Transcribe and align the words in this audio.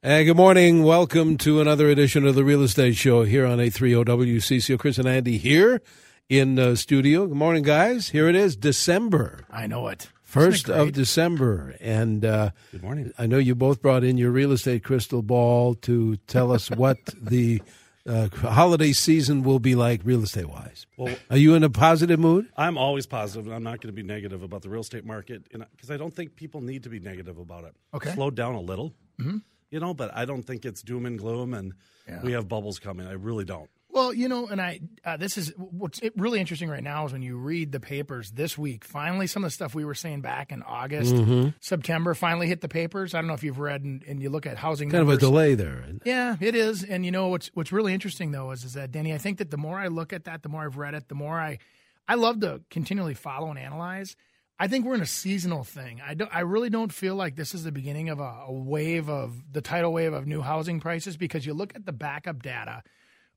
Hey, 0.00 0.24
good 0.24 0.36
morning. 0.36 0.84
Welcome 0.84 1.36
to 1.38 1.60
another 1.60 1.88
edition 1.88 2.24
of 2.24 2.36
the 2.36 2.44
Real 2.44 2.62
Estate 2.62 2.94
Show 2.94 3.24
here 3.24 3.44
on 3.44 3.58
830 3.58 4.04
WCCO. 4.04 4.78
Chris 4.78 4.96
and 4.96 5.08
Andy 5.08 5.38
here 5.38 5.82
in 6.28 6.54
the 6.54 6.76
studio. 6.76 7.26
Good 7.26 7.36
morning, 7.36 7.64
guys. 7.64 8.10
Here 8.10 8.28
it 8.28 8.36
is, 8.36 8.54
December. 8.54 9.40
I 9.50 9.66
know 9.66 9.88
it. 9.88 10.08
First 10.22 10.70
of 10.70 10.92
December. 10.92 11.74
And 11.80 12.24
uh, 12.24 12.50
Good 12.70 12.84
morning. 12.84 13.12
I 13.18 13.26
know 13.26 13.38
you 13.38 13.56
both 13.56 13.82
brought 13.82 14.04
in 14.04 14.18
your 14.18 14.30
real 14.30 14.52
estate 14.52 14.84
crystal 14.84 15.20
ball 15.20 15.74
to 15.74 16.14
tell 16.28 16.52
us 16.52 16.70
what 16.70 16.98
the 17.20 17.60
uh, 18.06 18.28
holiday 18.28 18.92
season 18.92 19.42
will 19.42 19.58
be 19.58 19.74
like 19.74 20.02
real 20.04 20.22
estate 20.22 20.48
wise. 20.48 20.86
Well, 20.96 21.16
Are 21.28 21.36
you 21.36 21.56
in 21.56 21.64
a 21.64 21.70
positive 21.70 22.20
mood? 22.20 22.46
I'm 22.56 22.78
always 22.78 23.06
positive, 23.06 23.46
and 23.46 23.54
I'm 23.54 23.64
not 23.64 23.80
going 23.80 23.92
to 23.92 24.00
be 24.00 24.04
negative 24.04 24.44
about 24.44 24.62
the 24.62 24.68
real 24.68 24.82
estate 24.82 25.04
market 25.04 25.42
because 25.50 25.90
I 25.90 25.96
don't 25.96 26.14
think 26.14 26.36
people 26.36 26.60
need 26.60 26.84
to 26.84 26.88
be 26.88 27.00
negative 27.00 27.36
about 27.36 27.64
it. 27.64 27.74
Okay. 27.92 28.12
Slow 28.14 28.30
down 28.30 28.54
a 28.54 28.60
little, 28.60 28.94
mm-hmm. 29.20 29.38
You 29.70 29.80
know, 29.80 29.94
but 29.94 30.10
I 30.14 30.24
don't 30.24 30.42
think 30.42 30.64
it's 30.64 30.82
doom 30.82 31.06
and 31.06 31.18
gloom 31.18 31.54
and 31.54 31.74
we 32.22 32.32
have 32.32 32.48
bubbles 32.48 32.78
coming. 32.78 33.06
I 33.06 33.12
really 33.12 33.44
don't. 33.44 33.68
Well, 33.90 34.12
you 34.12 34.28
know, 34.28 34.46
and 34.46 34.60
I 34.60 34.80
uh, 35.04 35.16
this 35.16 35.36
is 35.38 35.52
what's 35.56 36.00
really 36.14 36.40
interesting 36.40 36.68
right 36.68 36.82
now 36.82 37.06
is 37.06 37.12
when 37.12 37.22
you 37.22 37.36
read 37.36 37.72
the 37.72 37.80
papers 37.80 38.30
this 38.30 38.56
week. 38.56 38.84
Finally, 38.84 39.26
some 39.26 39.42
of 39.42 39.48
the 39.48 39.54
stuff 39.54 39.74
we 39.74 39.84
were 39.84 39.94
saying 39.94 40.20
back 40.20 40.52
in 40.52 40.62
August, 40.62 41.14
Mm-hmm. 41.14 41.48
September, 41.60 42.14
finally 42.14 42.46
hit 42.46 42.60
the 42.60 42.68
papers. 42.68 43.14
I 43.14 43.18
don't 43.18 43.28
know 43.28 43.34
if 43.34 43.42
you've 43.42 43.58
read 43.58 43.82
and, 43.82 44.02
and 44.04 44.22
you 44.22 44.30
look 44.30 44.46
at 44.46 44.56
housing. 44.58 44.90
Kind 44.90 45.02
of 45.02 45.08
a 45.08 45.16
delay 45.16 45.54
there. 45.54 45.84
Yeah, 46.04 46.36
it 46.40 46.54
is. 46.54 46.84
And 46.84 47.04
you 47.04 47.10
know 47.10 47.28
what's 47.28 47.50
what's 47.54 47.72
really 47.72 47.92
interesting 47.94 48.30
though 48.30 48.50
is 48.52 48.62
is 48.62 48.74
that 48.74 48.92
Danny, 48.92 49.12
I 49.14 49.18
think 49.18 49.38
that 49.38 49.50
the 49.50 49.56
more 49.56 49.78
I 49.78 49.88
look 49.88 50.12
at 50.12 50.24
that, 50.24 50.42
the 50.42 50.48
more 50.48 50.64
I've 50.64 50.76
read 50.76 50.94
it, 50.94 51.08
the 51.08 51.14
more 51.16 51.40
I 51.40 51.58
I 52.06 52.14
love 52.14 52.40
to 52.40 52.60
continually 52.70 53.14
follow 53.14 53.48
and 53.48 53.58
analyze. 53.58 54.16
I 54.58 54.66
think 54.66 54.84
we're 54.84 54.94
in 54.94 55.02
a 55.02 55.06
seasonal 55.06 55.62
thing. 55.62 56.00
I 56.04 56.14
don't 56.14 56.34
I 56.34 56.40
really 56.40 56.70
don't 56.70 56.92
feel 56.92 57.14
like 57.14 57.36
this 57.36 57.54
is 57.54 57.64
the 57.64 57.72
beginning 57.72 58.08
of 58.08 58.18
a, 58.18 58.44
a 58.46 58.52
wave 58.52 59.08
of 59.08 59.52
the 59.52 59.60
tidal 59.60 59.92
wave 59.92 60.12
of 60.12 60.26
new 60.26 60.42
housing 60.42 60.80
prices 60.80 61.16
because 61.16 61.46
you 61.46 61.54
look 61.54 61.74
at 61.74 61.86
the 61.86 61.92
backup 61.92 62.42
data 62.42 62.82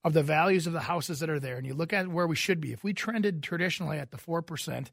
of 0.03 0.13
the 0.13 0.23
values 0.23 0.65
of 0.65 0.73
the 0.73 0.79
houses 0.79 1.19
that 1.19 1.29
are 1.29 1.39
there 1.39 1.57
and 1.57 1.67
you 1.67 1.75
look 1.75 1.93
at 1.93 2.07
where 2.07 2.25
we 2.25 2.35
should 2.35 2.59
be. 2.59 2.73
If 2.73 2.83
we 2.83 2.93
trended 2.93 3.43
traditionally 3.43 3.99
at 3.99 4.09
the 4.09 4.17
4% 4.17 4.87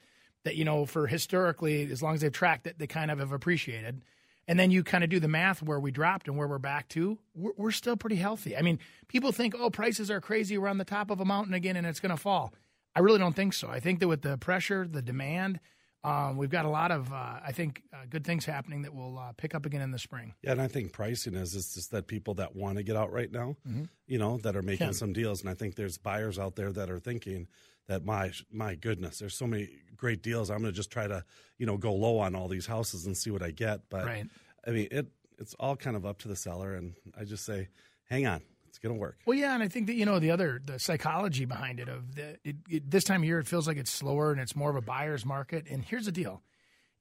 that 0.44 0.56
you 0.56 0.64
know 0.64 0.84
for 0.84 1.06
historically 1.06 1.90
as 1.90 2.02
long 2.02 2.14
as 2.14 2.20
they've 2.20 2.32
tracked 2.32 2.66
it, 2.66 2.78
they 2.78 2.86
kind 2.86 3.10
of 3.10 3.18
have 3.18 3.32
appreciated 3.32 4.02
and 4.48 4.58
then 4.58 4.70
you 4.70 4.82
kind 4.82 5.04
of 5.04 5.10
do 5.10 5.20
the 5.20 5.28
math 5.28 5.62
where 5.62 5.78
we 5.78 5.90
dropped 5.90 6.26
and 6.26 6.36
where 6.36 6.48
we're 6.48 6.58
back 6.58 6.88
to, 6.88 7.18
we're, 7.34 7.52
we're 7.56 7.70
still 7.70 7.98
pretty 7.98 8.16
healthy. 8.16 8.56
I 8.56 8.62
mean, 8.62 8.78
people 9.06 9.30
think, 9.30 9.54
oh, 9.56 9.68
prices 9.68 10.10
are 10.10 10.22
crazy. 10.22 10.56
We're 10.56 10.68
on 10.68 10.78
the 10.78 10.86
top 10.86 11.10
of 11.10 11.20
a 11.20 11.24
mountain 11.26 11.52
again 11.52 11.76
and 11.76 11.86
it's 11.86 12.00
going 12.00 12.16
to 12.16 12.20
fall. 12.20 12.54
I 12.96 13.00
really 13.00 13.18
don't 13.18 13.36
think 13.36 13.52
so. 13.52 13.68
I 13.68 13.78
think 13.78 14.00
that 14.00 14.08
with 14.08 14.22
the 14.22 14.38
pressure, 14.38 14.88
the 14.90 15.02
demand, 15.02 15.60
um, 16.04 16.36
we've 16.36 16.50
got 16.50 16.64
a 16.64 16.68
lot 16.70 16.90
of, 16.90 17.12
uh, 17.12 17.40
I 17.44 17.52
think, 17.52 17.82
uh, 17.92 17.98
good 18.08 18.24
things 18.24 18.44
happening 18.44 18.82
that 18.82 18.94
will 18.94 19.18
uh, 19.18 19.32
pick 19.36 19.54
up 19.54 19.66
again 19.66 19.80
in 19.82 19.90
the 19.90 19.98
spring. 19.98 20.34
Yeah, 20.42 20.52
and 20.52 20.62
I 20.62 20.68
think 20.68 20.92
pricing 20.92 21.34
is 21.34 21.54
it's 21.54 21.74
just 21.74 21.90
that 21.90 22.06
people 22.06 22.34
that 22.34 22.54
want 22.54 22.76
to 22.78 22.82
get 22.84 22.96
out 22.96 23.12
right 23.12 23.30
now, 23.30 23.56
Mm-hmm. 23.68 23.84
you 24.06 24.18
know, 24.18 24.38
that 24.38 24.54
are 24.56 24.62
making 24.62 24.86
Yeah. 24.88 24.92
some 24.92 25.12
deals, 25.12 25.40
and 25.40 25.50
I 25.50 25.54
think 25.54 25.74
there's 25.74 25.98
buyers 25.98 26.38
out 26.38 26.56
there 26.56 26.72
that 26.72 26.88
are 26.90 27.00
thinking 27.00 27.48
that 27.88 28.04
my 28.04 28.32
my 28.52 28.74
goodness, 28.74 29.18
there's 29.18 29.34
so 29.34 29.46
many 29.46 29.68
great 29.96 30.22
deals. 30.22 30.50
I'm 30.50 30.58
going 30.60 30.72
to 30.72 30.76
just 30.76 30.90
try 30.90 31.06
to 31.08 31.24
you 31.58 31.66
know 31.66 31.76
go 31.76 31.92
low 31.94 32.18
on 32.18 32.34
all 32.34 32.46
these 32.48 32.66
houses 32.66 33.06
and 33.06 33.16
see 33.16 33.30
what 33.30 33.42
I 33.42 33.50
get. 33.50 33.88
But 33.90 34.04
Right. 34.06 34.26
I 34.66 34.70
mean, 34.70 34.88
it 34.90 35.08
it's 35.38 35.54
all 35.58 35.74
kind 35.76 35.96
of 35.96 36.04
up 36.06 36.18
to 36.18 36.28
the 36.28 36.36
seller, 36.36 36.74
and 36.74 36.94
I 37.18 37.24
just 37.24 37.44
say, 37.44 37.68
hang 38.08 38.26
on, 38.26 38.42
it's 38.78 38.84
going 38.84 38.94
to 38.94 39.00
work. 39.00 39.18
Well, 39.26 39.36
yeah, 39.36 39.54
and 39.54 39.62
I 39.62 39.66
think 39.66 39.88
that 39.88 39.94
you 39.94 40.06
know 40.06 40.20
the 40.20 40.30
other 40.30 40.60
the 40.64 40.78
psychology 40.78 41.44
behind 41.44 41.80
it 41.80 41.88
of 41.88 42.14
the 42.14 42.38
it, 42.44 42.56
it, 42.68 42.90
this 42.90 43.02
time 43.02 43.22
of 43.22 43.26
year 43.26 43.40
it 43.40 43.48
feels 43.48 43.66
like 43.66 43.76
it's 43.76 43.90
slower 43.90 44.30
and 44.30 44.40
it's 44.40 44.54
more 44.54 44.70
of 44.70 44.76
a 44.76 44.80
buyer's 44.80 45.26
market. 45.26 45.66
And 45.68 45.84
here's 45.84 46.04
the 46.04 46.12
deal: 46.12 46.42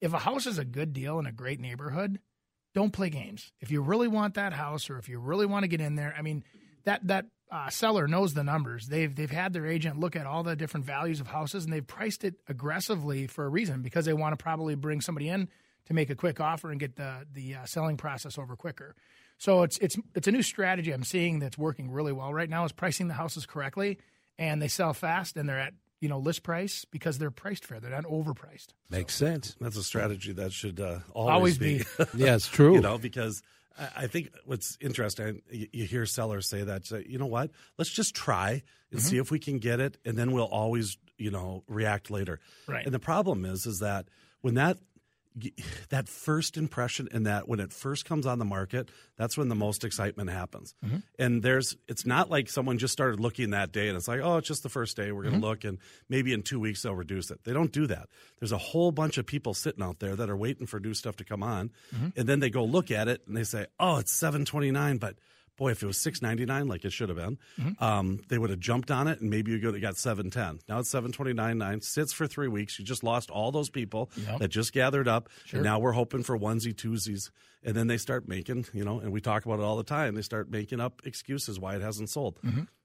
if 0.00 0.12
a 0.12 0.18
house 0.18 0.46
is 0.46 0.58
a 0.58 0.64
good 0.64 0.92
deal 0.92 1.20
in 1.20 1.26
a 1.26 1.32
great 1.32 1.60
neighborhood, 1.60 2.18
don't 2.74 2.92
play 2.92 3.10
games. 3.10 3.52
If 3.60 3.70
you 3.70 3.80
really 3.80 4.08
want 4.08 4.34
that 4.34 4.52
house, 4.52 4.90
or 4.90 4.98
if 4.98 5.08
you 5.08 5.20
really 5.20 5.46
want 5.46 5.62
to 5.62 5.68
get 5.68 5.80
in 5.80 5.94
there, 5.94 6.12
I 6.18 6.22
mean, 6.22 6.42
that 6.82 7.06
that 7.06 7.26
uh, 7.48 7.70
seller 7.70 8.08
knows 8.08 8.34
the 8.34 8.42
numbers. 8.42 8.88
They've 8.88 9.14
they've 9.14 9.30
had 9.30 9.52
their 9.52 9.66
agent 9.66 10.00
look 10.00 10.16
at 10.16 10.26
all 10.26 10.42
the 10.42 10.56
different 10.56 10.84
values 10.84 11.20
of 11.20 11.28
houses, 11.28 11.62
and 11.62 11.72
they've 11.72 11.86
priced 11.86 12.24
it 12.24 12.34
aggressively 12.48 13.28
for 13.28 13.44
a 13.44 13.48
reason 13.48 13.82
because 13.82 14.04
they 14.04 14.12
want 14.12 14.36
to 14.36 14.42
probably 14.42 14.74
bring 14.74 15.00
somebody 15.00 15.28
in 15.28 15.48
to 15.86 15.94
make 15.94 16.10
a 16.10 16.16
quick 16.16 16.40
offer 16.40 16.72
and 16.72 16.80
get 16.80 16.96
the 16.96 17.24
the 17.32 17.54
uh, 17.54 17.66
selling 17.66 17.96
process 17.96 18.36
over 18.36 18.56
quicker. 18.56 18.96
So 19.38 19.62
it's 19.62 19.78
it's 19.78 19.96
it's 20.14 20.26
a 20.28 20.32
new 20.32 20.42
strategy 20.42 20.90
I'm 20.92 21.04
seeing 21.04 21.38
that's 21.38 21.56
working 21.56 21.90
really 21.90 22.12
well 22.12 22.32
right 22.34 22.50
now 22.50 22.64
is 22.64 22.72
pricing 22.72 23.08
the 23.08 23.14
houses 23.14 23.46
correctly, 23.46 23.98
and 24.38 24.60
they 24.60 24.68
sell 24.68 24.92
fast 24.92 25.36
and 25.36 25.48
they're 25.48 25.58
at 25.60 25.74
you 26.00 26.08
know 26.08 26.18
list 26.18 26.42
price 26.42 26.84
because 26.84 27.18
they're 27.18 27.30
priced 27.30 27.64
fair. 27.64 27.78
They're 27.80 27.90
not 27.90 28.04
overpriced. 28.04 28.68
Makes 28.90 29.14
sense. 29.14 29.56
That's 29.60 29.76
a 29.76 29.82
strategy 29.84 30.32
that 30.32 30.52
should 30.52 30.80
uh, 30.80 30.98
always, 31.12 31.34
Always 31.34 31.58
be. 31.58 31.78
be. 31.78 31.84
Yeah, 32.14 32.34
it's 32.34 32.48
true. 32.48 32.74
you 32.74 32.80
know, 32.80 32.98
because 32.98 33.42
I 33.78 34.04
I 34.04 34.06
think 34.08 34.30
what's 34.44 34.76
interesting, 34.80 35.42
you 35.50 35.68
you 35.72 35.84
hear 35.84 36.04
sellers 36.04 36.48
say 36.48 36.64
that, 36.64 36.84
say, 36.86 37.04
you 37.08 37.18
know 37.18 37.26
what, 37.26 37.50
let's 37.78 37.90
just 37.90 38.14
try 38.14 38.62
and 38.90 39.00
Mm-hmm. 39.00 39.08
see 39.08 39.18
if 39.18 39.30
we 39.30 39.38
can 39.38 39.58
get 39.58 39.80
it, 39.80 39.98
and 40.06 40.16
then 40.16 40.32
we'll 40.32 40.46
always, 40.46 40.96
you 41.18 41.30
know, 41.30 41.62
react 41.68 42.10
later. 42.10 42.40
Right. 42.66 42.84
And 42.86 42.94
the 42.94 42.98
problem 42.98 43.44
is, 43.44 43.66
is 43.66 43.80
that 43.80 44.06
when 44.40 44.54
that 44.54 44.78
that 45.90 46.08
first 46.08 46.56
impression 46.56 47.08
and 47.12 47.26
that 47.26 47.48
when 47.48 47.60
it 47.60 47.72
first 47.72 48.04
comes 48.04 48.26
on 48.26 48.38
the 48.38 48.44
market, 48.44 48.90
that's 49.16 49.36
when 49.36 49.48
the 49.48 49.54
most 49.54 49.84
excitement 49.84 50.30
happens. 50.30 50.74
Mm-hmm. 50.84 50.96
And 51.18 51.42
there's, 51.42 51.76
it's 51.88 52.04
not 52.06 52.30
like 52.30 52.48
someone 52.48 52.78
just 52.78 52.92
started 52.92 53.20
looking 53.20 53.50
that 53.50 53.72
day 53.72 53.88
and 53.88 53.96
it's 53.96 54.08
like, 54.08 54.20
oh, 54.22 54.36
it's 54.38 54.48
just 54.48 54.62
the 54.62 54.68
first 54.68 54.96
day. 54.96 55.12
We're 55.12 55.22
going 55.22 55.34
Mm-hmm. 55.34 55.42
to 55.42 55.48
look 55.48 55.64
and 55.64 55.78
maybe 56.08 56.32
in 56.32 56.42
two 56.42 56.58
weeks 56.60 56.82
they'll 56.82 56.94
reduce 56.94 57.30
it. 57.30 57.44
They 57.44 57.52
don't 57.52 57.72
do 57.72 57.86
that. 57.88 58.08
There's 58.38 58.52
a 58.52 58.58
whole 58.58 58.92
bunch 58.92 59.18
of 59.18 59.26
people 59.26 59.54
sitting 59.54 59.82
out 59.82 59.98
there 59.98 60.16
that 60.16 60.30
are 60.30 60.36
waiting 60.36 60.66
for 60.66 60.80
new 60.80 60.94
stuff 60.94 61.16
to 61.16 61.24
come 61.24 61.42
on, 61.42 61.70
Mm-hmm. 61.94 62.08
and 62.18 62.28
then 62.28 62.40
they 62.40 62.50
go 62.50 62.64
look 62.64 62.90
at 62.90 63.08
it 63.08 63.22
and 63.26 63.36
they 63.36 63.44
say, 63.44 63.66
oh, 63.80 63.98
it's 63.98 64.12
seven 64.12 64.44
twenty 64.44 64.70
nine, 64.70 64.98
but. 64.98 65.16
Boy, 65.58 65.72
if 65.72 65.82
it 65.82 65.86
was 65.86 65.98
six 66.00 66.22
ninety 66.22 66.46
nine, 66.46 66.68
like 66.68 66.86
it 66.86 66.92
should 66.92 67.10
have 67.10 67.18
been, 67.18 67.36
Mm-hmm. 67.60 67.84
um, 67.84 68.20
they 68.28 68.38
would 68.38 68.48
have 68.48 68.60
jumped 68.60 68.90
on 68.90 69.08
it, 69.08 69.20
and 69.20 69.28
maybe 69.28 69.50
you 69.50 69.80
got 69.80 69.96
seven 69.98 70.30
ten. 70.30 70.60
Now 70.68 70.78
it's 70.78 70.88
seven 70.88 71.12
twenty 71.12 71.34
nine 71.34 71.58
nine. 71.58 71.82
Sits 71.82 72.12
for 72.14 72.26
three 72.26 72.48
weeks. 72.48 72.78
You 72.78 72.84
just 72.86 73.04
lost 73.04 73.30
all 73.30 73.52
those 73.52 73.68
people 73.68 74.10
Yep. 74.16 74.38
that 74.38 74.48
just 74.48 74.72
gathered 74.72 75.08
up, 75.08 75.28
Sure. 75.44 75.58
and 75.58 75.64
now 75.64 75.78
we're 75.78 75.92
hoping 75.92 76.22
for 76.22 76.38
onesie 76.38 76.72
twosies. 76.74 77.30
And 77.64 77.74
then 77.76 77.88
they 77.88 77.98
start 77.98 78.28
making, 78.28 78.66
you 78.72 78.84
know, 78.84 79.00
and 79.00 79.10
we 79.12 79.20
talk 79.20 79.44
about 79.44 79.58
it 79.58 79.64
all 79.64 79.76
the 79.76 79.82
time. 79.82 80.14
They 80.14 80.22
start 80.22 80.48
making 80.48 80.78
up 80.80 81.02
excuses 81.04 81.58
why 81.58 81.74
it 81.74 81.82
hasn't 81.82 82.08
sold. 82.08 82.38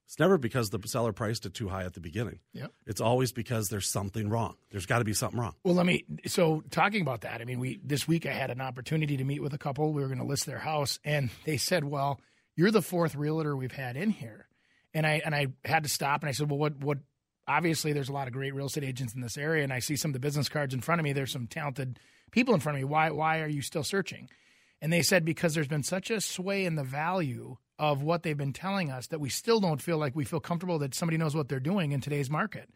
It's 0.05 0.19
never 0.19 0.37
because 0.37 0.69
the 0.69 0.79
seller 0.85 1.13
priced 1.13 1.45
it 1.45 1.53
too 1.53 1.69
high 1.69 1.85
at 1.85 1.93
the 1.93 1.99
beginning. 2.01 2.39
Yep. 2.53 2.71
It's 2.85 2.99
always 3.01 3.31
because 3.31 3.69
there's 3.69 3.89
something 3.89 4.29
wrong. 4.29 4.55
There's 4.71 4.85
got 4.85 4.99
to 4.99 5.05
be 5.05 5.13
something 5.13 5.39
wrong. 5.39 5.53
Well, 5.63 5.75
let 5.75 5.85
me. 5.85 6.05
So, 6.27 6.61
talking 6.71 7.01
about 7.01 7.21
that, 7.21 7.39
I 7.41 7.45
mean, 7.45 7.59
we 7.59 7.79
this 7.83 8.07
week 8.07 8.25
I 8.25 8.31
had 8.31 8.49
an 8.51 8.61
opportunity 8.61 9.15
to 9.17 9.23
meet 9.23 9.41
with 9.41 9.53
a 9.53 9.57
couple. 9.57 9.93
We 9.93 10.01
were 10.01 10.07
going 10.07 10.19
to 10.19 10.25
list 10.25 10.45
their 10.45 10.59
house, 10.59 10.99
and 11.05 11.29
they 11.45 11.57
said, 11.57 11.83
"Well, 11.85 12.19
you're 12.55 12.71
the 12.71 12.81
fourth 12.81 13.15
realtor 13.15 13.55
we've 13.55 13.71
had 13.71 13.97
in 13.97 14.09
here," 14.09 14.47
and 14.93 15.05
I 15.05 15.21
and 15.25 15.33
I 15.35 15.47
had 15.65 15.83
to 15.83 15.89
stop 15.89 16.21
and 16.21 16.29
I 16.29 16.33
said, 16.33 16.49
"Well, 16.49 16.59
what 16.59 16.77
what?" 16.77 16.97
Obviously, 17.45 17.91
there's 17.91 18.07
a 18.07 18.13
lot 18.13 18.27
of 18.27 18.33
great 18.33 18.53
real 18.55 18.67
estate 18.67 18.85
agents 18.85 19.13
in 19.13 19.19
this 19.19 19.37
area, 19.37 19.65
and 19.65 19.73
I 19.73 19.79
see 19.79 19.97
some 19.97 20.09
of 20.09 20.13
the 20.13 20.19
business 20.19 20.47
cards 20.47 20.73
in 20.73 20.79
front 20.79 21.01
of 21.01 21.03
me. 21.03 21.11
There's 21.11 21.31
some 21.31 21.47
talented 21.47 21.99
people 22.31 22.53
in 22.53 22.61
front 22.61 22.77
of 22.77 22.81
me. 22.81 22.85
Why 22.85 23.09
why 23.09 23.41
are 23.41 23.49
you 23.49 23.61
still 23.61 23.83
searching? 23.83 24.29
And 24.81 24.91
they 24.91 25.01
said 25.01 25.25
because 25.25 25.53
there's 25.53 25.67
been 25.67 25.83
such 25.83 26.09
a 26.09 26.21
sway 26.21 26.65
in 26.65 26.75
the 26.75 26.83
value 26.83 27.57
of 27.79 28.01
what 28.01 28.23
they've 28.23 28.37
been 28.37 28.53
telling 28.53 28.91
us 28.91 29.07
that 29.07 29.19
we 29.19 29.29
still 29.29 29.59
don't 29.59 29.81
feel 29.81 29.97
like 29.97 30.15
we 30.15 30.25
feel 30.25 30.39
comfortable 30.39 30.79
that 30.79 30.93
somebody 30.93 31.17
knows 31.17 31.35
what 31.35 31.49
they're 31.49 31.59
doing 31.59 31.91
in 31.91 32.01
today's 32.01 32.29
market. 32.29 32.69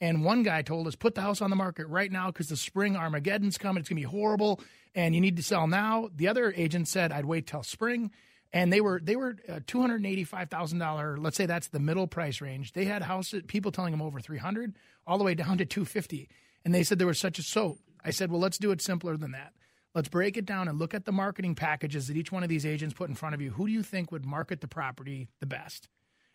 And 0.00 0.24
one 0.24 0.42
guy 0.42 0.62
told 0.62 0.88
us, 0.88 0.96
put 0.96 1.14
the 1.14 1.20
house 1.20 1.40
on 1.40 1.50
the 1.50 1.56
market 1.56 1.86
right 1.86 2.10
now 2.10 2.26
because 2.26 2.48
the 2.48 2.56
spring 2.56 2.96
Armageddon's 2.96 3.56
coming. 3.56 3.80
It's 3.80 3.88
going 3.88 4.02
to 4.02 4.08
be 4.08 4.10
horrible, 4.10 4.60
and 4.96 5.14
you 5.14 5.20
need 5.20 5.36
to 5.36 5.42
sell 5.44 5.68
now. 5.68 6.10
The 6.14 6.26
other 6.26 6.52
agent 6.56 6.88
said, 6.88 7.12
I'd 7.12 7.24
wait 7.24 7.46
till 7.46 7.62
spring. 7.62 8.10
And 8.52 8.72
they 8.72 8.80
were 8.80 9.00
they 9.02 9.16
were 9.16 9.36
uh, 9.48 9.60
two 9.66 9.80
hundred 9.80 10.04
eighty 10.04 10.24
five 10.24 10.50
thousand 10.50 10.78
dollar. 10.78 11.16
Let's 11.16 11.36
say 11.36 11.46
that's 11.46 11.68
the 11.68 11.80
middle 11.80 12.06
price 12.06 12.40
range. 12.40 12.74
They 12.74 12.84
had 12.84 13.02
houses 13.02 13.42
people 13.46 13.72
telling 13.72 13.92
them 13.92 14.02
over 14.02 14.20
three 14.20 14.38
hundred, 14.38 14.74
all 15.06 15.16
the 15.18 15.24
way 15.24 15.34
down 15.34 15.58
to 15.58 15.64
two 15.64 15.84
fifty. 15.84 16.28
And 16.64 16.74
they 16.74 16.82
said 16.82 16.98
there 16.98 17.06
was 17.06 17.18
such 17.18 17.38
a 17.38 17.42
so. 17.42 17.78
I 18.04 18.10
said, 18.10 18.30
well, 18.30 18.40
let's 18.40 18.58
do 18.58 18.70
it 18.72 18.82
simpler 18.82 19.16
than 19.16 19.32
that. 19.32 19.52
Let's 19.94 20.08
break 20.08 20.36
it 20.36 20.44
down 20.44 20.68
and 20.68 20.78
look 20.78 20.94
at 20.94 21.04
the 21.04 21.12
marketing 21.12 21.54
packages 21.54 22.08
that 22.08 22.16
each 22.16 22.32
one 22.32 22.42
of 22.42 22.48
these 22.48 22.66
agents 22.66 22.94
put 22.94 23.08
in 23.08 23.14
front 23.14 23.34
of 23.34 23.40
you. 23.40 23.50
Who 23.50 23.66
do 23.66 23.72
you 23.72 23.82
think 23.82 24.10
would 24.10 24.24
market 24.24 24.60
the 24.60 24.68
property 24.68 25.28
the 25.40 25.46
best? 25.46 25.88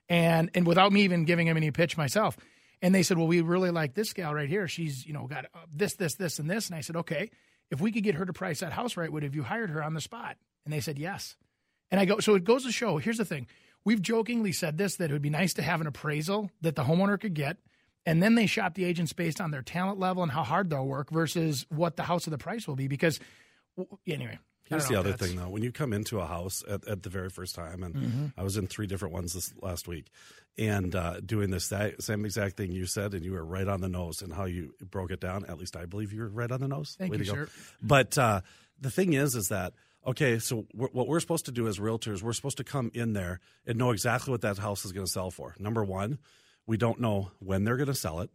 And 0.09 0.49
and 0.55 0.65
without 0.65 0.91
me 0.91 1.01
even 1.01 1.25
giving 1.25 1.47
him 1.47 1.57
any 1.57 1.71
pitch 1.71 1.97
myself. 1.97 2.37
And 2.81 2.93
they 2.93 3.03
said, 3.03 3.17
well, 3.17 3.27
we 3.27 3.41
really 3.41 3.71
like 3.71 3.95
this 3.95 4.13
gal 4.13 4.33
right 4.33 4.49
here. 4.49 4.67
She's 4.67 5.05
you 5.05 5.13
know 5.13 5.27
got 5.27 5.45
uh, 5.45 5.59
this, 5.73 5.95
this, 5.95 6.15
this, 6.15 6.39
and 6.39 6.49
this. 6.49 6.67
And 6.67 6.75
I 6.75 6.81
said, 6.81 6.95
okay, 6.97 7.29
if 7.69 7.81
we 7.81 7.91
could 7.91 8.03
get 8.03 8.15
her 8.15 8.25
to 8.25 8.33
price 8.33 8.59
that 8.61 8.73
house 8.73 8.97
right, 8.97 9.11
would 9.11 9.23
have 9.23 9.35
you 9.35 9.43
hired 9.43 9.69
her 9.69 9.83
on 9.83 9.93
the 9.93 10.01
spot? 10.01 10.37
And 10.65 10.73
they 10.73 10.79
said 10.79 10.97
yes. 10.99 11.35
And 11.91 11.99
I 11.99 12.05
go, 12.05 12.19
so 12.19 12.35
it 12.35 12.43
goes 12.43 12.63
to 12.65 12.71
show. 12.71 12.97
Here's 12.97 13.17
the 13.17 13.25
thing: 13.25 13.47
we've 13.85 14.01
jokingly 14.01 14.51
said 14.51 14.77
this 14.77 14.95
that 14.97 15.09
it 15.09 15.13
would 15.13 15.21
be 15.21 15.29
nice 15.29 15.53
to 15.55 15.61
have 15.61 15.81
an 15.81 15.87
appraisal 15.87 16.51
that 16.61 16.75
the 16.75 16.83
homeowner 16.83 17.19
could 17.19 17.33
get, 17.33 17.57
and 18.05 18.21
then 18.21 18.35
they 18.35 18.45
shop 18.45 18.73
the 18.73 18.85
agents 18.85 19.13
based 19.13 19.39
on 19.39 19.51
their 19.51 19.61
talent 19.61 19.99
level 19.99 20.23
and 20.23 20.31
how 20.31 20.43
hard 20.43 20.69
they'll 20.69 20.85
work 20.85 21.09
versus 21.09 21.65
what 21.69 21.95
the 21.95 22.03
house 22.03 22.27
of 22.27 22.31
the 22.31 22.37
price 22.37 22.67
will 22.67 22.75
be. 22.75 22.87
Because 22.87 23.19
anyway, 24.05 24.39
Here's 24.69 24.87
the 24.87 24.95
other 24.95 25.13
thing, 25.13 25.37
though. 25.37 25.49
When 25.49 25.63
you 25.63 25.71
come 25.71 25.93
into 25.93 26.19
a 26.19 26.25
house 26.25 26.63
at, 26.67 26.87
at 26.87 27.03
the 27.03 27.09
very 27.09 27.29
first 27.29 27.55
time, 27.55 27.83
and 27.83 27.95
Mm-hmm. 27.97 28.25
I 28.37 28.43
was 28.43 28.57
in 28.57 28.67
three 28.67 28.85
different 28.85 29.13
ones 29.13 29.33
this 29.33 29.51
last 29.61 29.87
week, 29.87 30.11
and 30.57 30.95
uh, 30.95 31.19
doing 31.19 31.49
this 31.49 31.69
that 31.69 32.01
same 32.03 32.25
exact 32.25 32.57
thing 32.57 32.71
you 32.71 32.85
said, 32.85 33.13
and 33.13 33.25
you 33.25 33.31
were 33.31 33.43
right 33.43 33.67
on 33.67 33.81
the 33.81 33.89
nose 33.89 34.21
and 34.21 34.31
how 34.31 34.45
you 34.45 34.73
broke 34.83 35.09
it 35.11 35.19
down. 35.19 35.45
At 35.45 35.57
least 35.57 35.75
I 35.75 35.85
believe 35.85 36.13
you 36.13 36.21
were 36.21 36.29
right 36.29 36.51
on 36.51 36.59
the 36.59 36.67
nose. 36.67 36.95
Thank 36.97 37.13
Way 37.13 37.19
you, 37.19 37.25
sir. 37.25 37.49
But 37.81 38.17
uh, 38.17 38.41
the 38.79 38.91
thing 38.91 39.13
is, 39.13 39.35
is 39.35 39.49
that 39.49 39.73
okay? 40.07 40.39
So 40.39 40.65
we 40.73 40.87
what 40.87 41.07
we're 41.07 41.19
supposed 41.19 41.45
to 41.45 41.51
do 41.51 41.67
as 41.67 41.77
realtors, 41.79 42.21
we're 42.23 42.33
supposed 42.33 42.57
to 42.57 42.63
come 42.63 42.89
in 42.93 43.13
there 43.13 43.39
and 43.65 43.77
know 43.77 43.91
exactly 43.91 44.31
what 44.31 44.41
that 44.41 44.57
house 44.57 44.85
is 44.85 44.91
going 44.93 45.05
to 45.05 45.11
sell 45.11 45.29
for. 45.29 45.55
Number 45.59 45.83
one, 45.83 46.17
we 46.65 46.77
don't 46.77 46.99
know 46.99 47.31
when 47.39 47.63
they're 47.63 47.77
going 47.77 47.87
to 47.87 47.93
sell 47.93 48.21
it. 48.21 48.29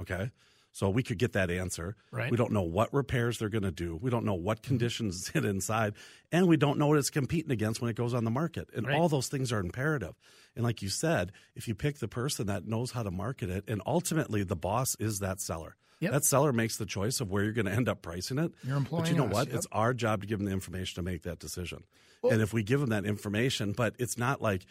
Okay. 0.00 0.30
So 0.70 0.90
we 0.90 1.02
could 1.02 1.18
get 1.18 1.32
that 1.32 1.50
answer. 1.50 1.96
Right. 2.12 2.30
We 2.30 2.36
don't 2.36 2.52
know 2.52 2.62
what 2.62 2.92
repairs 2.94 3.38
they're 3.38 3.48
going 3.48 3.64
to 3.64 3.72
do. 3.72 3.96
We 3.96 4.10
don't 4.10 4.24
know 4.24 4.34
what 4.34 4.62
conditions 4.62 5.26
sit 5.32 5.44
inside, 5.44 5.94
and 6.30 6.46
we 6.46 6.56
don't 6.56 6.78
know 6.78 6.86
what 6.86 6.98
it's 6.98 7.10
competing 7.10 7.50
against 7.50 7.80
when 7.80 7.90
it 7.90 7.96
goes 7.96 8.14
on 8.14 8.24
the 8.24 8.30
market. 8.30 8.68
And 8.76 8.86
Right. 8.86 8.96
all 8.96 9.08
those 9.08 9.28
things 9.28 9.50
are 9.50 9.58
imperative. 9.58 10.14
And 10.54 10.64
like 10.64 10.82
you 10.82 10.88
said, 10.88 11.32
if 11.56 11.66
you 11.66 11.74
pick 11.74 11.98
the 11.98 12.06
person 12.06 12.46
that 12.46 12.66
knows 12.66 12.92
how 12.92 13.02
to 13.02 13.10
market 13.10 13.50
it, 13.50 13.64
and 13.66 13.82
ultimately 13.86 14.44
the 14.44 14.56
boss 14.56 14.94
is 15.00 15.18
that 15.18 15.40
seller. 15.40 15.74
Yep. 16.00 16.12
That 16.12 16.24
seller 16.24 16.52
makes 16.52 16.76
the 16.76 16.86
choice 16.86 17.20
of 17.20 17.30
where 17.30 17.42
you're 17.42 17.52
going 17.52 17.66
to 17.66 17.72
end 17.72 17.88
up 17.88 18.02
pricing 18.02 18.38
it. 18.38 18.52
You're 18.62 18.78
But 18.80 19.10
you 19.10 19.16
know 19.16 19.26
us, 19.26 19.32
what? 19.32 19.46
yep. 19.48 19.56
It's 19.56 19.66
our 19.72 19.92
job 19.94 20.20
to 20.20 20.26
give 20.26 20.38
them 20.38 20.46
the 20.46 20.52
information 20.52 21.02
to 21.02 21.02
make 21.10 21.22
that 21.22 21.38
decision. 21.38 21.84
and 22.22 22.40
if 22.42 22.52
we 22.52 22.62
give 22.62 22.80
them 22.80 22.90
that 22.90 23.04
information, 23.04 23.72
but 23.72 23.94
it's 23.98 24.16
not 24.18 24.40
like, 24.42 24.64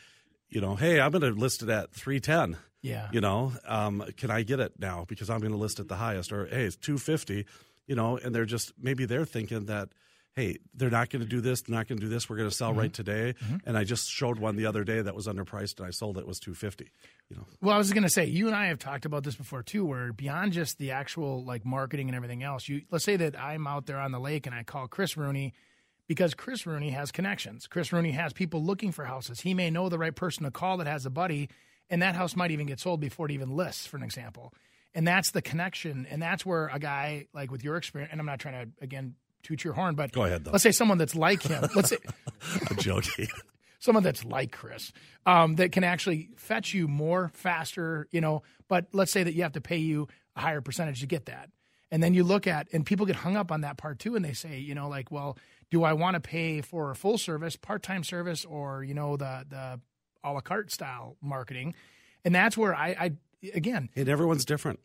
you 0.50 0.62
know, 0.62 0.76
hey, 0.76 1.00
I'm 1.02 1.12
going 1.12 1.22
to 1.22 1.38
list 1.40 1.64
it 1.64 1.70
at 1.70 1.92
310 1.94 2.58
Yeah. 2.82 3.10
you 3.12 3.20
know 3.22 3.52
um, 3.66 4.04
can 4.16 4.32
i 4.32 4.44
get 4.44 4.60
it 4.62 4.74
now 4.80 5.04
because 5.08 5.30
i'm 5.30 5.40
going 5.40 5.52
to 5.52 5.58
list 5.58 5.80
it 5.80 5.88
the 5.90 5.96
highest 5.98 6.32
or 6.32 6.46
hey 6.46 6.64
it's 6.66 6.78
250 6.78 7.46
you 7.88 7.96
know 7.96 8.18
and 8.18 8.34
they're 8.34 8.46
just 8.46 8.72
maybe 8.80 9.06
they're 9.06 9.26
thinking 9.26 9.66
that 9.66 9.90
hey 10.38 10.58
they're 10.76 10.90
not 10.90 11.10
going 11.10 11.22
to 11.22 11.28
do 11.28 11.42
this 11.42 11.62
they're 11.64 11.76
not 11.76 11.88
going 11.90 12.00
to 12.00 12.06
do 12.06 12.10
this 12.10 12.30
we're 12.30 12.38
going 12.38 12.50
to 12.50 12.56
sell 12.56 12.70
Mm-hmm. 12.70 12.80
right 12.80 12.94
today 12.94 13.34
and 13.66 13.78
i 13.78 13.84
just 13.84 14.08
showed 14.10 14.40
one 14.40 14.56
the 14.56 14.66
other 14.68 14.84
day 14.86 15.02
that 15.02 15.14
was 15.16 15.28
underpriced 15.28 15.80
and 15.80 15.88
i 15.88 15.90
sold 15.90 16.18
it, 16.18 16.22
it 16.22 16.28
was 16.28 16.40
250 16.40 16.90
you 17.30 17.36
know 17.36 17.46
Well, 17.60 17.76
I 17.76 17.78
was 17.78 17.92
going 17.92 18.04
to 18.04 18.10
say, 18.10 18.26
you 18.26 18.48
and 18.48 18.56
I 18.56 18.68
have 18.68 18.80
talked 18.80 19.04
about 19.06 19.24
this 19.26 19.36
before 19.36 19.62
too, 19.64 19.84
where 19.86 20.14
beyond 20.14 20.54
just 20.54 20.78
the 20.78 20.92
actual 20.92 21.44
like 21.44 21.66
marketing 21.66 22.08
and 22.08 22.16
everything 22.16 22.42
else, 22.44 22.70
you 22.70 22.84
let's 22.90 23.04
say 23.04 23.18
that 23.18 23.38
I'm 23.38 23.68
out 23.68 23.86
there 23.86 24.00
on 24.00 24.14
the 24.14 24.20
lake 24.20 24.46
and 24.46 24.56
I 24.56 24.64
call 24.64 24.88
Chris 24.88 25.18
Rooney 25.18 25.54
because 26.08 26.34
Chris 26.34 26.66
Rooney 26.66 26.92
has 26.92 27.12
connections. 27.12 27.68
Chris 27.68 27.92
Rooney 27.92 28.12
has 28.12 28.32
people 28.32 28.64
looking 28.64 28.94
for 28.94 29.04
houses. 29.04 29.42
He 29.42 29.54
may 29.54 29.70
know 29.70 29.90
the 29.90 29.98
right 30.00 30.16
person 30.16 30.46
to 30.46 30.52
call 30.52 30.78
that 30.78 30.88
has 30.88 31.06
a 31.06 31.10
buddy, 31.10 31.50
and 31.90 32.02
that 32.02 32.16
house 32.16 32.34
might 32.36 32.52
even 32.52 32.66
get 32.66 32.80
sold 32.80 33.02
before 33.02 33.26
it 33.26 33.34
even 33.34 33.50
lists, 33.58 33.86
for 33.86 33.98
an 33.98 34.04
example. 34.04 34.54
And 34.96 35.06
that's 35.06 35.32
the 35.32 35.42
connection, 35.42 36.08
and 36.10 36.22
that's 36.22 36.46
where 36.46 36.68
a 36.68 36.80
guy 36.80 37.28
like 37.34 37.52
with 37.52 37.62
your 37.62 37.76
experience, 37.76 38.12
and 38.14 38.22
I'm 38.22 38.26
not 38.26 38.40
trying 38.40 38.68
to 38.68 38.72
again 38.82 39.16
toot 39.48 39.64
your 39.64 39.74
horn, 39.74 39.96
but 39.96 40.12
Go 40.12 40.26
ahead, 40.26 40.44
though. 40.44 40.52
Let's 40.52 40.64
say 40.64 40.72
someone 40.72 40.98
that's 40.98 41.16
like 41.16 41.42
him. 41.44 41.64
Let's 41.76 41.90
say 41.90 41.98
i'm 42.70 42.78
joking 42.78 43.28
someone 43.80 44.04
that's 44.04 44.26
like 44.26 44.52
Chris, 44.52 44.92
um, 45.26 45.56
that 45.56 45.72
can 45.72 45.84
actually 45.84 46.30
fetch 46.36 46.74
you 46.74 46.88
more 46.88 47.32
faster, 47.34 48.08
you 48.12 48.22
know. 48.22 48.44
But 48.68 48.88
let's 48.92 49.12
say 49.12 49.24
that 49.24 49.34
you 49.34 49.44
have 49.44 49.54
to 49.54 49.62
pay 49.62 49.78
you 49.78 50.08
a 50.36 50.42
higher 50.42 50.62
percentage 50.62 51.00
to 51.02 51.08
get 51.08 51.26
that. 51.28 51.50
And 51.90 52.04
then 52.04 52.14
you 52.14 52.24
look 52.24 52.48
at, 52.48 52.68
and 52.74 52.86
people 52.86 53.06
get 53.06 53.16
hung 53.16 53.38
up 53.38 53.52
on 53.52 53.62
that 53.62 53.78
part 53.78 54.00
too, 54.00 54.16
and 54.16 54.26
they 54.26 54.34
say, 54.34 54.60
you 54.60 54.76
know, 54.76 54.90
like, 54.90 55.10
well, 55.10 55.38
do 55.72 55.84
I 55.84 55.94
want 55.94 56.16
to 56.16 56.20
pay 56.20 56.62
for 56.62 56.92
a 56.92 56.96
full 56.96 57.18
service, 57.18 57.56
part 57.56 57.82
time 57.84 58.04
service, 58.04 58.44
or 58.44 58.84
you 58.84 58.94
know, 58.94 59.16
the 59.16 59.46
the 59.48 59.80
a 60.24 60.34
la 60.34 60.42
carte 60.42 60.72
style 60.72 61.16
marketing? 61.22 61.74
And 62.26 62.36
that's 62.36 62.58
where 62.58 62.76
I, 62.76 62.88
I 62.90 63.12
again, 63.54 63.90
and 63.96 64.10
everyone's 64.10 64.44
different 64.44 64.80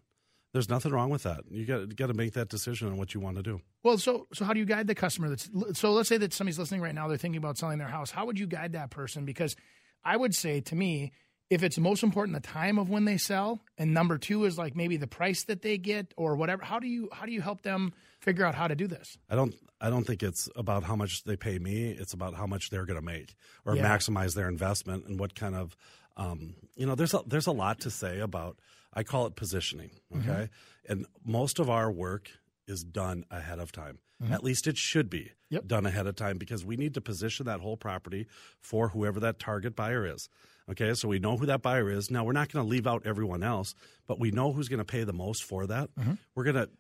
there's 0.53 0.69
nothing 0.69 0.93
wrong 0.93 1.11
with 1.11 1.23
that 1.23 1.41
you 1.51 1.65
got, 1.65 1.95
got 1.97 2.07
to 2.09 2.15
make 2.15 2.33
that 2.35 2.49
decision 2.49 2.89
on 2.89 2.97
what 2.97 3.15
you 3.15 3.21
want 3.21 3.37
to 3.37 3.43
do 3.43 3.61
Well, 3.83 3.99
so 3.99 4.27
so 4.33 4.45
how 4.45 4.53
do 4.53 4.61
you 4.61 4.67
guide 4.67 4.87
the 4.87 4.95
customer? 4.95 5.29
That's 5.29 5.49
so 5.79 5.93
let's 5.93 6.09
say 6.09 6.19
that 6.19 6.33
somebody's 6.33 6.59
listening 6.59 6.81
right 6.81 6.95
now. 6.95 7.09
They're 7.09 7.17
thinking 7.17 7.39
about 7.39 7.59
selling 7.59 7.79
their 7.79 7.89
house. 7.89 8.11
How 8.11 8.27
would 8.27 8.39
you 8.39 8.47
guide 8.47 8.73
that 8.75 8.91
person? 8.91 9.25
Because 9.25 9.57
I 10.05 10.17
would 10.17 10.35
say 10.35 10.61
to 10.61 10.75
me, 10.77 11.13
if 11.51 11.63
it's 11.63 11.77
most 11.79 12.03
important 12.03 12.35
the 12.35 12.47
time 12.49 12.79
of 12.79 12.89
when 12.89 13.05
they 13.05 13.19
sell, 13.19 13.61
and 13.77 13.93
number 13.93 14.17
two 14.19 14.45
is 14.45 14.57
like 14.57 14.75
maybe 14.77 14.97
the 14.97 15.07
price 15.07 15.45
that 15.45 15.61
they 15.63 15.77
get 15.79 16.15
or 16.17 16.37
whatever. 16.37 16.65
How 16.65 16.79
do 16.79 16.87
you 16.87 17.09
how 17.13 17.27
do 17.27 17.33
you 17.33 17.41
help 17.43 17.63
them 17.63 17.93
figure 18.21 18.45
out 18.45 18.55
how 18.55 18.69
to 18.69 18.75
do 18.75 18.87
this? 18.87 19.19
I 19.29 19.35
don't 19.37 19.55
I 19.81 19.91
don't 19.91 20.05
think 20.07 20.23
it's 20.23 20.49
about 20.57 20.85
how 20.85 20.97
much 20.97 21.25
they 21.25 21.37
pay 21.37 21.59
me. 21.59 21.91
It's 21.91 22.13
about 22.15 22.35
how 22.35 22.47
much 22.47 22.71
they're 22.71 22.87
going 22.87 22.99
to 23.01 23.05
make 23.05 23.35
or 23.67 23.77
Yeah. 23.77 23.85
maximize 23.85 24.35
their 24.35 24.49
investment 24.49 25.07
and 25.07 25.19
what 25.21 25.35
kind 25.35 25.55
of 25.55 25.77
um, 26.17 26.55
you 26.77 26.87
know 26.87 26.95
there's 26.95 27.15
a, 27.15 27.21
there's 27.27 27.47
a 27.49 27.53
lot 27.53 27.81
to 27.81 27.91
say 27.91 28.21
about 28.21 28.59
I 28.93 29.03
call 29.03 29.27
it 29.27 29.37
positioning, 29.37 29.91
mm-hmm. 30.15 30.29
okay? 30.31 30.49
And 30.89 31.07
most 31.25 31.59
of 31.59 31.71
our 31.71 31.91
work 31.91 32.31
is 32.67 32.85
done 32.85 33.25
ahead 33.31 33.59
of 33.59 33.73
time. 33.73 33.99
Mm-hmm. 34.23 34.33
At 34.33 34.45
least 34.45 34.67
it 34.67 34.77
should 34.77 35.11
be 35.11 35.33
Yep. 35.51 35.67
done 35.67 35.85
ahead 35.85 36.07
of 36.07 36.17
time 36.17 36.39
because 36.39 36.65
we 36.65 36.77
need 36.77 36.95
to 36.95 37.01
position 37.03 37.45
that 37.47 37.61
whole 37.61 37.77
property 37.77 38.27
for 38.61 38.89
whoever 38.89 39.21
that 39.21 39.39
target 39.39 39.77
buyer 39.77 40.07
is. 40.07 40.29
Okay, 40.71 40.95
so 40.95 41.09
we 41.09 41.19
know 41.19 41.37
who 41.37 41.45
that 41.47 41.61
buyer 41.61 41.91
is. 41.91 42.11
Now 42.11 42.25
we're 42.25 42.33
not 42.33 42.51
going 42.51 42.65
to 42.65 42.71
leave 42.71 42.87
out 42.87 43.03
everyone 43.05 43.43
else, 43.43 43.75
but 44.07 44.19
we 44.19 44.31
know 44.31 44.53
who's 44.53 44.69
going 44.69 44.79
to 44.79 44.85
pay 44.85 45.05
the 45.05 45.13
most 45.13 45.43
for 45.45 45.67
that. 45.67 45.91
Mm-hmm. 45.97 46.15
We're 46.35 46.45
going 46.45 46.57
to 46.57 46.71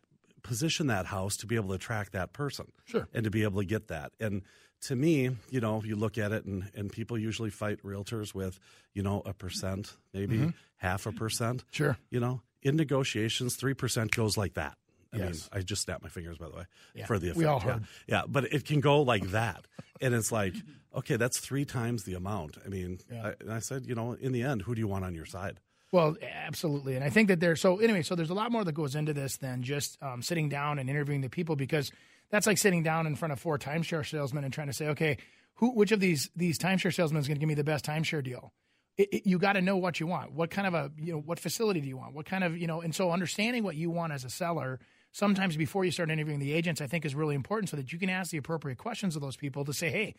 position 0.43 0.87
that 0.87 1.06
house 1.06 1.37
to 1.38 1.47
be 1.47 1.56
able 1.56 1.69
to 1.69 1.75
attract 1.75 2.12
that 2.12 2.32
person 2.32 2.73
Sure. 2.85 3.08
and 3.12 3.25
to 3.25 3.31
be 3.31 3.43
able 3.43 3.61
to 3.61 3.67
get 3.67 3.88
that. 3.88 4.12
And 4.20 4.43
to 4.82 4.96
me, 4.96 5.31
you 5.50 5.61
know, 5.61 5.82
you 5.84 5.96
look 5.96 6.19
at 6.19 6.32
it 6.32 6.44
and, 6.44 6.70
and 6.75 6.90
people 6.93 7.19
usually 7.19 7.50
fight 7.50 7.82
realtors 7.82 8.34
with, 8.34 8.58
you 8.94 9.02
know, 9.02 9.23
a 9.25 9.32
percent, 9.32 9.94
maybe 10.12 10.52
half 10.76 11.06
a 11.06 11.12
percent. 11.12 11.58
Mm-hmm. 11.58 11.69
Sure. 11.70 11.96
You 12.11 12.20
know, 12.20 12.43
in 12.62 12.76
negotiations, 12.76 13.56
3% 13.56 14.11
goes 14.14 14.37
like 14.37 14.55
that. 14.55 14.76
I 15.14 15.19
Yes. 15.19 15.50
mean, 15.52 15.61
I 15.61 15.62
just 15.62 15.82
snapped 15.82 16.02
my 16.02 16.08
fingers, 16.08 16.38
by 16.38 16.49
the 16.49 16.56
way, 16.56 16.64
Yeah. 16.94 17.06
for 17.06 17.19
the 17.19 17.26
effect. 17.29 17.38
We 17.38 17.44
all 17.44 17.61
yeah. 17.64 17.73
heard. 17.73 17.84
Yeah, 18.06 18.23
but 18.26 18.44
it 18.52 18.64
can 18.64 18.81
go 18.81 19.02
like 19.02 19.31
that. 19.31 19.67
and 20.00 20.14
it's 20.14 20.32
like, 20.32 20.55
okay, 20.96 21.17
that's 21.17 21.38
three 21.38 21.64
times 21.64 22.05
the 22.05 22.14
amount. 22.14 22.56
I 22.64 22.69
mean, 22.69 22.99
I, 23.12 23.34
and 23.40 23.52
I 23.52 23.58
said, 23.61 23.84
you 23.87 23.94
know, 23.94 24.12
in 24.14 24.32
the 24.32 24.43
end, 24.43 24.62
who 24.62 24.75
do 24.75 24.81
you 24.81 24.88
want 24.88 25.05
on 25.05 25.14
your 25.14 25.26
side? 25.26 25.61
Well, 25.93 26.17
absolutely, 26.23 26.94
and 26.96 27.05
I 27.05 27.11
think 27.11 27.29
that 27.29 27.38
there's 27.40 27.61
so 27.61 27.76
anyway. 27.79 28.00
So 28.00 28.14
there's 28.14 28.31
a 28.31 28.34
lot 28.34 28.50
more 28.50 28.64
that 28.64 28.73
goes 28.73 28.94
into 28.94 29.12
this 29.12 29.37
than 29.37 29.62
just 29.62 30.02
um, 30.02 30.23
sitting 30.23 30.49
down 30.49 30.79
and 30.79 30.88
interviewing 30.88 31.20
the 31.20 31.29
people 31.29 31.55
because 31.55 31.93
that's 32.32 32.46
like 32.46 32.58
sitting 32.58 32.82
down 32.82 33.06
in 33.06 33.14
front 33.14 33.31
of 33.31 33.38
four 33.38 33.58
timeshare 33.58 34.05
salesmen 34.05 34.43
and 34.43 34.52
trying 34.52 34.67
to 34.67 34.73
say, 34.73 34.88
okay, 34.88 35.19
who, 35.56 35.70
which 35.70 35.93
of 35.93 36.00
these 36.00 36.31
these 36.34 36.58
timeshare 36.58 36.93
salesmen 36.93 37.20
is 37.20 37.29
going 37.29 37.37
to 37.37 37.40
give 37.40 37.49
me 37.49 37.55
the 37.55 37.62
best 37.62 37.84
timeshare 37.84 38.25
deal? 38.25 38.52
It, 38.96 39.08
it, 39.12 39.27
you 39.27 39.39
got 39.39 39.53
to 39.53 39.62
know 39.62 39.77
what 39.77 40.01
you 40.01 40.06
want. 40.06 40.32
What 40.32 40.51
kind 40.51 40.67
of 40.67 40.74
a 40.74 40.91
you 40.98 41.12
know 41.12 41.20
what 41.20 41.39
facility 41.39 41.81
do 41.81 41.86
you 41.86 41.96
want? 41.96 42.15
What 42.15 42.27
kind 42.27 42.43
of 42.43 42.58
you 42.58 42.67
know? 42.67 42.81
And 42.81 42.93
so 42.93 43.12
understanding 43.12 43.62
what 43.62 43.77
you 43.77 43.91
want 43.91 44.12
as 44.12 44.24
a 44.24 44.31
seller. 44.31 44.81
Sometimes 45.15 45.58
before 45.58 45.84
you 45.84 45.91
start 45.91 46.10
interviewing 46.10 46.41
the 46.41 46.55
agents, 46.55 46.81
I 46.81 46.86
think 46.86 47.05
is 47.05 47.15
really 47.15 47.34
important 47.34 47.69
so 47.69 47.77
that 47.77 47.93
you 47.93 47.98
can 47.98 48.08
ask 48.08 48.31
the 48.31 48.39
appropriate 48.39 48.79
questions 48.79 49.15
of 49.15 49.20
those 49.20 49.36
people 49.36 49.62
to 49.67 49.74
say, 49.74 49.91
hey, 49.91 50.15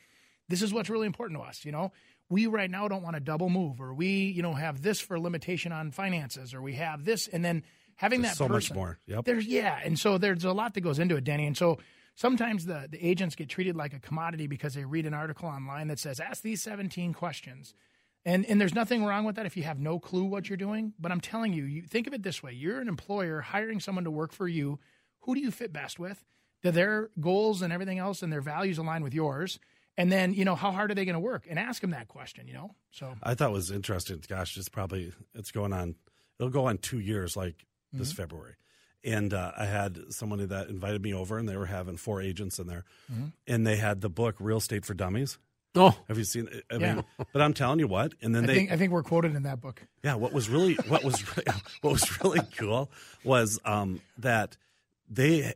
this 0.49 0.61
is 0.61 0.71
what's 0.71 0.87
really 0.87 1.07
important 1.07 1.39
to 1.39 1.43
us. 1.43 1.65
You 1.65 1.71
know, 1.71 1.91
we 2.29 2.45
right 2.45 2.69
now 2.69 2.87
don't 2.87 3.01
want 3.01 3.15
to 3.15 3.19
double 3.19 3.49
move, 3.49 3.81
or 3.81 3.91
we, 3.91 4.25
you 4.25 4.43
know, 4.43 4.53
have 4.53 4.83
this 4.83 4.99
for 4.99 5.19
limitation 5.19 5.71
on 5.71 5.89
finances, 5.89 6.53
or 6.53 6.61
we 6.61 6.73
have 6.73 7.05
this, 7.05 7.27
and 7.27 7.43
then 7.43 7.63
having 7.95 8.21
There's 8.21 8.33
that 8.33 8.37
so 8.37 8.47
much 8.47 8.71
more. 8.71 8.99
Yep. 9.07 9.25
There's 9.25 9.47
yeah, 9.47 9.79
and 9.83 9.97
so 9.97 10.19
there's 10.19 10.43
a 10.43 10.53
lot 10.53 10.75
that 10.75 10.81
goes 10.81 10.99
into 10.99 11.15
it, 11.15 11.23
Denny, 11.23 11.47
and 11.47 11.57
so. 11.57 11.79
Sometimes 12.15 12.65
the, 12.65 12.87
the 12.89 13.03
agents 13.05 13.35
get 13.35 13.49
treated 13.49 13.75
like 13.75 13.93
a 13.93 13.99
commodity 13.99 14.47
because 14.47 14.75
they 14.75 14.85
read 14.85 15.05
an 15.05 15.13
article 15.13 15.49
online 15.49 15.87
that 15.87 15.99
says, 15.99 16.19
ask 16.19 16.43
these 16.43 16.61
17 16.61 17.13
questions. 17.13 17.73
And, 18.25 18.45
and 18.45 18.61
there's 18.61 18.75
nothing 18.75 19.03
wrong 19.03 19.25
with 19.25 19.35
that 19.35 19.45
if 19.45 19.57
you 19.57 19.63
have 19.63 19.79
no 19.79 19.99
clue 19.99 20.23
what 20.23 20.47
you're 20.47 20.57
doing. 20.57 20.93
But 20.99 21.11
I'm 21.11 21.19
telling 21.19 21.53
you, 21.53 21.63
you 21.65 21.81
think 21.81 22.07
of 22.07 22.13
it 22.13 22.23
this 22.23 22.41
way 22.43 22.53
you're 22.53 22.79
an 22.79 22.87
employer 22.87 23.41
hiring 23.41 23.79
someone 23.79 24.03
to 24.03 24.11
work 24.11 24.31
for 24.31 24.47
you. 24.47 24.79
Who 25.21 25.35
do 25.35 25.41
you 25.41 25.51
fit 25.51 25.73
best 25.73 25.99
with? 25.99 26.23
Do 26.61 26.71
their 26.71 27.09
goals 27.19 27.61
and 27.61 27.73
everything 27.73 27.99
else 27.99 28.21
and 28.21 28.31
their 28.31 28.41
values 28.41 28.77
align 28.77 29.03
with 29.03 29.13
yours? 29.13 29.59
And 29.97 30.11
then, 30.11 30.33
you 30.33 30.45
know, 30.45 30.55
how 30.55 30.71
hard 30.71 30.91
are 30.91 30.95
they 30.95 31.05
going 31.05 31.13
to 31.13 31.19
work? 31.19 31.45
And 31.49 31.59
ask 31.59 31.81
them 31.81 31.91
that 31.91 32.07
question, 32.07 32.47
you 32.47 32.53
know? 32.53 32.71
So, 32.91 33.13
I 33.21 33.35
thought 33.35 33.49
it 33.49 33.53
was 33.53 33.69
interesting. 33.69 34.23
Gosh, 34.27 34.57
it's 34.57 34.69
probably 34.69 35.13
it's 35.35 35.51
going 35.51 35.71
on. 35.71 35.95
It'll 36.39 36.49
go 36.51 36.65
on 36.65 36.77
two 36.77 36.99
years, 36.99 37.35
like 37.35 37.65
this 37.91 38.11
Mm-hmm. 38.11 38.21
February. 38.21 38.55
And 39.03 39.33
uh, 39.33 39.51
I 39.57 39.65
had 39.65 39.99
somebody 40.13 40.45
that 40.45 40.69
invited 40.69 41.01
me 41.01 41.13
over, 41.13 41.37
and 41.37 41.47
they 41.49 41.57
were 41.57 41.65
having 41.65 41.97
four 41.97 42.21
agents 42.21 42.57
in 42.59 42.67
there, 42.67 42.85
Mm-hmm. 43.11 43.25
and 43.47 43.67
they 43.67 43.75
had 43.75 43.99
the 44.01 44.09
book 44.09 44.35
"Real 44.39 44.57
Estate 44.57 44.85
for 44.85 44.93
Dummies." 44.93 45.37
Oh, 45.75 45.97
Have 46.07 46.19
you 46.19 46.23
seen? 46.23 46.47
it? 46.51 46.63
I 46.71 46.75
Yeah. 46.77 46.93
mean, 46.95 47.03
but 47.33 47.41
I'm 47.41 47.53
telling 47.53 47.79
you 47.79 47.87
what. 47.87 48.13
And 48.21 48.33
then 48.35 48.43
I 48.43 48.47
they, 48.47 48.53
think, 48.55 48.71
I 48.71 48.77
think 48.77 48.91
we're 48.93 49.01
quoted 49.03 49.35
in 49.35 49.41
that 49.43 49.59
book. 49.59 49.81
yeah. 50.03 50.13
What 50.15 50.31
was 50.31 50.47
really 50.47 50.75
what 50.87 51.03
was 51.03 51.21
re- 51.37 51.43
what 51.81 51.93
was 51.93 52.23
really 52.23 52.41
cool 52.57 52.91
was 53.23 53.59
um, 53.65 53.99
that 54.19 54.55
they 55.09 55.53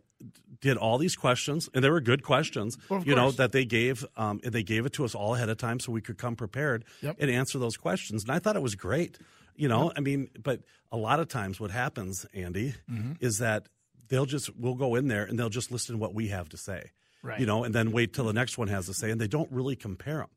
did 0.60 0.76
all 0.76 0.98
these 0.98 1.16
questions, 1.16 1.70
and 1.74 1.84
they 1.84 1.90
were 1.90 2.02
good 2.02 2.24
questions. 2.24 2.78
Well, 2.90 3.00
of 3.00 3.08
you 3.08 3.16
know 3.16 3.30
that 3.32 3.52
they 3.52 3.64
gave 3.64 4.04
um, 4.18 4.42
and 4.44 4.52
they 4.52 4.64
gave 4.64 4.86
it 4.88 4.94
to 4.94 5.06
us 5.06 5.14
all 5.16 5.36
ahead 5.36 5.50
of 5.50 5.58
time, 5.58 5.80
so 5.80 5.92
we 5.92 6.02
could 6.02 6.18
come 6.18 6.36
prepared 6.36 6.84
Yep. 7.02 7.18
and 7.20 7.30
answer 7.32 7.60
those 7.60 7.78
questions. 7.78 8.24
And 8.24 8.32
I 8.32 8.40
thought 8.40 8.56
it 8.56 8.62
was 8.64 8.76
great. 8.76 9.20
You 9.58 9.68
know, 9.68 9.92
I 9.96 10.00
mean, 10.00 10.30
but 10.42 10.62
a 10.92 10.98
lot 10.98 11.20
of 11.20 11.28
times 11.28 11.60
what 11.60 11.72
happens, 11.72 12.26
Andy, 12.34 12.76
Mm-hmm. 12.90 13.14
is 13.20 13.40
that 13.40 13.68
they'll 14.10 14.26
just 14.26 14.56
we'll 14.56 14.76
go 14.76 14.96
in 14.96 15.08
there 15.08 15.24
and 15.26 15.38
they'll 15.38 15.50
just 15.50 15.72
listen 15.72 15.96
to 15.96 16.00
what 16.00 16.14
we 16.14 16.28
have 16.30 16.48
to 16.50 16.58
say. 16.58 16.92
Right. 17.24 17.40
You 17.40 17.46
know, 17.46 17.64
and 17.64 17.74
then 17.76 17.92
wait 17.92 18.14
till 18.14 18.26
the 18.26 18.34
next 18.34 18.58
one 18.58 18.68
has 18.70 18.86
to 18.86 18.94
say, 18.94 19.10
and 19.12 19.20
they 19.20 19.28
don't 19.28 19.52
really 19.52 19.76
compare 19.76 20.18
them. 20.18 20.30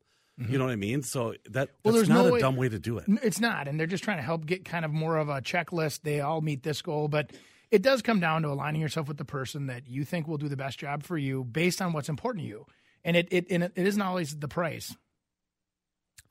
You 0.49 0.57
know 0.57 0.65
what 0.65 0.71
I 0.71 0.75
mean? 0.75 1.03
So 1.03 1.35
that 1.51 1.69
Well, 1.85 1.93
that's 1.93 2.07
there's 2.07 2.09
not 2.09 2.23
no 2.23 2.29
a 2.29 2.31
way- 2.33 2.39
dumb 2.39 2.55
way 2.55 2.67
to 2.67 2.79
do 2.79 2.97
it. 2.97 3.05
It's 3.21 3.39
not, 3.39 3.67
and 3.67 3.79
they're 3.79 3.85
just 3.85 4.03
trying 4.03 4.17
to 4.17 4.23
help 4.23 4.47
get 4.47 4.65
kind 4.65 4.83
of 4.83 4.89
more 4.91 5.17
of 5.17 5.29
a 5.29 5.39
checklist. 5.39 6.01
They 6.01 6.19
all 6.19 6.41
meet 6.41 6.63
this 6.63 6.81
goal, 6.81 7.07
but 7.07 7.31
it 7.69 7.83
does 7.83 8.01
come 8.01 8.19
down 8.19 8.41
to 8.41 8.47
aligning 8.49 8.81
yourself 8.81 9.07
with 9.07 9.17
the 9.17 9.25
person 9.25 9.67
that 9.67 9.87
you 9.87 10.03
think 10.03 10.27
will 10.27 10.39
do 10.39 10.49
the 10.49 10.57
best 10.57 10.79
job 10.79 11.03
for 11.03 11.15
you 11.15 11.43
based 11.43 11.79
on 11.79 11.93
what's 11.93 12.09
important 12.09 12.43
to 12.43 12.49
you. 12.49 12.65
And 13.03 13.15
it 13.15 13.27
it, 13.29 13.45
and 13.51 13.63
it, 13.65 13.73
it 13.75 13.85
isn't 13.85 14.01
always 14.01 14.35
the 14.35 14.47
price. 14.47 14.95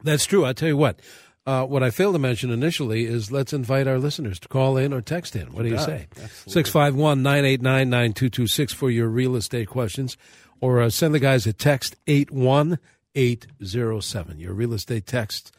That's 0.02 0.24
true. 0.26 0.44
I'll 0.44 0.54
tell 0.54 0.68
you 0.68 0.76
what. 0.76 1.00
Uh, 1.46 1.64
what 1.64 1.82
I 1.82 1.88
failed 1.90 2.14
to 2.14 2.18
mention 2.18 2.50
initially 2.50 3.06
is 3.06 3.32
let's 3.32 3.54
invite 3.54 3.88
our 3.88 3.98
listeners 3.98 4.38
to 4.40 4.48
call 4.48 4.76
in 4.76 4.92
or 4.92 5.00
text 5.00 5.34
in. 5.34 5.50
What 5.52 5.62
do 5.62 5.70
you 5.70 5.78
say? 5.78 6.08
651 6.46 7.22
989 7.22 7.88
9226 7.88 8.74
for 8.74 8.90
your 8.90 9.08
real 9.08 9.36
estate 9.36 9.68
questions. 9.68 10.18
Or 10.60 10.82
uh, 10.82 10.90
send 10.90 11.14
the 11.14 11.18
guys 11.18 11.46
a 11.46 11.54
text 11.54 11.96
81807. 12.06 14.38
Your 14.38 14.52
real 14.52 14.74
estate 14.74 15.06
text 15.06 15.50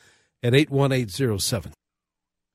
at 0.43 0.53
81807. 0.53 1.73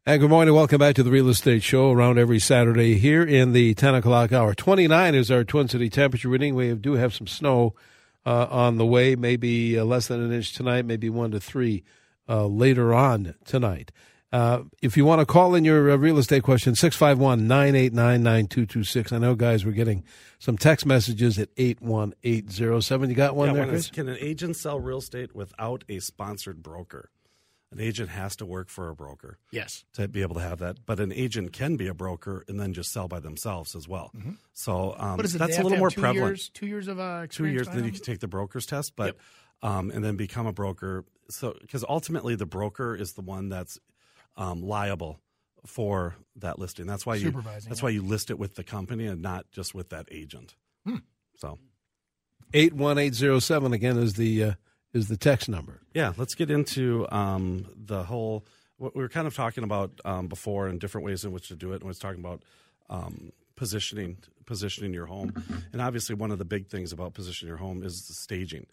And 0.09 0.21
good 0.21 0.31
morning. 0.31 0.55
Welcome 0.55 0.79
back 0.79 0.95
to 0.95 1.03
the 1.03 1.11
Real 1.11 1.29
Estate 1.29 1.65
Show 1.65 1.91
around 1.91 2.17
every 2.17 2.39
Saturday 2.39 2.97
here 2.97 3.25
in 3.25 3.53
the 3.53 3.75
10 3.75 3.97
o'clock 3.97 4.33
hour. 4.33 4.55
29 4.55 5.17
is 5.17 5.33
our 5.33 5.43
Twin 5.43 5.67
City 5.67 5.91
temperature 5.91 6.29
reading. 6.29 6.55
We 6.55 6.73
do 6.77 6.93
have 6.93 7.13
some 7.13 7.27
snow 7.27 7.75
uh, 8.25 8.47
on 8.49 8.79
the 8.79 8.87
way, 8.87 9.17
maybe 9.17 9.77
uh, 9.77 9.85
less 9.85 10.07
than 10.07 10.23
an 10.23 10.31
inch 10.31 10.53
tonight, 10.53 10.85
maybe 10.85 11.11
one 11.11 11.33
to 11.33 11.41
three 11.41 11.83
uh, 12.29 12.47
later 12.47 12.93
on 12.95 13.35
tonight. 13.45 13.93
Uh, 14.33 14.63
if 14.83 14.97
you 14.97 15.05
want 15.05 15.21
to 15.21 15.25
call 15.27 15.55
in 15.55 15.65
your 15.65 15.91
uh, 15.91 15.97
real 15.97 16.19
estate 16.19 16.43
question, 16.43 16.75
651 16.75 17.47
989 17.47 18.23
9226. 18.23 19.13
I 19.13 19.19
know, 19.19 19.35
guys, 19.35 19.65
we're 19.65 19.71
getting 19.73 20.03
some 20.39 20.59
text 20.59 20.85
messages 20.85 21.39
at 21.39 21.49
81807. 21.57 23.09
You 23.11 23.17
got 23.17 23.37
one 23.37 23.49
Yeah, 23.49 23.53
there, 23.55 23.63
when 23.63 23.69
Chris? 23.71 23.87
it's- 23.87 23.95
can 23.95 24.09
an 24.09 24.19
agent 24.21 24.57
sell 24.57 24.81
real 24.81 24.99
estate 24.99 25.35
without 25.35 25.85
a 25.89 26.01
sponsored 26.01 26.63
broker? 26.63 27.11
An 27.73 27.81
agent 27.81 28.11
has 28.11 28.37
to 28.37 28.47
work 28.47 28.69
for 28.69 28.89
a 28.89 28.95
broker 28.95 29.39
Yes. 29.51 29.85
to 29.95 30.07
be 30.07 30.23
able 30.23 30.35
to 30.37 30.41
have 30.41 30.59
that, 30.61 30.87
but 30.87 31.01
an 31.01 31.13
agent 31.13 31.53
can 31.53 31.77
be 31.77 31.89
a 31.89 31.95
broker 31.95 32.45
and 32.49 32.61
then 32.61 32.73
just 32.73 32.93
sell 32.93 33.09
by 33.09 33.19
themselves 33.21 33.75
as 33.75 33.89
well. 33.89 34.13
So 34.53 34.95
um, 34.99 35.17
What 35.17 35.25
is 35.27 35.35
it? 35.35 35.39
that's 35.39 35.59
a 35.59 35.63
little 35.63 35.79
more 35.79 35.91
two 35.91 36.01
prevalent. 36.01 36.29
Years, 36.31 36.49
two 36.51 36.67
years 36.67 36.87
of 36.89 36.99
uh, 37.01 37.27
two 37.29 37.47
years, 37.47 37.67
then 37.69 37.85
you 37.85 37.91
can 37.91 38.01
take 38.03 38.21
the 38.21 38.29
broker's 38.29 38.67
test, 38.67 38.93
but 38.97 39.17
um, 39.63 39.91
and 39.91 40.05
then 40.05 40.17
become 40.17 40.47
a 40.47 40.53
broker. 40.53 41.05
So 41.29 41.57
because 41.61 41.85
ultimately 41.89 42.35
the 42.37 42.47
broker 42.47 42.95
is 42.95 43.13
the 43.13 43.23
one 43.23 43.49
that's 43.49 43.79
um, 44.37 44.63
liable 44.63 45.21
for 45.67 46.17
that 46.37 46.59
listing. 46.59 46.87
That's 46.87 47.05
why 47.05 47.17
you 47.17 47.27
Supervising, 47.27 47.69
that's 47.69 47.81
yeah. 47.81 47.87
why 47.87 47.91
you 47.91 48.03
list 48.03 48.31
it 48.31 48.39
with 48.39 48.55
the 48.55 48.65
company 48.65 49.07
and 49.07 49.21
not 49.23 49.51
just 49.51 49.75
with 49.75 49.91
that 49.91 50.09
agent. 50.11 50.55
Hmm. 50.87 50.99
So 51.37 51.59
81807 52.55 53.73
again 53.73 53.99
is 53.99 54.15
the 54.15 54.45
uh, 54.45 54.53
is 54.93 55.09
the 55.09 55.17
text 55.17 55.49
number. 55.49 55.81
yeah, 55.95 56.13
let's 56.17 56.35
get 56.35 56.51
into 56.51 57.07
um, 57.11 57.67
the 57.77 58.05
whole. 58.05 58.45
What 58.79 58.95
we 58.95 59.03
were 59.03 59.09
kind 59.09 59.27
of 59.27 59.35
talking 59.35 59.65
about 59.65 59.91
um, 60.05 60.29
before 60.29 60.69
and 60.69 60.79
different 60.79 61.07
ways 61.07 61.25
in 61.25 61.33
which 61.33 61.49
to 61.49 61.57
do 61.57 61.73
it. 61.73 61.77
And 61.77 61.85
was 61.85 61.99
talking 61.99 62.21
about 62.21 62.43
um, 62.91 63.33
positioning 63.57 64.19
positioning 64.45 64.93
your 64.93 65.07
home, 65.07 65.33
and 65.73 65.83
obviously 65.83 66.15
one 66.15 66.31
of 66.31 66.39
the 66.39 66.45
big 66.45 66.69
things 66.69 66.93
about 66.93 67.15
positioning 67.15 67.49
your 67.49 67.59
home 67.59 67.83
is 67.83 68.07
the 68.07 68.15
staging. 68.15 68.67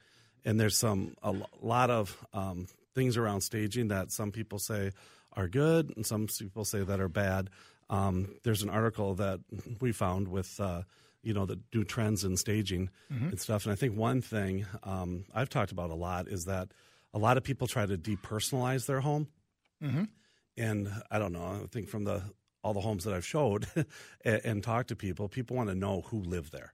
And 0.46 0.60
there's 0.60 0.78
some 0.78 1.16
a 1.24 1.34
lot 1.62 1.90
of 1.90 2.18
um, 2.34 2.68
things 2.94 3.18
around 3.18 3.42
staging 3.42 3.88
that 3.90 4.12
some 4.12 4.32
people 4.32 4.60
say 4.60 4.92
are 5.34 5.48
good 5.48 5.94
and 5.96 6.06
some 6.06 6.28
people 6.28 6.66
say 6.66 6.84
that 6.84 7.00
are 7.00 7.10
bad. 7.10 7.50
Um, 7.90 8.36
there's 8.44 8.62
an 8.64 8.70
article 8.70 9.16
that 9.16 9.40
we 9.80 9.92
found 9.92 10.28
with 10.28 10.60
uh, 10.60 10.84
you 11.22 11.34
know 11.34 11.46
the 11.46 11.60
new 11.74 11.84
trends 11.84 12.24
in 12.24 12.38
staging 12.38 12.90
and 13.10 13.40
stuff. 13.40 13.66
And 13.66 13.72
I 13.72 13.76
think 13.76 13.98
one 13.98 14.22
thing 14.22 14.66
um, 14.84 15.26
I've 15.34 15.50
talked 15.50 15.72
about 15.72 15.90
a 15.92 15.96
lot 15.96 16.28
is 16.28 16.46
that 16.46 16.70
a 17.14 17.20
lot 17.20 17.38
of 17.38 17.44
people 17.44 17.68
try 17.68 17.86
to 17.86 17.98
depersonalize 17.98 18.86
their 18.86 19.02
home 19.02 19.28
and 20.58 20.90
I 21.12 21.20
don't 21.20 21.34
know. 21.34 21.62
I 21.64 21.68
think 21.68 21.88
from 21.90 22.04
the 22.06 22.22
all 22.64 22.74
the 22.74 22.82
homes 22.82 23.04
that 23.04 23.14
I've 23.14 23.26
showed 23.26 23.68
and, 24.26 24.42
and 24.46 24.64
talked 24.64 24.90
to 24.90 24.96
people, 24.96 25.28
people 25.28 25.56
want 25.58 25.70
to 25.70 25.76
know 25.76 26.02
who 26.08 26.20
lived 26.22 26.52
there. 26.54 26.74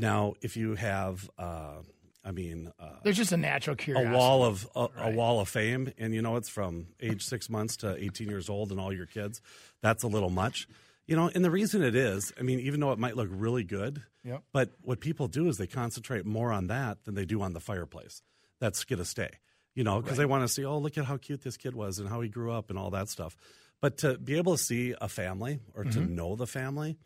Now, 0.00 0.34
if 0.42 0.56
you 0.56 0.74
have, 0.74 1.30
uh, 1.38 1.78
I 2.24 2.30
mean, 2.30 2.70
uh, 2.78 2.90
There's 3.02 3.16
just 3.16 3.32
a 3.32 3.36
natural 3.36 3.74
curiosity. 3.76 4.14
a 4.14 4.16
wall 4.18 4.44
of 4.44 4.68
a, 4.76 4.86
a 4.96 5.10
wall 5.10 5.40
of 5.40 5.48
fame, 5.48 5.92
and 5.98 6.14
you 6.14 6.22
know 6.22 6.36
it's 6.36 6.48
from 6.48 6.86
age 7.00 7.24
six 7.24 7.50
months 7.50 7.76
to 7.78 7.96
18 8.02 8.28
years 8.28 8.48
old, 8.48 8.70
and 8.70 8.78
all 8.80 8.92
your 8.92 9.06
kids, 9.06 9.40
that's 9.80 10.02
a 10.04 10.08
little 10.08 10.30
much. 10.30 10.68
You 11.06 11.16
know, 11.16 11.28
and 11.34 11.44
the 11.44 11.50
reason 11.50 11.82
it 11.82 11.96
is, 11.96 12.32
I 12.38 12.42
mean, 12.42 12.60
even 12.60 12.78
though 12.78 12.92
it 12.92 12.98
might 12.98 13.16
look 13.16 13.28
really 13.32 13.64
good, 13.64 14.02
Yep. 14.24 14.42
but 14.52 14.70
what 14.82 15.00
people 15.00 15.26
do 15.26 15.48
is 15.48 15.58
they 15.58 15.66
concentrate 15.66 16.24
more 16.24 16.52
on 16.52 16.68
that 16.68 17.04
than 17.04 17.16
they 17.16 17.24
do 17.24 17.42
on 17.42 17.54
the 17.54 17.60
fireplace. 17.60 18.22
That's 18.60 18.84
to 18.84 19.04
stay, 19.04 19.30
you 19.74 19.82
know, 19.82 20.00
because 20.00 20.16
they 20.16 20.24
want 20.26 20.44
to 20.44 20.48
see, 20.48 20.64
oh, 20.64 20.78
look 20.78 20.96
at 20.96 21.04
how 21.06 21.16
cute 21.16 21.42
this 21.42 21.56
kid 21.56 21.74
was 21.74 21.98
and 21.98 22.08
how 22.08 22.20
he 22.20 22.28
grew 22.28 22.52
up 22.52 22.70
and 22.70 22.78
all 22.78 22.90
that 22.90 23.08
stuff. 23.08 23.36
But 23.80 23.98
to 23.98 24.16
be 24.16 24.36
able 24.36 24.56
to 24.56 24.62
see 24.62 24.94
a 25.00 25.08
family 25.08 25.58
or 25.74 25.82
to 25.82 25.88
Mm-hmm. 25.98 26.14
know 26.14 26.36
the 26.36 26.46
family, 26.46 26.96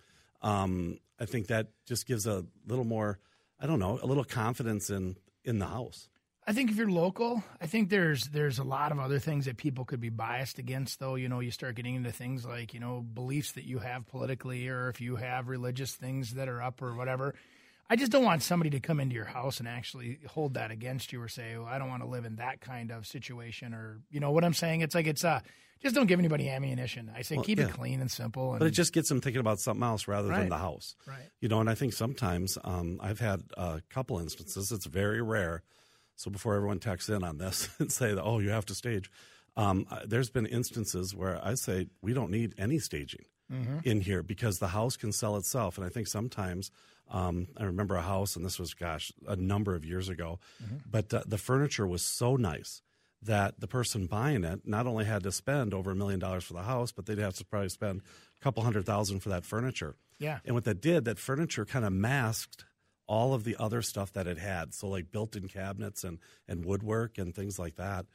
um, 0.42 0.98
I 1.18 1.24
think 1.24 1.46
that 1.46 1.68
just 1.86 2.06
gives 2.06 2.26
a 2.26 2.44
little 2.66 2.84
more, 2.84 3.18
I 3.60 3.66
don't 3.66 3.78
know, 3.78 3.98
a 4.02 4.06
little 4.06 4.24
confidence 4.24 4.90
in 4.90 5.16
in 5.44 5.58
the 5.58 5.66
house. 5.66 6.08
I 6.48 6.52
think 6.52 6.70
if 6.70 6.76
you're 6.76 6.88
local, 6.88 7.42
I 7.60 7.66
think 7.66 7.88
there's 7.88 8.28
there's 8.28 8.60
a 8.60 8.64
lot 8.64 8.92
of 8.92 9.00
other 9.00 9.18
things 9.18 9.46
that 9.46 9.56
people 9.56 9.84
could 9.84 10.00
be 10.00 10.10
biased 10.10 10.58
against. 10.58 11.00
Though 11.00 11.16
you 11.16 11.28
know, 11.28 11.40
you 11.40 11.50
start 11.50 11.74
getting 11.74 11.96
into 11.96 12.12
things 12.12 12.44
like 12.46 12.72
you 12.72 12.80
know 12.80 13.00
beliefs 13.00 13.52
that 13.52 13.64
you 13.64 13.80
have 13.80 14.06
politically, 14.06 14.68
or 14.68 14.88
if 14.88 15.00
you 15.00 15.16
have 15.16 15.48
religious 15.48 15.94
things 15.94 16.34
that 16.34 16.48
are 16.48 16.62
up 16.62 16.82
or 16.82 16.94
whatever. 16.94 17.34
I 17.88 17.94
just 17.94 18.10
don't 18.10 18.24
want 18.24 18.42
somebody 18.42 18.70
to 18.70 18.80
come 18.80 18.98
into 18.98 19.14
your 19.14 19.26
house 19.26 19.60
and 19.60 19.68
actually 19.68 20.18
hold 20.26 20.54
that 20.54 20.72
against 20.72 21.12
you 21.12 21.22
or 21.22 21.28
say, 21.28 21.56
well, 21.56 21.68
I 21.68 21.78
don't 21.78 21.88
want 21.88 22.02
to 22.02 22.08
live 22.08 22.24
in 22.24 22.36
that 22.36 22.60
kind 22.60 22.90
of 22.90 23.06
situation, 23.06 23.74
or 23.74 24.00
you 24.10 24.20
know 24.20 24.32
what 24.32 24.44
I'm 24.44 24.54
saying. 24.54 24.80
It's 24.80 24.94
like 24.94 25.06
it's 25.06 25.24
uh 25.24 25.40
just 25.82 25.94
don't 25.94 26.06
give 26.06 26.18
anybody 26.18 26.48
ammunition. 26.48 27.10
I 27.14 27.22
say 27.22 27.38
keep 27.42 27.58
yeah. 27.58 27.66
it 27.66 27.72
clean 27.72 28.00
and 28.00 28.10
simple. 28.10 28.52
And 28.52 28.58
But 28.60 28.68
it 28.68 28.72
just 28.72 28.92
gets 28.92 29.08
them 29.08 29.20
thinking 29.20 29.40
about 29.40 29.60
something 29.60 29.82
else 29.82 30.08
rather 30.08 30.28
Right. 30.28 30.40
than 30.40 30.48
the 30.48 30.58
house. 30.58 30.94
Right. 31.06 31.30
You 31.40 31.48
know, 31.48 31.60
and 31.60 31.68
I 31.70 31.74
think 31.74 31.92
sometimes 31.92 32.58
um, 32.64 32.98
I've 33.02 33.20
had 33.20 33.42
a 33.56 33.82
couple 33.90 34.18
instances. 34.18 34.72
It's 34.72 34.86
very 34.86 35.22
rare. 35.22 35.62
So 36.16 36.30
before 36.30 36.54
everyone 36.54 36.78
texts 36.78 37.10
in 37.10 37.22
on 37.22 37.38
this 37.38 37.68
and 37.78 37.92
say 37.92 38.14
that, 38.14 38.22
oh, 38.22 38.38
you 38.38 38.50
have 38.50 38.66
to 38.66 38.74
stage, 38.74 39.10
um, 39.56 39.86
there's 40.04 40.30
been 40.30 40.46
instances 40.46 41.14
where 41.14 41.40
I 41.42 41.54
say 41.54 41.88
we 42.02 42.12
don't 42.12 42.30
need 42.30 42.54
any 42.58 42.78
staging 42.78 43.24
in 43.84 44.00
here 44.00 44.24
because 44.24 44.58
the 44.58 44.66
house 44.68 44.96
can 44.96 45.12
sell 45.12 45.36
itself. 45.36 45.78
And 45.78 45.86
I 45.86 45.88
think 45.88 46.08
sometimes 46.08 46.72
um, 47.10 47.46
I 47.56 47.62
remember 47.62 47.94
a 47.94 48.02
house, 48.02 48.34
and 48.34 48.44
this 48.44 48.58
was, 48.58 48.74
gosh, 48.74 49.12
a 49.28 49.36
number 49.36 49.76
of 49.76 49.84
years 49.84 50.08
ago, 50.08 50.40
but 50.90 51.14
uh, 51.14 51.22
the 51.26 51.38
furniture 51.38 51.86
was 51.86 52.02
so 52.02 52.34
nice 52.34 52.82
that 53.26 53.60
the 53.60 53.68
person 53.68 54.06
buying 54.06 54.44
it 54.44 54.60
not 54.64 54.86
only 54.86 55.04
had 55.04 55.22
to 55.24 55.32
spend 55.32 55.74
over 55.74 55.90
a 55.90 55.94
million 55.94 56.18
dollars 56.18 56.44
for 56.44 56.54
the 56.54 56.62
house, 56.62 56.92
but 56.92 57.06
they'd 57.06 57.18
have 57.18 57.34
to 57.34 57.44
probably 57.44 57.68
spend 57.68 58.00
a 58.40 58.42
couple 58.42 58.62
hundred 58.62 58.86
thousand 58.86 59.20
for 59.20 59.28
that 59.28 59.44
furniture. 59.44 59.96
Yeah. 60.18 60.38
And 60.44 60.54
what 60.54 60.64
that 60.64 60.80
did, 60.80 61.04
that 61.04 61.18
furniture 61.18 61.64
kind 61.64 61.84
of 61.84 61.92
masked 61.92 62.64
all 63.06 63.34
of 63.34 63.44
the 63.44 63.56
other 63.58 63.82
stuff 63.82 64.12
that 64.14 64.26
it 64.26 64.38
had. 64.38 64.74
So 64.74 64.88
like 64.88 65.12
built-in 65.12 65.48
cabinets 65.48 66.04
and 66.04 66.18
and 66.48 66.64
woodwork 66.64 67.18
and 67.18 67.34
things 67.34 67.58
like 67.58 67.76
that. 67.76 68.06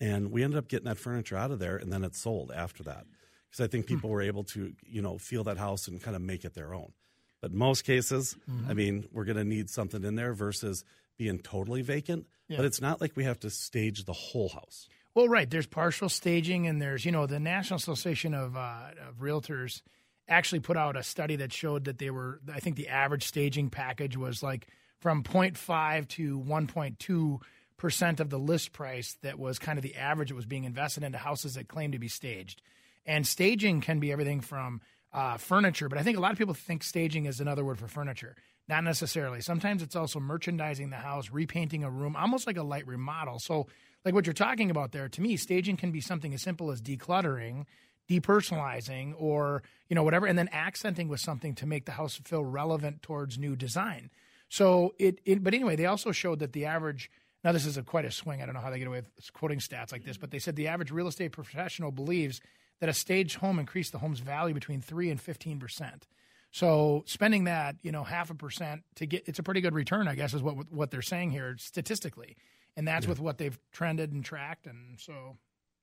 And 0.00 0.30
we 0.30 0.42
ended 0.42 0.58
up 0.58 0.68
getting 0.68 0.86
that 0.86 0.98
furniture 0.98 1.36
out 1.36 1.50
of 1.50 1.60
there, 1.60 1.76
and 1.76 1.92
then 1.92 2.02
it 2.04 2.16
sold 2.16 2.50
after 2.54 2.82
that 2.82 3.06
because 3.50 3.64
I 3.64 3.68
think 3.68 3.86
hmm. 3.86 3.94
people 3.94 4.10
were 4.10 4.22
able 4.22 4.44
to 4.44 4.72
you 4.84 5.02
know 5.02 5.18
feel 5.18 5.44
that 5.44 5.58
house 5.58 5.88
and 5.88 6.02
kind 6.02 6.16
of 6.16 6.22
make 6.22 6.44
it 6.44 6.54
their 6.54 6.74
own. 6.74 6.92
But 7.40 7.52
most 7.52 7.84
cases, 7.84 8.36
mm-hmm. 8.50 8.70
I 8.70 8.72
mean, 8.72 9.06
we're 9.12 9.26
going 9.26 9.36
to 9.36 9.44
need 9.44 9.68
something 9.68 10.02
in 10.02 10.14
there 10.14 10.32
versus 10.32 10.82
being 11.16 11.38
totally 11.38 11.82
vacant. 11.82 12.26
But 12.48 12.66
it's 12.66 12.80
not 12.80 13.00
like 13.00 13.16
we 13.16 13.24
have 13.24 13.40
to 13.40 13.50
stage 13.50 14.04
the 14.04 14.12
whole 14.12 14.50
house. 14.50 14.88
Well, 15.14 15.28
right. 15.28 15.48
There's 15.48 15.66
partial 15.66 16.08
staging, 16.08 16.66
and 16.66 16.82
there's 16.82 17.04
you 17.04 17.12
know 17.12 17.26
the 17.26 17.40
National 17.40 17.76
Association 17.76 18.34
of, 18.34 18.56
uh, 18.56 18.90
of 19.08 19.16
Realtors 19.20 19.82
actually 20.28 20.60
put 20.60 20.76
out 20.76 20.96
a 20.96 21.02
study 21.02 21.36
that 21.36 21.52
showed 21.52 21.84
that 21.84 21.98
they 21.98 22.10
were. 22.10 22.40
I 22.52 22.60
think 22.60 22.76
the 22.76 22.88
average 22.88 23.24
staging 23.24 23.70
package 23.70 24.16
was 24.16 24.42
like 24.42 24.66
from 25.00 25.22
0.5 25.22 26.08
to 26.08 26.40
1.2 26.40 27.40
percent 27.76 28.20
of 28.20 28.30
the 28.30 28.38
list 28.38 28.72
price. 28.72 29.16
That 29.22 29.38
was 29.38 29.58
kind 29.58 29.78
of 29.78 29.82
the 29.82 29.96
average 29.96 30.28
that 30.30 30.34
was 30.34 30.46
being 30.46 30.64
invested 30.64 31.04
into 31.04 31.18
houses 31.18 31.54
that 31.54 31.68
claim 31.68 31.92
to 31.92 31.98
be 31.98 32.08
staged. 32.08 32.60
And 33.06 33.26
staging 33.26 33.80
can 33.80 34.00
be 34.00 34.12
everything 34.12 34.40
from 34.40 34.80
uh, 35.12 35.36
furniture, 35.36 35.88
but 35.88 35.98
I 35.98 36.02
think 36.02 36.16
a 36.16 36.20
lot 36.20 36.32
of 36.32 36.38
people 36.38 36.54
think 36.54 36.82
staging 36.82 37.26
is 37.26 37.40
another 37.40 37.64
word 37.64 37.78
for 37.78 37.86
furniture. 37.86 38.34
Not 38.68 38.84
necessarily. 38.84 39.42
Sometimes 39.42 39.82
it's 39.82 39.96
also 39.96 40.20
merchandising 40.20 40.90
the 40.90 40.96
house, 40.96 41.30
repainting 41.30 41.84
a 41.84 41.90
room, 41.90 42.16
almost 42.16 42.46
like 42.46 42.56
a 42.56 42.62
light 42.62 42.86
remodel. 42.86 43.38
So, 43.38 43.66
like 44.04 44.14
what 44.14 44.26
you're 44.26 44.32
talking 44.32 44.70
about 44.70 44.92
there, 44.92 45.08
to 45.08 45.20
me, 45.20 45.36
staging 45.36 45.76
can 45.76 45.90
be 45.90 46.00
something 46.00 46.32
as 46.32 46.42
simple 46.42 46.70
as 46.70 46.80
decluttering, 46.80 47.64
depersonalizing, 48.08 49.14
or 49.18 49.62
you 49.88 49.94
know 49.94 50.02
whatever, 50.02 50.26
and 50.26 50.38
then 50.38 50.48
accenting 50.52 51.08
with 51.08 51.20
something 51.20 51.54
to 51.56 51.66
make 51.66 51.84
the 51.84 51.92
house 51.92 52.20
feel 52.24 52.44
relevant 52.44 53.02
towards 53.02 53.38
new 53.38 53.54
design. 53.54 54.10
So 54.48 54.94
it, 54.98 55.20
it 55.24 55.42
but 55.42 55.54
anyway, 55.54 55.76
they 55.76 55.86
also 55.86 56.12
showed 56.12 56.38
that 56.38 56.52
the 56.52 56.64
average. 56.64 57.10
Now 57.42 57.52
this 57.52 57.66
is 57.66 57.76
a 57.76 57.82
quite 57.82 58.06
a 58.06 58.10
swing. 58.10 58.40
I 58.40 58.46
don't 58.46 58.54
know 58.54 58.62
how 58.62 58.70
they 58.70 58.78
get 58.78 58.88
away 58.88 59.02
with 59.02 59.32
quoting 59.34 59.58
stats 59.58 59.92
like 59.92 60.04
this, 60.04 60.16
but 60.16 60.30
they 60.30 60.38
said 60.38 60.56
the 60.56 60.68
average 60.68 60.90
real 60.90 61.08
estate 61.08 61.32
professional 61.32 61.92
believes 61.92 62.40
that 62.80 62.88
a 62.88 62.94
staged 62.94 63.36
home 63.36 63.58
increased 63.58 63.92
the 63.92 63.98
home's 63.98 64.20
value 64.20 64.54
between 64.54 64.80
three 64.80 65.10
and 65.10 65.20
fifteen 65.20 65.58
percent. 65.58 66.06
So 66.54 67.02
spending 67.06 67.44
that, 67.44 67.74
you 67.82 67.90
know, 67.90 68.04
half 68.04 68.30
a 68.30 68.34
percent 68.34 68.84
to 68.94 69.06
get 69.06 69.26
it's 69.26 69.40
a 69.40 69.42
pretty 69.42 69.60
good 69.60 69.74
return, 69.74 70.06
I 70.06 70.14
guess, 70.14 70.34
is 70.34 70.40
what 70.40 70.72
what 70.72 70.92
they're 70.92 71.02
saying 71.02 71.32
here 71.32 71.56
statistically. 71.58 72.36
and 72.76 72.86
that's 72.86 73.08
with 73.08 73.18
what 73.18 73.38
they've 73.38 73.58
trended 73.72 74.12
and 74.12 74.24
tracked, 74.24 74.66
and 74.68 75.00
so 75.00 75.36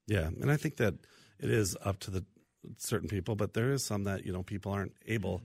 Yeah, 0.08 0.28
and 0.28 0.50
I 0.50 0.56
think 0.56 0.78
that 0.78 0.94
it 1.40 1.50
is 1.50 1.76
up 1.84 2.00
to 2.00 2.12
the 2.12 2.24
certain 2.78 3.10
people, 3.10 3.36
but 3.36 3.54
there 3.54 3.74
is 3.74 3.84
some 3.84 4.06
that 4.06 4.26
you 4.26 4.32
know 4.32 4.44
people 4.44 4.72
aren't 4.72 4.96
able 5.06 5.40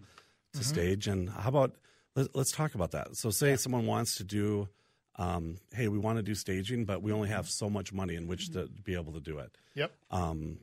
to 0.53 0.61
Mm-hmm. 0.61 0.63
stage. 0.63 1.09
And 1.09 1.29
how 1.29 1.49
about 1.49 1.75
let, 2.15 2.35
let's 2.37 2.53
talk 2.53 2.77
about 2.77 2.93
that. 2.93 3.17
So, 3.17 3.31
say 3.31 3.57
someone 3.57 3.85
wants 3.85 4.17
to 4.19 4.25
do, 4.25 4.69
um, 5.17 5.59
hey, 5.75 5.89
we 5.89 5.99
want 5.99 6.19
to 6.19 6.23
do 6.23 6.35
staging, 6.37 6.85
but 6.85 7.03
we 7.03 7.11
only 7.13 7.29
have 7.31 7.49
so 7.49 7.69
much 7.69 7.93
money 7.93 8.15
in 8.15 8.29
which 8.29 8.53
to 8.53 8.69
be 8.85 8.95
able 8.95 9.13
to 9.13 9.21
do 9.21 9.39
it, 9.39 9.51
yep. 9.75 9.91
um, 10.13 10.59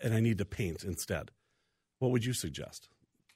and 0.00 0.12
I 0.12 0.20
need 0.20 0.36
to 0.38 0.44
paint 0.44 0.84
instead. 0.84 1.30
What 2.00 2.10
would 2.10 2.24
you 2.24 2.32
suggest? 2.32 2.88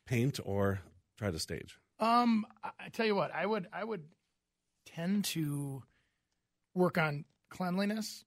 Paint 0.06 0.40
or 0.44 0.80
try 1.16 1.30
to 1.30 1.38
stage? 1.38 1.78
Um, 2.00 2.44
I, 2.62 2.88
tell 2.92 3.06
you 3.06 3.14
what, 3.14 3.32
I 3.32 3.46
would 3.46 3.68
I 3.72 3.84
would 3.84 4.02
tend 4.84 5.26
to 5.26 5.82
work 6.74 6.98
on 6.98 7.24
cleanliness 7.50 8.24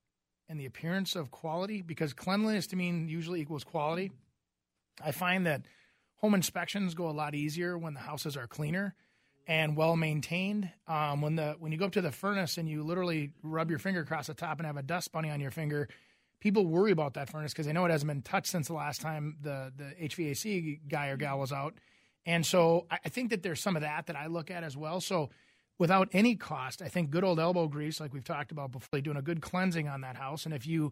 and 0.48 0.60
the 0.60 0.66
appearance 0.66 1.16
of 1.16 1.32
quality 1.32 1.82
because 1.82 2.14
cleanliness 2.14 2.68
to 2.68 2.76
me 2.76 2.90
usually 3.08 3.42
equals 3.42 3.66
quality. 3.66 4.12
I 5.04 5.12
find 5.12 5.46
that 5.46 5.66
home 6.16 6.34
inspections 6.34 6.94
go 6.94 7.10
a 7.10 7.12
lot 7.12 7.36
easier 7.36 7.78
when 7.78 7.94
the 7.94 8.00
houses 8.00 8.38
are 8.38 8.48
cleaner 8.48 8.96
and 9.48 9.76
well 9.76 9.96
maintained. 9.96 10.70
Um, 10.88 11.22
when 11.22 11.36
the 11.36 11.56
when 11.60 11.72
you 11.72 11.78
go 11.78 11.86
up 11.86 11.94
to 11.94 12.02
the 12.02 12.12
furnace 12.12 12.58
and 12.58 12.70
you 12.70 12.84
literally 12.84 13.32
rub 13.42 13.70
your 13.70 13.80
finger 13.80 14.02
across 14.02 14.28
the 14.28 14.34
top 14.34 14.60
and 14.60 14.68
have 14.68 14.78
a 14.78 14.84
dust 14.84 15.12
bunny 15.12 15.30
on 15.30 15.40
your 15.40 15.52
finger, 15.52 15.90
people 16.40 16.66
worry 16.66 16.92
about 16.92 17.16
that 17.16 17.30
furnace 17.30 17.54
because 17.54 17.66
they 17.66 17.74
know 17.74 17.86
it 17.86 17.92
hasn't 17.92 18.08
been 18.08 18.22
touched 18.22 18.48
since 18.48 18.68
the 18.68 18.74
last 18.74 19.02
time 19.02 19.38
the 19.42 19.72
the 19.76 20.08
HVAC 20.08 20.82
guy 20.88 21.08
or 21.08 21.18
gal 21.18 21.40
was 21.40 21.52
out. 21.52 21.76
And 22.26 22.46
so 22.46 22.86
I 22.92 23.10
think 23.10 23.30
that 23.30 23.42
there's 23.42 23.62
some 23.62 23.78
of 23.78 23.84
that 23.84 24.08
that 24.08 24.18
I 24.18 24.28
look 24.28 24.52
at 24.52 24.64
as 24.64 24.76
well. 24.76 25.00
So 25.00 25.30
without 25.80 26.10
any 26.12 26.36
cost, 26.36 26.82
I 26.82 26.90
think 26.90 27.10
good 27.10 27.24
old 27.24 27.40
elbow 27.40 27.68
grease, 27.68 28.02
like 28.02 28.14
we've 28.14 28.24
talked 28.24 28.52
about 28.52 28.72
before, 28.72 29.00
doing 29.00 29.16
a 29.16 29.22
good 29.22 29.42
cleansing 29.42 29.88
on 29.88 30.02
that 30.02 30.18
house. 30.18 30.46
And 30.46 30.54
if 30.54 30.68
you 30.68 30.92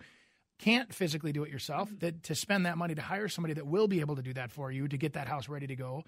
can't 0.59 0.93
physically 0.93 1.33
do 1.33 1.43
it 1.43 1.51
yourself, 1.51 1.91
that 1.99 2.23
to 2.23 2.35
spend 2.35 2.65
that 2.65 2.77
money 2.77 2.95
to 2.95 3.01
hire 3.01 3.27
somebody 3.27 3.53
that 3.55 3.67
will 3.67 3.87
be 3.87 3.99
able 3.99 4.15
to 4.15 4.21
do 4.21 4.33
that 4.33 4.51
for 4.51 4.71
you 4.71 4.87
to 4.87 4.97
get 4.97 5.13
that 5.13 5.27
house 5.27 5.49
ready 5.49 5.67
to 5.67 5.75
go. 5.75 6.03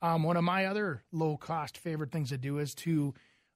Um, 0.00 0.22
one 0.22 0.36
of 0.36 0.44
my 0.44 0.66
other 0.66 1.02
low 1.10 1.36
cost 1.36 1.76
favorite 1.76 2.12
things 2.12 2.28
to 2.28 2.38
do 2.38 2.58
is 2.58 2.74
to 2.76 3.14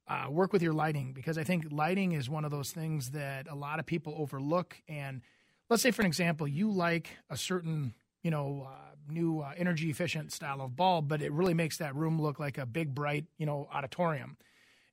uh, 0.08 0.26
work 0.28 0.52
with 0.52 0.62
your 0.62 0.72
lighting 0.72 1.12
because 1.12 1.38
I 1.38 1.44
think 1.44 1.66
lighting 1.70 2.12
is 2.12 2.28
one 2.28 2.44
of 2.44 2.50
those 2.50 2.72
things 2.72 3.10
that 3.10 3.48
a 3.48 3.54
lot 3.54 3.78
of 3.78 3.86
people 3.86 4.14
overlook. 4.18 4.76
And 4.88 5.22
let's 5.70 5.82
say, 5.82 5.90
for 5.90 6.02
an 6.02 6.06
example, 6.06 6.46
you 6.48 6.70
like 6.70 7.16
a 7.30 7.36
certain 7.36 7.94
you 8.22 8.30
know 8.30 8.68
uh, 8.68 8.94
new 9.08 9.40
uh, 9.40 9.52
energy 9.56 9.90
efficient 9.90 10.32
style 10.32 10.60
of 10.60 10.76
bulb, 10.76 11.08
but 11.08 11.22
it 11.22 11.32
really 11.32 11.54
makes 11.54 11.78
that 11.78 11.94
room 11.94 12.20
look 12.20 12.38
like 12.38 12.58
a 12.58 12.66
big 12.66 12.94
bright 12.94 13.26
you 13.38 13.46
know 13.46 13.68
auditorium. 13.72 14.36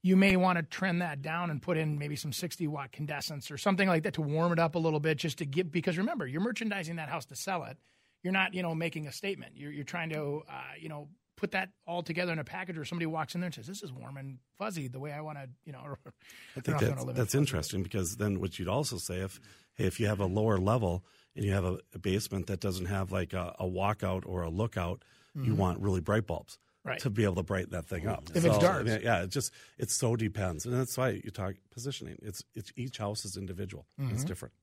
You 0.01 0.15
may 0.15 0.37
want 0.37 0.57
to 0.57 0.63
trend 0.63 1.01
that 1.01 1.21
down 1.21 1.49
and 1.49 1.61
put 1.61 1.75
in 1.75 1.99
maybe 1.99 2.15
some 2.15 2.31
60 2.31 2.67
watt 2.67 2.85
incandescents 2.85 3.51
or 3.51 3.57
something 3.57 3.87
like 3.87 4.03
that 4.03 4.13
to 4.13 4.21
warm 4.21 4.53
it 4.53 4.59
up 4.59 4.75
a 4.75 4.79
little 4.79 5.01
bit, 5.01 5.17
just 5.17 5.39
to 5.39 5.45
give. 5.45 5.71
Because 5.71 5.97
remember, 5.97 6.25
you're 6.25 6.39
merchandising 6.39 6.95
that 6.95 7.09
house 7.09 7.25
to 7.25 7.35
sell 7.35 7.65
it. 7.65 7.77
You're 8.23 8.31
not, 8.31 8.53
you 8.53 8.61
know, 8.63 8.73
making 8.73 9.07
a 9.07 9.11
statement. 9.11 9.53
You're, 9.57 9.71
you're 9.71 9.83
trying 9.83 10.09
to, 10.11 10.43
uh, 10.49 10.73
you 10.79 10.87
know, 10.87 11.09
put 11.39 11.51
that 11.51 11.69
all 11.87 12.03
together 12.03 12.33
in 12.33 12.39
a 12.39 12.43
package, 12.43 12.77
or 12.77 12.85
somebody 12.85 13.05
walks 13.05 13.33
in 13.33 13.41
there 13.41 13.47
and 13.47 13.55
says, 13.55 13.67
"This 13.67 13.81
is 13.81 13.91
warm 13.91 14.17
and 14.17 14.37
fuzzy, 14.57 14.87
the 14.87 14.99
way 14.99 15.11
I 15.11 15.21
want 15.21 15.37
to," 15.37 15.49
you 15.65 15.71
know. 15.71 15.79
Or, 15.83 15.97
I 16.57 16.59
think 16.59 16.79
that's, 16.79 17.03
that's 17.05 17.35
interesting 17.35 17.83
because 17.83 18.17
then 18.17 18.39
what 18.39 18.59
you'd 18.59 18.67
also 18.67 18.97
say 18.97 19.19
if 19.19 19.39
hey, 19.75 19.85
if 19.85 19.99
you 19.99 20.07
have 20.07 20.19
a 20.19 20.25
lower 20.25 20.57
level 20.57 21.03
and 21.35 21.45
you 21.45 21.53
have 21.53 21.65
a, 21.65 21.79
a 21.93 21.99
basement 21.99 22.47
that 22.47 22.59
doesn't 22.59 22.87
have 22.87 23.11
like 23.11 23.33
a, 23.33 23.55
a 23.59 23.65
walkout 23.65 24.23
or 24.25 24.43
a 24.43 24.49
lookout, 24.49 25.03
you 25.35 25.55
want 25.55 25.79
really 25.79 26.01
bright 26.01 26.27
bulbs 26.27 26.57
Mm-hmm. 26.79 26.89
Right. 26.89 26.99
to 27.01 27.09
be 27.09 27.25
able 27.25 27.35
to 27.35 27.43
brighten 27.43 27.71
that 27.71 27.87
thing 27.87 28.07
up. 28.07 28.29
If 28.33 28.45
it's 28.45 28.57
dark. 28.57 28.79
I 28.79 28.83
mean, 28.83 29.01
yeah, 29.03 29.23
it 29.23 29.31
just 29.31 29.51
it 29.77 29.91
so 29.91 30.15
depends, 30.15 30.65
and 30.65 30.73
that's 30.73 30.97
why 30.97 31.09
you 31.09 31.29
talk 31.29 31.55
positioning. 31.71 32.17
It's 32.21 32.41
it's 32.55 32.71
each 32.77 32.99
house 32.99 33.25
is 33.25 33.35
individual. 33.35 33.85
Mm-hmm. 33.99 34.13
It's 34.13 34.23
different. 34.23 34.53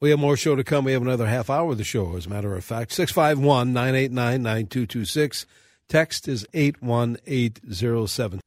We 0.00 0.08
have 0.08 0.18
more 0.18 0.36
show 0.38 0.56
to 0.56 0.64
come. 0.64 0.86
We 0.86 0.92
have 0.92 1.02
another 1.02 1.26
half 1.26 1.50
hour 1.50 1.72
of 1.72 1.78
the 1.78 1.84
show, 1.84 2.16
as 2.16 2.24
a 2.24 2.30
matter 2.30 2.56
of 2.56 2.64
fact. 2.64 2.92
651 2.92 3.74
989 3.74 4.42
9226. 4.42 5.44
Text 5.88 6.28
is 6.28 6.46
81807. 6.52 8.40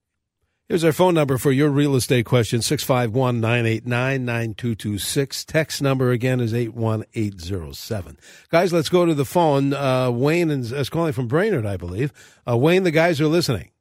Here's 0.70 0.84
our 0.84 0.94
phone 0.94 1.16
number 1.16 1.38
for 1.38 1.52
your 1.52 1.70
real 1.70 1.96
estate 1.96 2.26
question 2.26 2.62
651 2.62 3.42
989 3.42 4.24
9226. 4.24 5.46
Text 5.46 5.82
number 5.82 6.12
again 6.12 6.40
is 6.40 6.54
81807. 6.54 8.18
Guys, 8.50 8.72
let's 8.72 8.90
go 8.90 9.06
to 9.06 9.14
the 9.14 9.26
phone. 9.26 9.74
Uh, 9.74 10.12
Wayne 10.12 10.52
is, 10.52 10.90
calling 10.90 11.14
from 11.14 11.28
Brainerd, 11.28 11.66
I 11.66 11.78
believe. 11.78 12.14
Uh, 12.48 12.58
Wayne, 12.58 12.84
the 12.84 12.92
guys 12.92 13.20
are 13.20 13.28
listening. 13.28 13.72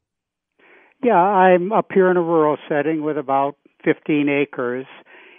Yeah, 1.03 1.13
I'm 1.13 1.71
up 1.71 1.91
here 1.93 2.11
in 2.11 2.17
a 2.17 2.21
rural 2.21 2.57
setting 2.67 3.03
with 3.03 3.17
about 3.17 3.55
15 3.85 4.27
acres, 4.27 4.85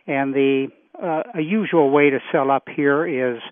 and 0.07 0.33
the 0.33 0.69
uh, 1.03 1.23
a 1.35 1.41
usual 1.43 1.91
way 1.91 2.11
to 2.11 2.19
sell 2.31 2.51
up 2.51 2.69
here 2.75 3.05
is 3.05 3.43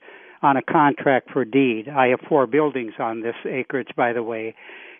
on 0.43 0.57
a 0.57 0.63
contract 0.63 1.31
for 1.31 1.45
deed. 1.45 1.89
I 1.89 2.09
have 2.09 2.21
four 2.29 2.47
buildings 2.47 2.95
on 2.99 3.21
this 3.23 3.35
acreage, 3.45 3.91
by 3.97 4.13
the 4.13 4.23
way. 4.23 4.55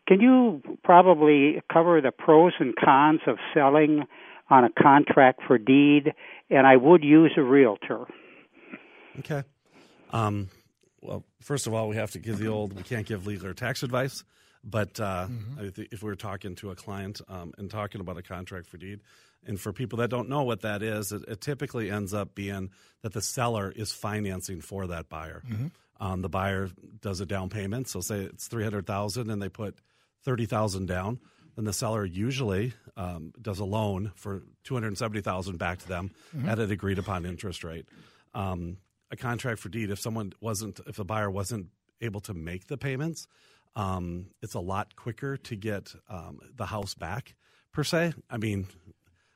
Can 0.07 0.21
you 0.21 0.63
probably 0.83 1.63
cover 1.73 2.01
the 2.01 2.11
pros 2.11 2.53
and 2.59 2.75
cons 2.77 3.21
of 3.27 3.37
selling 3.55 4.05
on 4.49 4.65
a 4.65 4.71
contract 4.71 5.41
for 5.47 5.59
deed? 5.59 6.13
And 6.51 6.67
I 6.67 6.77
would 6.77 7.05
use 7.05 7.33
a 7.37 7.43
realtor. 7.43 8.07
Okay. 9.21 9.45
Um, 10.11 10.49
well, 11.01 11.25
first 11.41 11.67
of 11.67 11.75
all, 11.75 11.89
we 11.89 11.97
have 11.97 12.11
to 12.13 12.19
give 12.19 12.39
the 12.39 12.49
old. 12.49 12.75
We 12.75 12.83
can't 12.83 13.07
give 13.07 13.27
legal 13.27 13.47
or 13.47 13.55
tax 13.55 13.83
advice, 13.83 14.25
but 14.65 14.99
uh, 15.01 15.29
I 15.59 15.69
think 15.71 15.89
if 15.93 16.03
we 16.03 16.09
were 16.11 16.17
talking 16.17 16.55
to 16.57 16.71
a 16.71 16.75
client 16.75 17.21
um, 17.29 17.55
and 17.57 17.71
talking 17.71 18.01
about 18.01 18.19
a 18.19 18.23
contract 18.23 18.67
for 18.67 18.77
deed, 18.77 19.01
and 19.47 19.61
for 19.61 19.73
people 19.73 19.99
that 19.99 20.11
don't 20.11 20.29
know 20.29 20.43
what 20.43 20.61
that 20.63 20.83
is, 20.83 21.13
it, 21.13 21.23
it 21.27 21.41
typically 21.41 21.91
ends 21.91 22.13
up 22.13 22.35
being 22.35 22.71
that 23.03 23.13
the 23.13 23.23
seller 23.23 23.73
is 23.75 23.93
financing 23.93 24.61
for 24.61 24.87
that 24.89 25.09
buyer. 25.09 25.43
Um, 26.01 26.23
the 26.23 26.29
buyer 26.29 26.71
does 27.01 27.21
a 27.21 27.27
down 27.27 27.51
payment, 27.51 27.89
so 27.89 28.01
say 28.01 28.21
it's 28.21 28.49
three 28.49 28.65
hundred 28.65 28.87
thousand, 28.87 29.31
and 29.31 29.41
they 29.41 29.49
put 29.49 29.77
thirty 30.25 30.47
thousand 30.47 30.87
down. 30.87 31.21
Then 31.57 31.65
the 31.65 31.73
seller 31.73 32.05
usually 32.05 32.73
um, 32.97 33.33
does 33.41 33.59
a 33.59 33.65
loan 33.65 34.13
for 34.15 34.43
two 34.65 34.75
hundred 34.75 34.97
seventy 34.97 35.21
thousand 35.21 35.59
back 35.59 35.79
to 35.81 35.89
them 35.89 36.11
at 36.47 36.59
an 36.59 36.71
agreed 36.71 36.99
upon 36.99 37.27
interest 37.27 37.65
rate. 37.65 37.87
Um, 38.35 38.79
a 39.11 39.17
contract 39.17 39.59
for 39.59 39.69
deed, 39.69 39.91
if 39.91 39.99
someone 39.99 40.33
wasn't, 40.41 40.81
if 40.87 40.97
the 40.97 41.05
buyer 41.05 41.31
wasn't 41.31 41.67
able 42.01 42.21
to 42.21 42.33
make 42.33 42.69
the 42.69 42.79
payments, 42.79 43.27
um, 43.77 44.27
it's 44.41 44.55
a 44.55 44.61
lot 44.61 44.97
quicker 44.97 45.37
to 45.37 45.57
get 45.57 45.93
um, 46.09 46.39
the 46.57 46.67
house 46.67 46.95
back 46.95 47.35
per 47.73 47.85
se. 47.85 48.15
I 48.31 48.37
mean, 48.37 48.69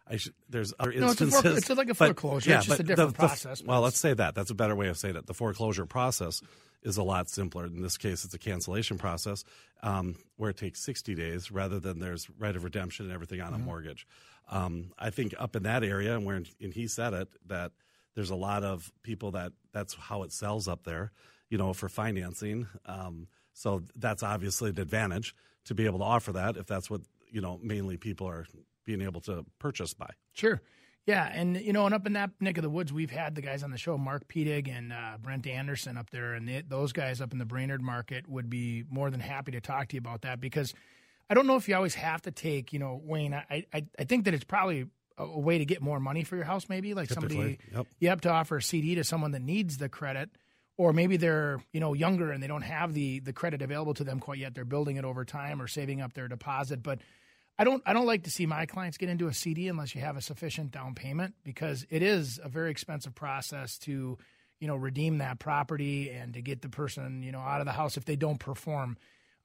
I 0.06 0.16
should, 0.16 0.34
there's 0.50 0.74
other 0.78 0.92
No, 0.92 1.10
it's 1.10 1.20
it's 1.20 1.70
like 1.70 1.88
a 1.88 1.94
but- 1.94 1.96
foreclosure. 1.96 2.54
It's 2.54 2.66
just 2.66 2.80
a 2.80 2.82
different 2.82 3.14
process, 3.14 3.60
but 3.62 3.68
well, 3.68 3.80
let's 3.80 3.98
say 3.98 4.12
that. 4.14 4.34
That's 4.34 4.50
a 4.50 4.54
better 4.54 4.76
way 4.76 4.88
of 4.88 4.98
saying 4.98 5.16
it. 5.16 5.26
The 5.26 5.34
foreclosure 5.34 5.86
process 5.86 6.42
is 6.82 6.98
a 6.98 7.02
lot 7.02 7.30
simpler. 7.30 7.64
In 7.64 7.80
this 7.80 7.96
case, 7.96 8.24
it's 8.26 8.34
a 8.34 8.38
cancellation 8.38 8.98
process 8.98 9.44
um, 9.82 10.16
where 10.36 10.50
it 10.50 10.58
takes 10.58 10.84
60 10.84 11.14
days 11.14 11.50
rather 11.50 11.80
than 11.80 12.00
there's 12.00 12.28
right 12.38 12.54
of 12.54 12.64
redemption 12.64 13.06
and 13.06 13.14
everything 13.14 13.40
on 13.40 13.52
Mm-hmm. 13.52 13.62
a 13.62 13.64
mortgage. 13.64 14.06
Um, 14.50 14.92
I 14.98 15.08
think 15.08 15.34
up 15.38 15.56
in 15.56 15.62
that 15.62 15.82
area, 15.82 16.14
and 16.14 16.26
where 16.26 16.36
and 16.36 16.46
he 16.74 16.86
said 16.86 17.14
it 17.14 17.28
that 17.46 17.72
there's 18.14 18.28
a 18.30 18.34
lot 18.36 18.62
of 18.62 18.92
people 19.02 19.30
that 19.30 19.52
that's 19.72 19.94
how 19.94 20.22
it 20.22 20.32
sells 20.32 20.68
up 20.68 20.84
there, 20.84 21.12
you 21.48 21.56
know, 21.56 21.72
for 21.72 21.88
financing. 21.88 22.66
Um, 22.84 23.28
so 23.54 23.82
that's 23.96 24.22
obviously 24.22 24.68
an 24.68 24.78
advantage 24.78 25.34
to 25.64 25.74
be 25.74 25.86
able 25.86 26.00
to 26.00 26.04
offer 26.04 26.32
that 26.32 26.58
if 26.58 26.66
that's 26.66 26.90
what 26.90 27.00
you 27.30 27.40
know 27.40 27.58
mainly 27.62 27.96
people 27.96 28.28
are 28.28 28.44
being 28.84 29.02
able 29.02 29.20
to 29.22 29.44
purchase 29.58 29.94
by. 29.94 30.10
Sure. 30.32 30.60
Yeah, 31.06 31.30
and 31.30 31.60
you 31.60 31.74
know, 31.74 31.84
and 31.84 31.94
up 31.94 32.06
in 32.06 32.14
that 32.14 32.30
neck 32.40 32.56
of 32.56 32.62
the 32.62 32.70
woods, 32.70 32.90
we've 32.90 33.10
had 33.10 33.34
the 33.34 33.42
guys 33.42 33.62
on 33.62 33.70
the 33.70 33.76
show, 33.76 33.98
Mark 33.98 34.26
Pedig 34.26 34.68
and 34.68 34.90
uh, 34.90 35.18
Brent 35.20 35.46
Anderson 35.46 35.98
up 35.98 36.08
there, 36.08 36.32
and 36.32 36.48
they, 36.48 36.62
those 36.66 36.92
guys 36.92 37.20
up 37.20 37.32
in 37.32 37.38
the 37.38 37.44
Brainerd 37.44 37.82
market 37.82 38.26
would 38.26 38.48
be 38.48 38.84
more 38.88 39.10
than 39.10 39.20
happy 39.20 39.52
to 39.52 39.60
talk 39.60 39.88
to 39.88 39.96
you 39.96 39.98
about 39.98 40.22
that 40.22 40.40
because 40.40 40.72
I 41.28 41.34
don't 41.34 41.46
know 41.46 41.56
if 41.56 41.68
you 41.68 41.76
always 41.76 41.94
have 41.94 42.22
to 42.22 42.30
take, 42.30 42.72
you 42.72 42.78
know, 42.78 42.98
Wayne. 43.04 43.34
I 43.34 43.66
I, 43.72 43.84
I 43.98 44.04
think 44.04 44.24
that 44.24 44.32
it's 44.32 44.44
probably 44.44 44.86
a, 45.18 45.24
a 45.24 45.38
way 45.38 45.58
to 45.58 45.66
get 45.66 45.82
more 45.82 46.00
money 46.00 46.24
for 46.24 46.36
your 46.36 46.46
house, 46.46 46.70
maybe 46.70 46.94
like 46.94 47.10
somebody 47.10 47.58
yep. 47.74 47.86
you 47.98 48.08
have 48.08 48.22
to 48.22 48.30
offer 48.30 48.56
a 48.56 48.62
CD 48.62 48.94
to 48.94 49.04
someone 49.04 49.32
that 49.32 49.42
needs 49.42 49.76
the 49.76 49.90
credit, 49.90 50.30
or 50.78 50.94
maybe 50.94 51.18
they're 51.18 51.60
you 51.74 51.80
know 51.80 51.92
younger 51.92 52.30
and 52.32 52.42
they 52.42 52.46
don't 52.46 52.62
have 52.62 52.94
the 52.94 53.20
the 53.20 53.34
credit 53.34 53.60
available 53.60 53.92
to 53.92 54.04
them 54.04 54.20
quite 54.20 54.38
yet. 54.38 54.54
They're 54.54 54.64
building 54.64 54.96
it 54.96 55.04
over 55.04 55.26
time 55.26 55.60
or 55.60 55.66
saving 55.66 56.00
up 56.00 56.14
their 56.14 56.28
deposit, 56.28 56.82
but. 56.82 57.00
I 57.58 57.64
don't 57.64 57.82
I 57.86 57.92
don't 57.92 58.06
like 58.06 58.24
to 58.24 58.30
see 58.30 58.46
my 58.46 58.66
clients 58.66 58.98
get 58.98 59.08
into 59.08 59.28
a 59.28 59.34
CD 59.34 59.68
unless 59.68 59.94
you 59.94 60.00
have 60.00 60.16
a 60.16 60.22
sufficient 60.22 60.72
down 60.72 60.94
payment 60.94 61.34
because 61.44 61.86
it 61.88 62.02
is 62.02 62.40
a 62.42 62.48
very 62.48 62.70
expensive 62.70 63.14
process 63.14 63.78
to 63.80 64.18
you 64.58 64.68
know 64.68 64.76
redeem 64.76 65.18
that 65.18 65.38
property 65.38 66.10
and 66.10 66.34
to 66.34 66.42
get 66.42 66.62
the 66.62 66.68
person 66.68 67.22
you 67.22 67.32
know 67.32 67.38
out 67.38 67.60
of 67.60 67.66
the 67.66 67.72
house 67.72 67.96
if 67.96 68.04
they 68.04 68.16
don't 68.16 68.38
perform. 68.38 68.96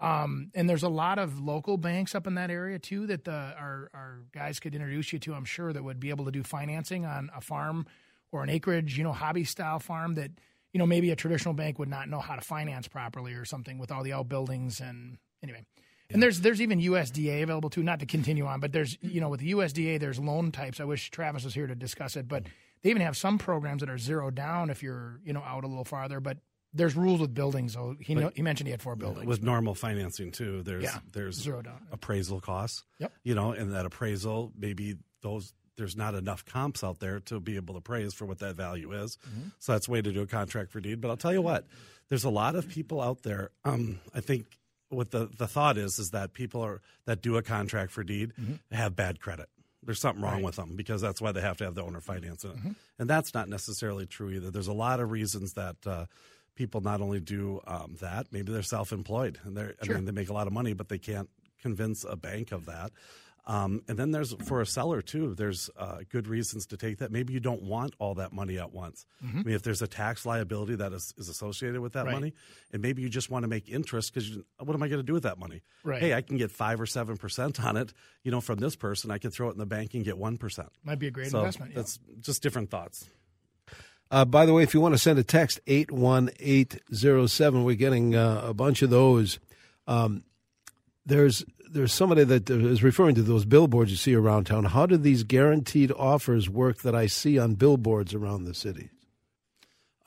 Um, 0.02 0.50
and 0.56 0.70
there's 0.70 0.84
a 0.84 0.90
lot 0.90 1.20
of 1.20 1.40
local 1.40 1.76
banks 1.78 2.16
up 2.16 2.26
in 2.26 2.36
that 2.36 2.50
area 2.50 2.80
too 2.80 3.06
that 3.08 3.26
the, 3.26 3.32
our 3.32 3.90
our 3.94 4.20
guys 4.34 4.60
could 4.60 4.74
introduce 4.74 5.12
you 5.14 5.20
to. 5.20 5.34
I'm 5.34 5.46
sure 5.46 5.74
that 5.74 5.84
would 5.84 6.00
be 6.00 6.10
able 6.10 6.26
to 6.26 6.32
do 6.32 6.42
financing 6.42 7.06
on 7.06 7.30
a 7.36 7.42
farm 7.42 7.86
or 8.32 8.44
an 8.44 8.50
acreage, 8.50 8.98
you 8.98 9.04
know, 9.04 9.12
hobby 9.12 9.44
style 9.44 9.80
farm 9.80 10.16
that 10.16 10.32
you 10.74 10.80
know 10.80 10.86
maybe 10.86 11.12
a 11.12 11.16
traditional 11.16 11.54
bank 11.54 11.78
would 11.80 11.90
not 11.90 12.08
know 12.10 12.20
how 12.20 12.36
to 12.36 12.42
finance 12.42 12.88
properly 12.88 13.34
or 13.34 13.46
something 13.46 13.78
with 13.78 13.92
all 13.92 14.04
the 14.04 14.14
outbuildings 14.14 14.80
and 14.80 15.18
anyway. 15.44 15.64
And 16.12 16.22
there's 16.24 16.42
there's 16.42 16.62
even 16.62 16.80
USDA 16.80 17.44
available 17.44 17.70
too. 17.70 17.84
Not 17.84 18.00
to 18.00 18.06
continue 18.06 18.46
on, 18.46 18.60
but 18.60 18.72
there's 18.72 18.98
you 19.02 19.22
know 19.22 19.30
with 19.30 19.42
the 19.42 19.52
USDA 19.52 20.00
there's 20.00 20.20
loan 20.20 20.52
types. 20.52 20.80
I 20.80 20.86
wish 20.86 21.12
Travis 21.12 21.44
was 21.44 21.54
here 21.54 21.68
to 21.68 21.76
discuss 21.76 22.16
it, 22.16 22.28
but 22.28 22.44
they 22.82 22.90
even 22.90 23.02
have 23.02 23.16
some 23.18 23.38
programs 23.38 23.82
that 23.82 23.90
are 23.90 23.98
zero 23.98 24.32
down 24.32 24.70
if 24.70 24.82
you're 24.82 25.20
you 25.24 25.34
know 25.34 25.44
out 25.44 25.64
a 25.64 25.68
little 25.68 25.86
farther. 25.86 26.20
But 26.20 26.38
there's 26.74 26.96
rules 26.96 27.20
with 27.20 27.34
buildings. 27.34 27.74
So 27.74 27.96
he 28.00 28.16
know, 28.16 28.32
he 28.36 28.42
mentioned 28.42 28.68
he 28.68 28.72
had 28.72 28.82
four 28.82 28.96
buildings. 28.96 29.28
with 29.28 29.44
normal 29.44 29.76
financing 29.76 30.32
too. 30.32 30.64
There's 30.64 30.84
Yeah, 30.84 31.00
there's 31.14 31.36
zero 31.36 31.62
down. 31.62 31.88
appraisal 31.92 32.40
costs. 32.40 32.84
Yep. 33.00 33.12
You 33.24 33.36
know, 33.36 33.52
and 33.52 33.74
that 33.74 33.86
appraisal 33.86 34.52
maybe 34.58 34.98
those 35.22 35.54
there's 35.78 35.96
not 35.96 36.14
enough 36.14 36.44
comps 36.44 36.84
out 36.84 37.00
there 37.00 37.22
to 37.22 37.40
be 37.40 37.56
able 37.56 37.74
to 37.76 37.78
appraise 37.78 38.14
for 38.14 38.26
what 38.26 38.40
that 38.40 38.56
value 38.56 38.92
is. 38.92 39.18
Mm-hmm. 39.30 39.50
So 39.60 39.72
that's 39.72 39.88
a 39.88 39.92
way 39.92 40.02
to 40.02 40.12
do 40.12 40.22
a 40.22 40.28
contract 40.28 40.72
for 40.72 40.82
deed. 40.82 41.00
But 41.00 41.10
I'll 41.10 41.18
tell 41.18 41.32
you 41.32 41.42
what, 41.42 41.68
there's 42.10 42.26
a 42.26 42.30
lot 42.30 42.56
of 42.56 42.68
people 42.68 43.00
out 43.02 43.24
there. 43.24 43.52
Um, 43.64 44.00
I 44.14 44.20
think 44.20 44.59
what 44.90 45.12
the 45.12 45.30
the 45.38 45.48
thought 45.48 45.78
is 45.78 46.00
is 46.00 46.10
that 46.12 46.34
people 46.34 46.62
are 46.62 46.82
that 47.06 47.22
do 47.22 47.38
a 47.38 47.42
contract 47.42 47.92
for 47.92 48.04
deed 48.04 48.34
Mm-hmm. 48.40 48.76
have 48.76 48.96
bad 48.96 49.20
credit. 49.20 49.48
There's 49.84 50.02
something 50.02 50.22
wrong 50.24 50.42
with 50.44 50.56
them 50.58 50.76
because 50.76 51.00
that's 51.02 51.22
why 51.22 51.32
they 51.32 51.42
have 51.42 51.58
to 51.58 51.64
have 51.64 51.74
the 51.76 51.84
owner 51.84 52.02
finance 52.02 52.44
it, 52.44 52.56
Mm-hmm. 52.56 52.72
and 53.00 53.10
that's 53.10 53.34
not 53.34 53.48
necessarily 53.50 54.06
true 54.06 54.30
either. 54.32 54.52
There's 54.52 54.68
a 54.68 54.74
lot 54.74 55.00
of 55.00 55.12
reasons 55.12 55.54
that. 55.54 55.76
Uh, 55.86 56.06
People 56.56 56.82
not 56.82 57.00
only 57.00 57.22
do 57.22 57.62
um, 57.68 57.96
that, 58.02 58.28
maybe 58.34 58.52
they're 58.52 58.62
self-employed 58.64 59.40
and 59.46 59.56
they're, 59.56 59.76
I 59.82 59.88
mean, 59.88 60.04
they 60.04 60.12
make 60.12 60.28
a 60.30 60.34
lot 60.34 60.46
of 60.46 60.52
money, 60.52 60.74
but 60.74 60.90
they 60.90 60.98
can't 60.98 61.30
convince 61.62 62.04
a 62.04 62.18
bank 62.18 62.52
of 62.52 62.66
that. 62.66 62.92
Um, 63.50 63.82
and 63.88 63.98
then 63.98 64.12
there's 64.12 64.34
for 64.46 64.62
a 64.62 64.66
seller 64.66 65.02
too. 65.02 65.34
There's 65.34 65.72
uh, 65.76 66.02
good 66.12 66.28
reasons 66.28 66.68
to 66.68 66.78
take 66.78 67.00
that. 67.00 67.12
Maybe 67.12 67.34
you 67.34 67.40
don't 67.40 67.64
want 67.64 67.96
all 67.98 68.14
that 68.14 68.32
money 68.32 68.60
at 68.60 68.72
once. 68.72 69.08
I 69.24 69.38
mean, 69.42 69.56
if 69.56 69.64
there's 69.64 69.82
a 69.82 69.88
tax 69.88 70.24
liability 70.24 70.76
that 70.76 70.94
is, 70.94 71.16
is 71.18 71.30
associated 71.30 71.82
with 71.82 71.94
that 71.94 72.06
Right. 72.06 72.14
money, 72.14 72.34
and 72.72 72.80
maybe 72.84 73.02
you 73.02 73.10
just 73.10 73.32
want 73.32 73.42
to 73.44 73.48
make 73.48 73.68
interest 73.68 74.14
because 74.14 74.38
what 74.60 74.76
am 74.76 74.84
I 74.84 74.88
going 74.88 75.00
to 75.00 75.06
do 75.06 75.14
with 75.14 75.24
that 75.24 75.40
money? 75.40 75.64
Right. 75.84 76.00
Hey, 76.00 76.14
I 76.14 76.22
can 76.22 76.38
get 76.38 76.52
five 76.52 76.80
or 76.80 76.86
seven 76.86 77.18
percent 77.18 77.60
on 77.64 77.76
it. 77.76 77.92
You 78.24 78.30
know, 78.30 78.40
from 78.40 78.60
this 78.60 78.76
person, 78.76 79.10
I 79.10 79.18
can 79.18 79.32
throw 79.32 79.50
it 79.50 79.54
in 79.54 79.58
the 79.58 79.66
bank 79.66 79.96
and 79.96 80.06
get 80.06 80.20
one 80.20 80.38
percent. 80.38 80.70
Might 80.84 81.00
be 81.00 81.08
a 81.08 81.12
great 81.12 81.32
So 81.32 81.40
investment. 81.40 81.72
yeah. 81.72 81.78
that's 81.78 81.98
just 82.20 82.44
different 82.44 82.70
thoughts. 82.70 83.06
Uh, 84.12 84.26
by 84.26 84.46
the 84.46 84.54
way, 84.54 84.62
if 84.62 84.76
you 84.76 84.80
want 84.82 84.94
to 84.94 85.00
send 85.00 85.18
a 85.18 85.24
text, 85.24 85.60
81807, 85.68 87.64
we're 87.64 87.76
getting 87.76 88.16
uh, 88.16 88.42
a 88.44 88.54
bunch 88.54 88.82
of 88.84 88.90
those. 88.92 89.40
Um, 89.88 90.24
there's 91.06 91.44
there's 91.72 91.94
somebody 91.94 92.24
that 92.24 92.50
is 92.50 92.84
referring 92.84 93.16
to 93.16 93.22
those 93.22 93.46
billboards 93.46 93.92
you 93.92 93.98
see 93.98 94.16
around 94.16 94.46
town. 94.46 94.66
How 94.66 94.86
do 94.86 94.98
these 94.98 95.24
guaranteed 95.24 95.92
offers 95.92 96.50
work 96.50 96.80
that 96.80 96.96
I 96.96 97.08
see 97.08 97.38
on 97.38 97.56
billboards 97.56 98.14
around 98.14 98.44
the 98.44 98.54
city? 98.54 98.90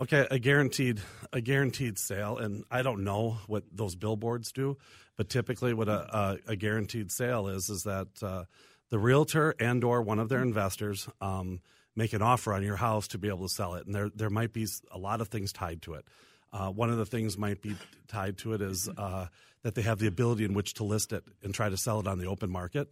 Okay, 0.00 0.26
a 0.30 0.38
guaranteed 0.38 1.00
a 1.32 1.40
guaranteed 1.40 1.96
sale, 1.98 2.36
and 2.36 2.64
I 2.70 2.82
don't 2.82 3.04
know 3.04 3.38
what 3.46 3.62
those 3.70 3.94
billboards 3.94 4.50
do, 4.50 4.76
but 5.16 5.28
typically, 5.28 5.74
what 5.74 5.88
a 5.88 6.16
a, 6.16 6.38
a 6.48 6.56
guaranteed 6.56 7.12
sale 7.12 7.46
is 7.46 7.68
is 7.68 7.84
that 7.84 8.08
uh, 8.20 8.44
the 8.90 8.98
realtor 8.98 9.54
and 9.60 9.84
or 9.84 10.02
one 10.02 10.18
of 10.18 10.28
their 10.28 10.42
investors 10.42 11.08
um, 11.20 11.60
make 11.94 12.12
an 12.14 12.22
offer 12.22 12.52
on 12.52 12.64
your 12.64 12.76
house 12.76 13.06
to 13.08 13.18
be 13.18 13.28
able 13.28 13.46
to 13.46 13.54
sell 13.54 13.74
it, 13.74 13.86
and 13.86 13.94
there 13.94 14.10
there 14.12 14.30
might 14.30 14.52
be 14.52 14.66
a 14.90 14.98
lot 14.98 15.20
of 15.20 15.28
things 15.28 15.52
tied 15.52 15.82
to 15.82 15.94
it. 15.94 16.04
Uh, 16.52 16.68
one 16.68 16.90
of 16.90 16.98
the 16.98 17.06
things 17.06 17.38
might 17.38 17.62
be 17.62 17.74
tied 18.08 18.36
to 18.38 18.52
it 18.52 18.60
is 18.60 18.88
uh, 18.96 19.26
that 19.62 19.74
they 19.74 19.82
have 19.82 19.98
the 19.98 20.06
ability 20.06 20.44
in 20.44 20.54
which 20.54 20.74
to 20.74 20.84
list 20.84 21.12
it 21.12 21.24
and 21.42 21.54
try 21.54 21.68
to 21.68 21.76
sell 21.76 22.00
it 22.00 22.06
on 22.06 22.18
the 22.18 22.26
open 22.26 22.50
market 22.50 22.88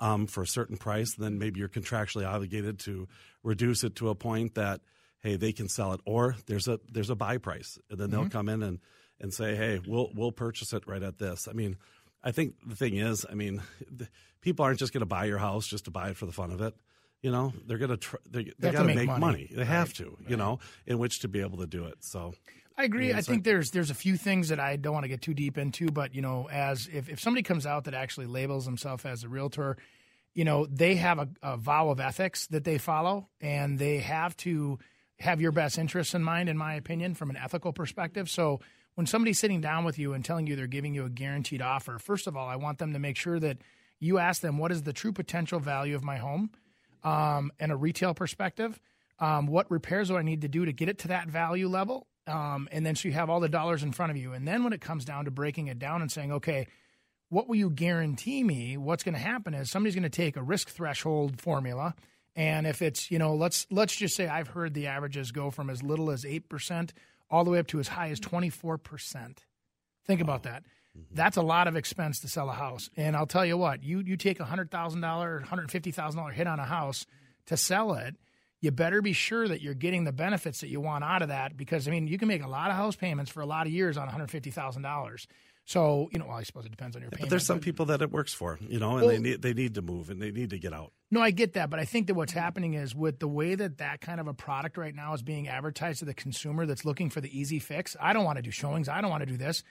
um, 0.00 0.26
for 0.26 0.42
a 0.42 0.46
certain 0.46 0.76
price. 0.76 1.14
Then 1.14 1.38
maybe 1.38 1.60
you're 1.60 1.68
contractually 1.68 2.26
obligated 2.26 2.78
to 2.80 3.06
reduce 3.42 3.84
it 3.84 3.96
to 3.96 4.08
a 4.08 4.14
point 4.14 4.54
that 4.54 4.80
hey 5.22 5.36
they 5.36 5.52
can 5.52 5.68
sell 5.68 5.92
it, 5.92 6.00
or 6.04 6.36
there's 6.46 6.68
a 6.68 6.80
there's 6.90 7.10
a 7.10 7.14
buy 7.14 7.38
price, 7.38 7.78
and 7.90 7.98
then 7.98 8.10
they'll 8.10 8.28
come 8.28 8.48
in 8.48 8.62
and 8.62 8.80
and 9.20 9.32
say 9.32 9.54
hey 9.54 9.80
we'll 9.86 10.10
we'll 10.14 10.32
purchase 10.32 10.72
it 10.72 10.82
right 10.86 11.02
at 11.02 11.18
this. 11.18 11.46
I 11.48 11.52
mean, 11.52 11.76
I 12.22 12.32
think 12.32 12.54
the 12.66 12.74
thing 12.74 12.96
is, 12.96 13.24
I 13.30 13.34
mean, 13.34 13.62
the, 13.90 14.08
people 14.40 14.64
aren't 14.64 14.78
just 14.78 14.92
going 14.92 15.02
to 15.02 15.06
buy 15.06 15.26
your 15.26 15.38
house 15.38 15.66
just 15.66 15.84
to 15.84 15.90
buy 15.90 16.08
it 16.08 16.16
for 16.16 16.26
the 16.26 16.32
fun 16.32 16.50
of 16.50 16.60
it. 16.60 16.74
You 17.22 17.30
know, 17.30 17.54
they're 17.66 17.78
going 17.78 17.90
to 17.90 17.96
tr- 17.96 18.16
they, 18.28 18.52
they, 18.58 18.68
have 18.68 18.74
got 18.74 18.82
to 18.82 18.84
make 18.84 18.96
make 18.96 19.06
money. 19.06 19.20
money. 19.20 19.50
They 19.50 19.64
have 19.64 19.94
to, 19.94 20.18
you 20.28 20.36
know, 20.36 20.58
in 20.86 20.98
which 20.98 21.20
to 21.20 21.28
be 21.28 21.40
able 21.40 21.56
to 21.58 21.66
do 21.66 21.84
it. 21.86 21.96
So 22.00 22.34
I 22.76 22.84
agree. 22.84 23.12
I 23.12 23.20
think 23.20 23.44
there's 23.44 23.70
there's 23.70 23.90
a 23.90 23.94
few 23.94 24.16
things 24.16 24.48
that 24.48 24.58
I 24.58 24.76
don't 24.76 24.92
want 24.92 25.04
to 25.04 25.08
get 25.08 25.22
too 25.22 25.34
deep 25.34 25.58
into, 25.58 25.90
but 25.90 26.14
you 26.14 26.22
know, 26.22 26.48
as 26.50 26.88
if, 26.92 27.08
if 27.08 27.20
somebody 27.20 27.42
comes 27.42 27.66
out 27.66 27.84
that 27.84 27.94
actually 27.94 28.26
labels 28.26 28.64
himself 28.64 29.06
as 29.06 29.22
a 29.22 29.28
realtor, 29.28 29.76
you 30.34 30.44
know, 30.44 30.66
they 30.66 30.96
have 30.96 31.20
a, 31.20 31.28
a 31.42 31.56
vow 31.56 31.90
of 31.90 32.00
ethics 32.00 32.48
that 32.48 32.64
they 32.64 32.78
follow, 32.78 33.28
and 33.40 33.78
they 33.78 33.98
have 33.98 34.36
to 34.38 34.78
have 35.20 35.40
your 35.40 35.52
best 35.52 35.78
interests 35.78 36.14
in 36.14 36.24
mind, 36.24 36.48
in 36.48 36.58
my 36.58 36.74
opinion, 36.74 37.14
from 37.14 37.30
an 37.30 37.36
ethical 37.36 37.72
perspective. 37.72 38.28
So 38.28 38.60
when 38.96 39.06
somebody's 39.06 39.38
sitting 39.38 39.60
down 39.60 39.84
with 39.84 39.98
you 39.98 40.12
and 40.12 40.24
telling 40.24 40.48
you 40.48 40.56
they're 40.56 40.66
giving 40.66 40.94
you 40.94 41.04
a 41.04 41.10
guaranteed 41.10 41.62
offer, 41.62 41.98
first 42.00 42.26
of 42.26 42.36
all, 42.36 42.48
I 42.48 42.56
want 42.56 42.78
them 42.78 42.92
to 42.92 42.98
make 42.98 43.16
sure 43.16 43.38
that 43.38 43.58
you 44.00 44.18
ask 44.18 44.42
them 44.42 44.58
what 44.58 44.72
is 44.72 44.82
the 44.82 44.92
true 44.92 45.12
potential 45.12 45.60
value 45.60 45.94
of 45.94 46.02
my 46.02 46.16
home 46.16 46.50
um, 47.04 47.52
and 47.60 47.70
a 47.70 47.76
retail 47.76 48.14
perspective. 48.14 48.80
Um, 49.20 49.46
what 49.46 49.70
repairs 49.70 50.08
do 50.08 50.16
I 50.16 50.22
need 50.22 50.40
to 50.40 50.48
do 50.48 50.64
to 50.64 50.72
get 50.72 50.88
it 50.88 50.98
to 51.00 51.08
that 51.08 51.28
value 51.28 51.68
level? 51.68 52.08
Um, 52.26 52.68
and 52.72 52.86
then 52.86 52.96
so 52.96 53.08
you 53.08 53.14
have 53.14 53.28
all 53.28 53.40
the 53.40 53.48
dollars 53.48 53.82
in 53.82 53.92
front 53.92 54.10
of 54.10 54.16
you. 54.16 54.32
And 54.32 54.48
then 54.48 54.64
when 54.64 54.72
it 54.72 54.80
comes 54.80 55.04
down 55.04 55.26
to 55.26 55.30
breaking 55.30 55.66
it 55.66 55.78
down 55.78 56.00
and 56.00 56.10
saying, 56.10 56.32
okay, 56.32 56.66
what 57.28 57.48
will 57.48 57.56
you 57.56 57.70
guarantee 57.70 58.44
me? 58.44 58.76
What's 58.76 59.02
going 59.02 59.14
to 59.14 59.20
happen 59.20 59.54
is 59.54 59.70
somebody's 59.70 59.94
going 59.94 60.04
to 60.04 60.08
take 60.08 60.36
a 60.36 60.42
risk 60.42 60.68
threshold 60.68 61.40
formula, 61.40 61.94
and 62.36 62.66
if 62.66 62.80
it's 62.82 63.10
you 63.10 63.18
know 63.18 63.34
let's 63.34 63.66
let's 63.70 63.96
just 63.96 64.14
say 64.14 64.28
I've 64.28 64.48
heard 64.48 64.74
the 64.74 64.86
averages 64.86 65.32
go 65.32 65.50
from 65.50 65.68
as 65.68 65.82
little 65.82 66.10
as 66.10 66.24
eight 66.24 66.48
percent 66.48 66.92
all 67.30 67.44
the 67.44 67.50
way 67.50 67.58
up 67.58 67.66
to 67.68 67.80
as 67.80 67.88
high 67.88 68.10
as 68.10 68.20
twenty 68.20 68.50
four 68.50 68.78
percent. 68.78 69.44
Think 70.06 70.20
about 70.20 70.44
that. 70.44 70.62
That's 71.10 71.36
a 71.36 71.42
lot 71.42 71.66
of 71.66 71.74
expense 71.74 72.20
to 72.20 72.28
sell 72.28 72.48
a 72.48 72.52
house. 72.52 72.88
And 72.96 73.16
I'll 73.16 73.26
tell 73.26 73.44
you 73.44 73.56
what, 73.56 73.82
you 73.82 74.00
you 74.00 74.16
take 74.16 74.38
a 74.38 74.44
hundred 74.44 74.70
thousand 74.70 75.00
dollar, 75.00 75.40
hundred 75.40 75.70
fifty 75.72 75.90
thousand 75.90 76.20
dollar 76.20 76.30
hit 76.30 76.46
on 76.46 76.60
a 76.60 76.64
house 76.64 77.04
to 77.46 77.56
sell 77.56 77.94
it, 77.94 78.14
you 78.64 78.70
better 78.70 79.02
be 79.02 79.12
sure 79.12 79.46
that 79.46 79.60
you're 79.60 79.74
getting 79.74 80.04
the 80.04 80.12
benefits 80.12 80.60
that 80.60 80.68
you 80.68 80.80
want 80.80 81.04
out 81.04 81.20
of 81.20 81.28
that 81.28 81.56
because 81.56 81.86
I 81.86 81.90
mean 81.90 82.06
you 82.06 82.16
can 82.16 82.28
make 82.28 82.42
a 82.42 82.48
lot 82.48 82.70
of 82.70 82.76
house 82.76 82.96
payments 82.96 83.30
for 83.30 83.40
a 83.40 83.46
lot 83.46 83.66
of 83.66 83.72
years 83.72 83.96
on 83.98 84.06
one 84.06 84.12
hundred 84.12 84.30
fifty 84.30 84.50
thousand 84.50 84.82
dollars. 84.82 85.26
So 85.66 86.08
you 86.12 86.18
know, 86.18 86.26
well, 86.26 86.36
I 86.36 86.42
suppose 86.42 86.64
it 86.64 86.70
depends 86.70 86.96
on 86.96 87.02
your 87.02 87.10
payment. 87.10 87.22
But 87.22 87.30
there's 87.30 87.46
some 87.46 87.60
people 87.60 87.86
that 87.86 88.02
it 88.02 88.10
works 88.10 88.32
for, 88.34 88.58
you 88.60 88.78
know, 88.78 88.96
and 88.96 89.08
they 89.08 89.18
need 89.18 89.42
they 89.42 89.52
need 89.52 89.74
to 89.74 89.82
move 89.82 90.08
and 90.08 90.20
they 90.20 90.30
need 90.30 90.50
to 90.50 90.58
get 90.58 90.72
out. 90.72 90.92
No, 91.10 91.20
I 91.20 91.30
get 91.30 91.52
that, 91.54 91.70
but 91.70 91.78
I 91.78 91.84
think 91.84 92.06
that 92.06 92.14
what's 92.14 92.32
happening 92.32 92.74
is 92.74 92.94
with 92.94 93.18
the 93.18 93.28
way 93.28 93.54
that 93.54 93.78
that 93.78 94.00
kind 94.00 94.18
of 94.18 94.26
a 94.26 94.34
product 94.34 94.76
right 94.78 94.94
now 94.94 95.12
is 95.12 95.22
being 95.22 95.46
advertised 95.48 96.00
to 96.00 96.06
the 96.06 96.14
consumer 96.14 96.66
that's 96.66 96.84
looking 96.84 97.10
for 97.10 97.20
the 97.20 97.38
easy 97.38 97.58
fix. 97.58 97.96
I 98.00 98.14
don't 98.14 98.24
want 98.24 98.36
to 98.36 98.42
do 98.42 98.50
showings. 98.50 98.88
I 98.88 99.00
don't 99.00 99.10
want 99.10 99.22
to 99.22 99.30
do 99.30 99.36
this. 99.36 99.62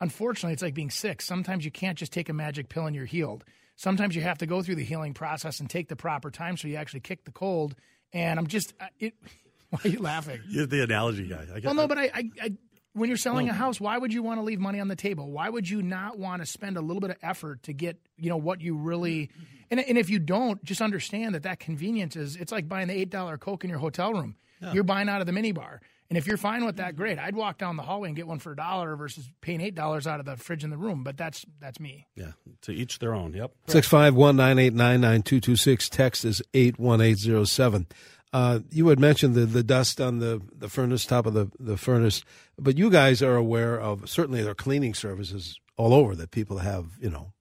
Unfortunately, 0.00 0.52
it's 0.52 0.62
like 0.62 0.74
being 0.74 0.90
sick. 0.90 1.20
Sometimes 1.20 1.64
you 1.64 1.72
can't 1.72 1.98
just 1.98 2.12
take 2.12 2.28
a 2.28 2.32
magic 2.32 2.68
pill 2.68 2.86
and 2.86 2.94
you're 2.94 3.04
healed. 3.04 3.44
Sometimes 3.74 4.16
you 4.16 4.22
have 4.22 4.38
to 4.38 4.46
go 4.46 4.60
through 4.62 4.74
the 4.74 4.84
healing 4.84 5.14
process 5.14 5.60
and 5.60 5.70
take 5.70 5.88
the 5.88 5.94
proper 5.94 6.32
time 6.32 6.56
so 6.56 6.66
you 6.66 6.76
actually 6.76 7.00
kick 7.00 7.24
the 7.24 7.30
cold. 7.30 7.76
And 8.12 8.38
I'm 8.38 8.46
just, 8.46 8.74
uh, 8.80 8.86
it, 8.98 9.14
why 9.70 9.80
are 9.84 9.88
you 9.88 10.00
laughing? 10.00 10.40
You're 10.48 10.66
the 10.66 10.82
analogy 10.82 11.28
guy. 11.28 11.46
I 11.54 11.60
Well, 11.62 11.74
no, 11.74 11.86
but 11.86 11.98
I, 11.98 12.10
I, 12.14 12.30
I 12.42 12.52
when 12.94 13.08
you're 13.08 13.16
selling 13.18 13.48
a 13.48 13.52
house, 13.52 13.80
why 13.80 13.96
would 13.96 14.12
you 14.12 14.22
want 14.22 14.40
to 14.40 14.42
leave 14.42 14.58
money 14.58 14.80
on 14.80 14.88
the 14.88 14.96
table? 14.96 15.30
Why 15.30 15.48
would 15.48 15.68
you 15.68 15.82
not 15.82 16.18
want 16.18 16.42
to 16.42 16.46
spend 16.46 16.76
a 16.76 16.80
little 16.80 17.00
bit 17.00 17.10
of 17.10 17.16
effort 17.22 17.62
to 17.64 17.72
get, 17.72 17.96
you 18.16 18.28
know, 18.28 18.36
what 18.36 18.60
you 18.60 18.76
really, 18.76 19.30
and, 19.70 19.78
and 19.78 19.96
if 19.96 20.10
you 20.10 20.18
don't, 20.18 20.62
just 20.64 20.80
understand 20.80 21.34
that 21.34 21.44
that 21.44 21.60
convenience 21.60 22.16
is, 22.16 22.34
it's 22.34 22.50
like 22.50 22.68
buying 22.68 22.88
the 22.88 22.94
eight 22.98 23.10
dollar 23.10 23.38
Coke 23.38 23.62
in 23.62 23.70
your 23.70 23.78
hotel 23.78 24.12
room. 24.12 24.36
You're 24.72 24.82
buying 24.84 25.08
out 25.08 25.20
of 25.20 25.28
the 25.28 25.32
minibar, 25.32 25.78
and 26.10 26.16
if 26.16 26.26
you're 26.26 26.36
fine 26.38 26.64
with 26.64 26.76
that, 26.76 26.96
great. 26.96 27.18
I'd 27.18 27.36
walk 27.36 27.58
down 27.58 27.76
the 27.76 27.82
hallway 27.82 28.08
and 28.08 28.16
get 28.16 28.26
one 28.26 28.38
for 28.38 28.52
a 28.52 28.56
dollar 28.56 28.96
versus 28.96 29.28
paying 29.40 29.60
eight 29.60 29.74
dollars 29.74 30.06
out 30.06 30.20
of 30.20 30.26
the 30.26 30.36
fridge 30.36 30.64
in 30.64 30.70
the 30.70 30.78
room. 30.78 31.04
But 31.04 31.16
that's 31.16 31.44
that's 31.60 31.78
me. 31.78 32.06
yeah, 32.14 32.32
to 32.62 32.72
each 32.72 32.98
their 32.98 33.14
own. 33.14 33.34
Yep. 33.34 33.52
Six 33.66 33.86
five 33.86 34.14
one 34.14 34.36
nine 34.36 34.58
eight 34.58 34.74
nine 34.74 35.00
nine 35.00 35.22
two 35.22 35.40
two 35.40 35.56
six. 35.56 35.88
Text 35.88 36.24
is 36.24 36.42
eight 36.54 36.78
one 36.78 37.00
eight 37.00 37.18
zero 37.18 37.44
seven. 37.44 37.86
Uh, 38.32 38.60
you 38.70 38.88
had 38.88 39.00
mentioned 39.00 39.34
the, 39.34 39.46
the 39.46 39.62
dust 39.62 40.00
on 40.00 40.18
the, 40.18 40.42
the 40.54 40.68
furnace, 40.68 41.06
top 41.06 41.24
of 41.24 41.32
the, 41.32 41.50
the 41.58 41.78
furnace, 41.78 42.22
but 42.58 42.76
you 42.76 42.90
guys 42.90 43.22
are 43.22 43.36
aware 43.36 43.80
of 43.80 44.08
certainly 44.08 44.42
there 44.42 44.50
are 44.50 44.54
cleaning 44.54 44.92
services 44.92 45.58
all 45.78 45.94
over 45.94 46.14
that 46.14 46.30
people 46.30 46.58
have, 46.58 46.86
you 47.00 47.08
know, 47.08 47.32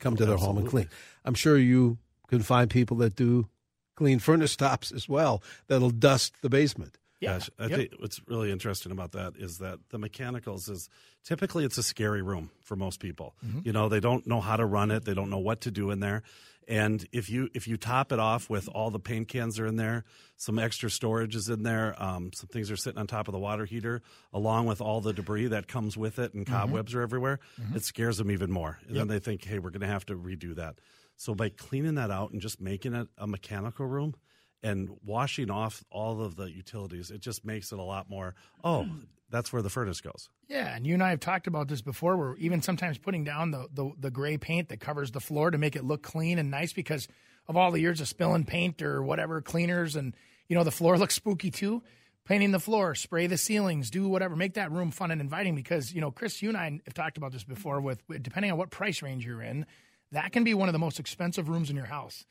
come 0.00 0.16
to 0.16 0.26
their 0.26 0.36
home 0.36 0.58
and 0.58 0.68
clean. 0.68 0.88
I'm 1.24 1.34
sure 1.34 1.56
you 1.56 1.96
can 2.28 2.42
find 2.42 2.68
people 2.68 2.98
that 2.98 3.16
do 3.16 3.48
clean 3.96 4.18
furnace 4.18 4.54
tops 4.54 4.92
as 4.92 5.08
well 5.08 5.42
that'll 5.68 5.90
dust 5.90 6.34
the 6.42 6.50
basement. 6.50 6.98
Yeah. 7.24 7.38
Gosh, 7.38 7.50
I 7.58 7.66
Yep. 7.66 7.78
think 7.78 7.92
what's 7.98 8.20
really 8.28 8.50
interesting 8.52 8.92
about 8.92 9.12
that 9.12 9.34
is 9.36 9.58
that 9.58 9.78
the 9.90 9.98
mechanicals 9.98 10.68
is 10.68 10.88
typically 11.24 11.64
it's 11.64 11.78
a 11.78 11.82
scary 11.82 12.22
room 12.22 12.50
for 12.62 12.76
most 12.76 13.00
people. 13.00 13.34
Mm-hmm. 13.44 13.60
You 13.64 13.72
know, 13.72 13.88
they 13.88 14.00
don't 14.00 14.26
know 14.26 14.40
how 14.40 14.56
to 14.56 14.64
run 14.64 14.90
it, 14.90 15.04
they 15.04 15.14
don't 15.14 15.30
know 15.30 15.38
what 15.38 15.60
to 15.62 15.70
do 15.70 15.90
in 15.90 16.00
there. 16.00 16.22
And 16.66 17.06
if 17.12 17.28
you 17.28 17.50
if 17.52 17.68
you 17.68 17.76
top 17.76 18.10
it 18.10 18.18
off 18.18 18.48
with 18.48 18.68
all 18.68 18.90
the 18.90 18.98
paint 18.98 19.28
cans 19.28 19.58
are 19.60 19.66
in 19.66 19.76
there, 19.76 20.04
some 20.38 20.58
extra 20.58 20.90
storage 20.90 21.36
is 21.36 21.50
in 21.50 21.62
there, 21.62 21.94
um, 22.02 22.30
some 22.32 22.48
things 22.48 22.70
are 22.70 22.76
sitting 22.76 22.98
on 22.98 23.06
top 23.06 23.28
of 23.28 23.32
the 23.32 23.38
water 23.38 23.66
heater, 23.66 24.00
along 24.32 24.64
with 24.66 24.80
all 24.80 25.02
the 25.02 25.12
debris 25.12 25.48
that 25.48 25.68
comes 25.68 25.94
with 25.96 26.18
it, 26.18 26.30
Mm-hmm. 26.30 26.38
and 26.38 26.46
cobwebs 26.46 26.94
are 26.94 27.02
everywhere. 27.02 27.38
It 27.74 27.84
scares 27.84 28.16
them 28.16 28.30
even 28.30 28.50
more, 28.50 28.78
and 28.88 28.96
then 28.96 29.08
they 29.08 29.18
think, 29.18 29.44
"Hey, 29.44 29.58
we're 29.58 29.70
going 29.70 29.82
to 29.82 29.86
have 29.86 30.06
to 30.06 30.14
redo 30.16 30.54
that." 30.56 30.76
So 31.16 31.34
by 31.34 31.50
cleaning 31.50 31.96
that 31.96 32.10
out 32.10 32.30
and 32.32 32.40
just 32.40 32.62
making 32.62 32.94
it 32.94 33.08
a 33.18 33.26
mechanical 33.26 33.84
room, 33.86 34.14
and 34.64 34.88
washing 35.04 35.50
off 35.50 35.84
all 35.90 36.22
of 36.22 36.36
the 36.36 36.46
utilities, 36.46 37.10
it 37.10 37.20
just 37.20 37.44
makes 37.44 37.70
it 37.70 37.78
a 37.78 37.82
lot 37.82 38.08
more. 38.08 38.34
Oh, 38.64 38.88
that's 39.30 39.52
where 39.52 39.62
the 39.62 39.68
furnace 39.68 40.00
goes. 40.00 40.30
Yeah, 40.48 40.74
and 40.74 40.86
you 40.86 40.94
and 40.94 41.02
I 41.02 41.10
have 41.10 41.20
talked 41.20 41.46
about 41.46 41.68
this 41.68 41.82
before. 41.82 42.16
We're 42.16 42.36
even 42.36 42.62
sometimes 42.62 42.98
putting 42.98 43.24
down 43.24 43.50
the, 43.50 43.68
the 43.72 43.92
the 43.98 44.10
gray 44.10 44.38
paint 44.38 44.70
that 44.70 44.80
covers 44.80 45.10
the 45.12 45.20
floor 45.20 45.50
to 45.50 45.58
make 45.58 45.76
it 45.76 45.84
look 45.84 46.02
clean 46.02 46.38
and 46.38 46.50
nice 46.50 46.72
because 46.72 47.06
of 47.46 47.56
all 47.56 47.70
the 47.70 47.80
years 47.80 48.00
of 48.00 48.08
spilling 48.08 48.44
paint 48.44 48.80
or 48.80 49.02
whatever 49.02 49.42
cleaners, 49.42 49.96
and 49.96 50.14
you 50.48 50.56
know 50.56 50.64
the 50.64 50.70
floor 50.70 50.98
looks 50.98 51.14
spooky 51.14 51.50
too. 51.50 51.82
Painting 52.24 52.52
the 52.52 52.60
floor, 52.60 52.94
spray 52.94 53.26
the 53.26 53.36
ceilings, 53.36 53.90
do 53.90 54.08
whatever, 54.08 54.34
make 54.34 54.54
that 54.54 54.72
room 54.72 54.90
fun 54.90 55.10
and 55.10 55.20
inviting. 55.20 55.54
Because 55.54 55.92
you 55.92 56.00
know, 56.00 56.10
Chris, 56.10 56.40
you 56.40 56.48
and 56.48 56.56
I 56.56 56.80
have 56.86 56.94
talked 56.94 57.18
about 57.18 57.32
this 57.32 57.44
before. 57.44 57.82
With 57.82 58.00
depending 58.22 58.50
on 58.50 58.56
what 58.56 58.70
price 58.70 59.02
range 59.02 59.26
you're 59.26 59.42
in, 59.42 59.66
that 60.12 60.32
can 60.32 60.42
be 60.42 60.54
one 60.54 60.70
of 60.70 60.72
the 60.72 60.78
most 60.78 60.98
expensive 60.98 61.50
rooms 61.50 61.68
in 61.68 61.76
your 61.76 61.84
house. 61.84 62.24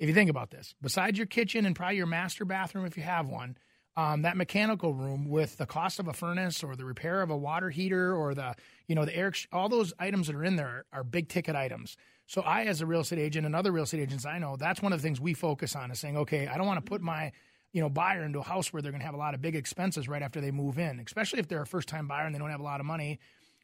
If 0.00 0.08
you 0.08 0.14
think 0.14 0.30
about 0.30 0.50
this, 0.50 0.74
besides 0.82 1.16
your 1.16 1.28
kitchen 1.28 1.64
and 1.64 1.76
probably 1.76 1.98
your 1.98 2.06
master 2.06 2.44
bathroom, 2.44 2.86
if 2.86 2.96
you 2.96 3.04
have 3.04 3.28
one, 3.28 3.56
um, 3.96 4.22
that 4.22 4.36
mechanical 4.36 4.94
room 4.94 5.28
with 5.28 5.56
the 5.58 5.66
cost 5.66 6.00
of 6.00 6.08
a 6.08 6.12
furnace 6.12 6.64
or 6.64 6.74
the 6.74 6.84
repair 6.84 7.22
of 7.22 7.30
a 7.30 7.36
water 7.36 7.70
heater 7.70 8.16
or 8.16 8.34
the 8.34 8.56
you 8.88 8.94
know 8.96 9.04
the 9.04 9.14
air 9.14 9.32
all 9.52 9.68
those 9.68 9.92
items 9.98 10.26
that 10.26 10.34
are 10.34 10.44
in 10.44 10.56
there 10.56 10.84
are 10.92 11.04
big 11.04 11.28
ticket 11.28 11.54
items. 11.54 11.96
So 12.26 12.42
i 12.42 12.62
as 12.64 12.80
a 12.80 12.86
real 12.86 13.00
estate 13.00 13.18
agent 13.18 13.46
and 13.46 13.54
other 13.54 13.72
real 13.72 13.84
estate 13.84 14.00
agents 14.00 14.24
i 14.24 14.38
know 14.38 14.56
that's 14.56 14.80
one 14.80 14.92
of 14.92 15.00
the 15.00 15.02
things 15.02 15.20
we 15.20 15.34
focus 15.34 15.74
on 15.74 15.90
is 15.90 15.98
saying 15.98 16.16
okay 16.16 16.46
i 16.46 16.56
don't 16.56 16.66
want 16.68 16.78
to 16.78 16.88
put 16.88 17.00
my 17.00 17.32
you 17.72 17.80
know 17.80 17.88
buyer 17.88 18.22
into 18.22 18.38
a 18.38 18.44
house 18.44 18.72
where 18.72 18.80
they're 18.80 18.92
going 18.92 19.00
to 19.00 19.06
have 19.06 19.16
a 19.16 19.18
lot 19.18 19.34
of 19.34 19.42
big 19.42 19.56
expenses 19.56 20.08
right 20.08 20.22
after 20.22 20.40
they 20.40 20.52
move 20.52 20.78
in 20.78 21.00
especially 21.00 21.40
if 21.40 21.48
they're 21.48 21.62
a 21.62 21.66
first 21.66 21.88
time 21.88 22.06
buyer 22.06 22.26
and 22.26 22.34
they 22.34 22.38
don't 22.38 22.50
have 22.50 22.60
a 22.60 22.64
lot 22.64 22.80
of 22.80 22.86
money. 22.86 23.18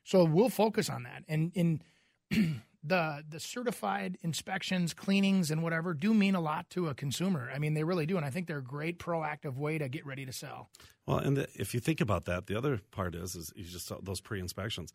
So 0.07 0.25
we'll 0.25 0.49
focus 0.49 0.88
on 0.88 1.03
that. 1.03 1.25
And 1.29 1.51
in 1.55 1.83
the 2.87 3.25
the 3.29 3.40
certified 3.40 4.18
inspections, 4.22 4.94
cleanings, 4.94 5.51
and 5.51 5.62
whatever 5.62 5.94
do 5.94 6.14
mean 6.14 6.35
a 6.35 6.40
lot 6.40 6.70
to 6.70 6.88
a 6.88 6.94
consumer. 6.94 7.51
I 7.55 7.59
mean, 7.59 7.75
they 7.75 7.85
really 7.85 8.07
do, 8.07 8.16
and 8.16 8.25
I 8.25 8.31
think 8.31 8.46
they're 8.46 8.59
a 8.59 8.62
great 8.62 8.99
proactive 8.99 9.57
way 9.57 9.79
to 9.79 9.88
get 9.88 10.07
ready 10.07 10.25
to 10.27 10.33
sell. 10.33 10.70
Well, 11.07 11.18
and 11.18 11.37
the, 11.37 11.49
if 11.55 11.75
you 11.75 11.81
think 11.81 12.01
about 12.01 12.25
that, 12.27 12.46
the 12.46 12.57
other 12.57 12.81
part 12.90 13.14
is 13.14 13.35
is 13.35 13.53
you 13.57 13.64
just 13.64 13.90
those 14.03 14.20
pre 14.20 14.40
inspections. 14.40 14.92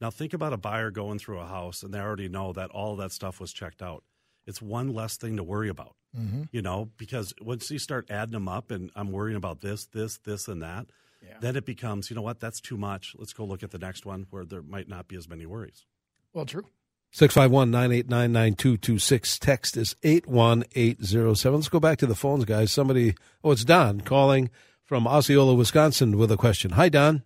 Now 0.00 0.10
think 0.10 0.34
about 0.34 0.52
a 0.52 0.56
buyer 0.56 0.90
going 0.90 1.18
through 1.18 1.38
a 1.40 1.46
house 1.46 1.82
and 1.82 1.92
they 1.94 1.98
already 1.98 2.28
know 2.28 2.52
that 2.52 2.70
all 2.70 2.96
that 2.96 3.12
stuff 3.12 3.40
was 3.40 3.52
checked 3.52 3.82
out. 3.82 4.04
It's 4.46 4.60
one 4.60 4.92
less 4.92 5.16
thing 5.16 5.36
to 5.36 5.42
worry 5.42 5.68
about, 5.68 5.96
mm-hmm. 6.16 6.42
you 6.52 6.60
know, 6.60 6.90
because 6.98 7.32
once 7.40 7.70
you 7.70 7.78
start 7.78 8.10
adding 8.10 8.32
them 8.32 8.48
up 8.48 8.70
and 8.70 8.90
I'm 8.94 9.12
worrying 9.12 9.36
about 9.36 9.60
this, 9.60 9.86
this, 9.86 10.18
this, 10.18 10.48
and 10.48 10.62
that, 10.62 10.86
yeah. 11.22 11.36
then 11.40 11.56
it 11.56 11.64
becomes, 11.64 12.10
you 12.10 12.16
know 12.16 12.22
what, 12.22 12.40
that's 12.40 12.60
too 12.60 12.76
much. 12.76 13.14
Let's 13.18 13.32
go 13.32 13.44
look 13.44 13.62
at 13.62 13.70
the 13.70 13.78
next 13.78 14.04
one 14.04 14.26
where 14.28 14.44
there 14.44 14.60
might 14.60 14.88
not 14.88 15.08
be 15.08 15.16
as 15.16 15.28
many 15.28 15.46
worries. 15.46 15.86
Well, 16.34 16.44
true. 16.44 16.66
651 17.14 17.70
989 17.70 18.32
9226. 18.32 19.38
Text 19.38 19.76
is 19.76 19.94
81807. 20.02 21.54
Let's 21.54 21.68
go 21.68 21.78
back 21.78 21.98
to 21.98 22.06
the 22.06 22.16
phones, 22.16 22.44
guys. 22.44 22.72
Somebody, 22.72 23.14
oh, 23.44 23.52
it's 23.52 23.64
Don 23.64 24.00
calling 24.00 24.50
from 24.82 25.06
Osceola, 25.06 25.54
Wisconsin 25.54 26.18
with 26.18 26.32
a 26.32 26.36
question. 26.36 26.72
Hi, 26.72 26.88
Don. 26.88 27.22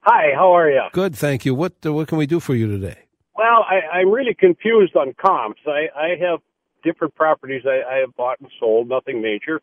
Hi, 0.00 0.34
how 0.34 0.50
are 0.56 0.68
you? 0.68 0.82
Good, 0.92 1.14
thank 1.14 1.44
you. 1.44 1.54
What 1.54 1.74
uh, 1.86 1.92
what 1.92 2.08
can 2.08 2.18
we 2.18 2.26
do 2.26 2.40
for 2.40 2.56
you 2.56 2.66
today? 2.66 2.98
Well, 3.36 3.64
I, 3.70 3.98
I'm 3.98 4.10
really 4.10 4.34
confused 4.34 4.96
on 4.96 5.14
comps. 5.24 5.60
I, 5.68 5.86
I 5.96 6.16
have 6.20 6.40
different 6.82 7.14
properties 7.14 7.62
I, 7.64 7.82
I 7.88 7.98
have 7.98 8.16
bought 8.16 8.40
and 8.40 8.50
sold, 8.58 8.88
nothing 8.88 9.22
major. 9.22 9.62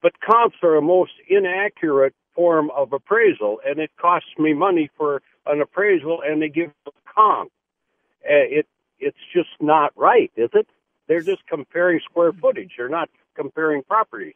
But 0.00 0.12
comps 0.20 0.56
are 0.62 0.76
a 0.76 0.82
most 0.82 1.12
inaccurate 1.28 2.14
form 2.34 2.70
of 2.74 2.94
appraisal, 2.94 3.60
and 3.62 3.78
it 3.78 3.90
costs 4.00 4.30
me 4.38 4.54
money 4.54 4.88
for 4.96 5.20
an 5.44 5.60
appraisal, 5.60 6.22
and 6.26 6.40
they 6.40 6.48
give 6.48 6.70
a 6.86 6.90
comp. 7.14 7.52
Uh, 8.24 8.58
it 8.58 8.66
it's 8.98 9.18
just 9.32 9.50
not 9.60 9.92
right, 9.96 10.30
is 10.36 10.50
it? 10.52 10.66
They're 11.08 11.22
just 11.22 11.46
comparing 11.46 12.00
square 12.04 12.32
footage. 12.32 12.72
They're 12.76 12.88
not 12.88 13.08
comparing 13.34 13.82
properties. 13.82 14.34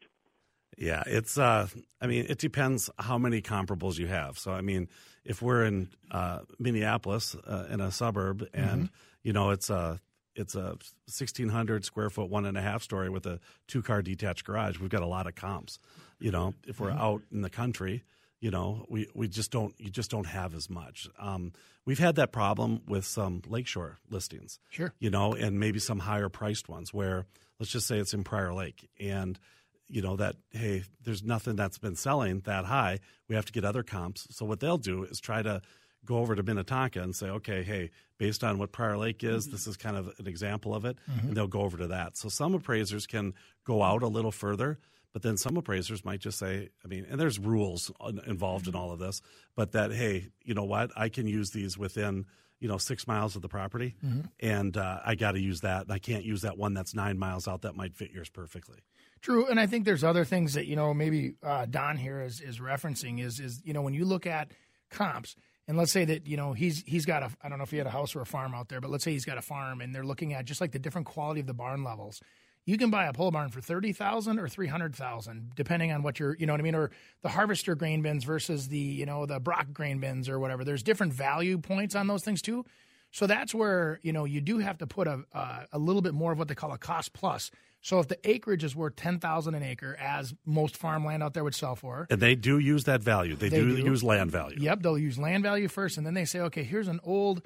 Yeah, 0.77 1.03
it's. 1.07 1.39
Uh, 1.39 1.69
I 2.01 2.07
mean, 2.07 2.27
it 2.29 2.39
depends 2.39 2.91
how 2.99 3.19
many 3.19 3.41
comparables 3.41 3.99
you 3.99 4.09
have. 4.09 4.39
So, 4.39 4.53
I 4.53 4.61
mean, 4.61 4.89
if 5.25 5.41
we're 5.41 5.65
in 5.65 5.89
uh, 6.11 6.41
Minneapolis 6.59 7.37
uh, 7.47 7.67
in 7.71 7.81
a 7.81 7.93
suburb, 7.93 8.49
and 8.53 8.85
mm-hmm. 8.85 8.95
you 9.23 9.33
know, 9.33 9.51
it's 9.51 9.71
a 9.71 10.01
it's 10.35 10.55
a 10.55 10.77
sixteen 11.07 11.49
hundred 11.49 11.85
square 11.85 12.11
foot, 12.11 12.29
one 12.29 12.45
and 12.45 12.59
a 12.59 12.63
half 12.63 12.83
story 12.83 13.09
with 13.09 13.27
a 13.27 13.39
two 13.69 13.83
car 13.83 14.03
detached 14.03 14.45
garage. 14.45 14.79
We've 14.81 14.91
got 14.91 15.03
a 15.03 15.07
lot 15.07 15.27
of 15.27 15.35
comps. 15.35 15.79
You 16.19 16.33
know, 16.33 16.55
if 16.67 16.81
we're 16.81 16.91
mm-hmm. 16.91 16.99
out 16.99 17.23
in 17.31 17.43
the 17.43 17.51
country, 17.51 18.03
you 18.45 18.51
know, 18.51 18.85
we, 18.91 19.09
we 19.15 19.27
just 19.27 19.51
don't 19.51 19.75
you 19.79 19.89
just 19.89 20.11
don't 20.11 20.27
have 20.27 20.55
as 20.55 20.69
much. 20.69 21.09
Um, 21.19 21.55
we've 21.87 21.99
had 21.99 22.17
that 22.17 22.31
problem 22.31 22.83
with 22.87 23.07
some 23.07 23.41
lakeshore 23.49 23.97
listings, 24.11 24.59
sure, 24.69 24.93
you 24.99 25.09
know, 25.09 25.33
and 25.33 25.59
maybe 25.59 25.79
some 25.79 25.99
higher 25.99 26.29
priced 26.29 26.69
ones 26.69 26.93
where 26.93 27.25
let's 27.59 27.73
just 27.73 27.87
say 27.87 27.97
it's 27.97 28.13
in 28.13 28.23
Prior 28.23 28.53
Lake 28.53 28.91
and 29.01 29.39
you 29.87 30.03
know 30.03 30.17
that 30.17 30.37
hey, 30.51 30.85
there's 31.03 31.23
nothing 31.23 31.57
that's 31.57 31.79
been 31.79 31.97
selling 31.97 32.41
that 32.41 32.67
high. 32.67 32.99
We 33.31 33.35
have 33.35 33.47
to 33.47 33.53
get 33.53 33.65
other 33.65 33.83
comps. 33.83 34.27
So 34.29 34.45
what 34.45 34.61
they'll 34.61 34.77
do 34.77 35.05
is 35.05 35.21
try 35.21 35.41
to 35.41 35.63
go 36.05 36.19
over 36.19 36.35
to 36.35 36.43
Minnetonka 36.43 37.01
and 37.01 37.17
say, 37.17 37.29
okay, 37.29 37.63
hey, 37.63 37.93
based 38.19 38.45
on 38.45 38.59
what 38.59 38.73
Prior 38.73 38.99
Lake 38.99 39.25
is, 39.25 39.47
mm-hmm. 39.47 39.53
this 39.53 39.67
is 39.67 39.79
kind 39.79 39.97
of 39.97 40.13
an 40.19 40.27
example 40.27 40.75
of 40.75 40.85
it, 40.85 40.99
mm-hmm. 41.11 41.29
and 41.29 41.35
they'll 41.35 41.47
go 41.47 41.63
over 41.63 41.79
to 41.79 41.87
that. 41.87 42.19
So 42.19 42.29
some 42.29 42.53
appraisers 42.53 43.07
can 43.07 43.33
go 43.65 43.83
out 43.83 44.03
a 44.03 44.07
little 44.07 44.33
further 44.33 44.79
but 45.15 45.23
then 45.23 45.37
some 45.37 45.57
appraisers 45.57 46.05
might 46.05 46.19
just 46.19 46.39
say, 46.39 46.71
I 46.85 46.89
mean, 46.89 47.07
and 47.09 47.21
there's 47.21 47.39
rules 47.39 47.91
involved 48.27 48.67
in 48.67 48.75
all 48.75 48.91
of 48.91 48.99
this, 48.99 49.23
but 49.55 49.71
that, 49.73 49.93
hey, 49.93 50.27
you 50.43 50.55
know 50.55 50.65
what? 50.65 50.91
I 50.97 51.09
can 51.09 51.29
use 51.29 51.53
these 51.53 51.79
within, 51.79 52.27
you 52.59 52.67
know, 52.67 52.79
six 52.79 53.07
miles 53.07 53.37
of 53.37 53.43
the 53.43 53.49
property, 53.49 53.95
mm-hmm. 54.05 54.23
and 54.41 54.77
uh, 54.77 54.99
I 55.07 55.15
got 55.15 55.33
to 55.33 55.41
use 55.41 55.61
that. 55.61 55.87
I 55.89 56.01
can't 56.01 56.25
use 56.25 56.43
that 56.43 56.59
one 56.59 56.75
that's 56.75 56.95
nine 56.95 57.17
miles 57.17 57.47
out 57.47 57.63
that 57.63 57.77
might 57.77 57.95
fit 57.95 58.11
yours 58.11 58.29
perfectly. 58.29 58.81
True, 59.23 59.47
and 59.47 59.61
I 59.61 59.67
think 59.69 59.85
there's 59.85 60.03
other 60.03 60.25
things 60.25 60.55
that 60.55 60.67
you 60.67 60.75
know 60.75 60.93
maybe 60.93 61.35
uh, 61.45 61.67
Don 61.67 61.97
here 61.97 62.21
is 62.21 62.41
is 62.41 62.59
referencing 62.59 63.25
is 63.25 63.39
is 63.39 63.63
you 63.65 63.73
know 63.73 63.83
when 63.83 63.95
you 63.95 64.05
look 64.05 64.27
at 64.27 64.51
comps 64.91 65.37
and 65.69 65.79
let's 65.79 65.93
say 65.93 66.05
that 66.05 66.27
you 66.27 66.37
know 66.37 66.55
he's 66.55 66.83
he's 66.87 67.07
got 67.07 67.23
a 67.23 67.31
I 67.41 67.49
don't 67.49 67.59
know 67.59 67.65
if 67.65 67.71
he 67.71 67.79
had 67.79 67.87
a 67.87 67.91
house 67.91 68.17
or 68.17 68.21
a 68.21 68.27
farm 68.27 68.53
out 68.53 68.69
there, 68.69 68.81
but 68.81 68.91
let's 68.91 69.05
say 69.05 69.13
he's 69.13 69.25
got 69.25 69.39
a 69.39 69.43
farm 69.43 69.81
and 69.81 69.95
they're 69.95 70.05
looking 70.05 70.35
at 70.35 70.45
just 70.45 70.61
like 70.61 70.73
the 70.73 70.79
different 70.81 71.07
quality 71.07 71.41
of 71.41 71.47
the 71.47 71.55
barn 71.55 71.85
levels 71.85 72.21
you 72.67 72.79
can 72.79 72.91
buy 72.91 73.07
a 73.07 73.13
pole 73.13 73.31
barn 73.31 73.51
for 73.51 73.61
30,000 73.61 74.39
or 74.39 74.49
300,000 74.49 75.53
depending 75.55 75.93
on 75.93 76.03
what 76.03 76.19
you're, 76.19 76.35
you 76.37 76.47
know 76.47 76.53
what 76.53 76.61
I 76.61 76.65
mean, 76.65 76.75
or 76.75 76.91
the 77.23 77.29
harvester 77.29 77.75
grain 77.75 78.03
bins 78.03 78.25
versus 78.25 78.69
the, 78.69 78.79
you 78.79 79.07
know, 79.07 79.27
the 79.27 79.41
Brock 79.41 79.73
grain 79.73 79.99
bins 80.01 80.29
or 80.29 80.39
whatever. 80.39 80.65
There's 80.65 80.83
different 80.83 81.13
value 81.13 81.59
points 81.59 81.95
on 81.95 82.07
those 82.07 82.23
things 82.25 82.41
too. 82.43 82.65
So 83.11 83.29
that's 83.29 83.55
where, 83.55 84.01
you 84.03 84.13
know, 84.13 84.25
you 84.25 84.41
do 84.41 84.59
have 84.59 84.79
to 84.79 84.89
put 84.89 85.07
a 85.07 85.23
uh, 85.33 85.65
a 85.73 85.79
little 85.79 86.03
bit 86.03 86.15
more 86.15 86.33
of 86.33 86.39
what 86.39 86.49
they 86.49 86.55
call 86.57 86.73
a 86.73 86.79
cost 86.79 87.13
plus. 87.13 87.51
So 87.81 88.01
if 88.01 88.09
the 88.09 88.19
acreage 88.29 88.65
is 88.65 88.75
worth 88.75 88.97
10,000 88.97 89.55
an 89.55 89.63
acre 89.63 89.95
as 90.01 90.35
most 90.47 90.77
farmland 90.77 91.23
out 91.23 91.35
there 91.35 91.45
would 91.45 91.55
sell 91.55 91.77
for. 91.77 92.07
And 92.11 92.19
they 92.19 92.35
do 92.35 92.59
use 92.59 92.85
that 92.85 93.03
value. 93.03 93.37
They, 93.37 93.51
they 93.51 93.59
do, 93.61 93.77
do 93.77 93.83
use 93.85 94.03
land 94.03 94.33
value. 94.33 94.57
Yep, 94.59 94.83
they'll 94.83 94.99
use 94.99 95.19
land 95.19 95.43
value 95.43 95.69
first 95.69 95.99
and 95.99 96.07
then 96.07 96.15
they 96.15 96.25
say, 96.25 96.41
"Okay, 96.41 96.65
here's 96.65 96.89
an 96.89 96.99
old 97.05 97.43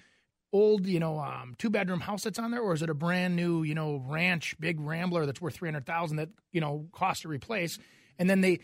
old, 0.52 0.86
you 0.86 0.98
know, 0.98 1.18
um, 1.18 1.54
two 1.58 1.70
bedroom 1.70 2.00
house 2.00 2.24
that's 2.24 2.38
on 2.38 2.50
there, 2.50 2.60
or 2.60 2.72
is 2.72 2.82
it 2.82 2.90
a 2.90 2.94
brand 2.94 3.36
new, 3.36 3.62
you 3.62 3.74
know, 3.74 4.02
ranch, 4.06 4.56
big 4.58 4.80
rambler 4.80 5.26
that's 5.26 5.40
worth 5.40 5.54
three 5.54 5.68
hundred 5.68 5.86
thousand 5.86 6.16
that 6.16 6.30
you 6.52 6.60
know 6.60 6.86
costs 6.92 7.22
to 7.22 7.28
replace? 7.28 7.78
And 8.18 8.28
then 8.28 8.40
they, 8.40 8.60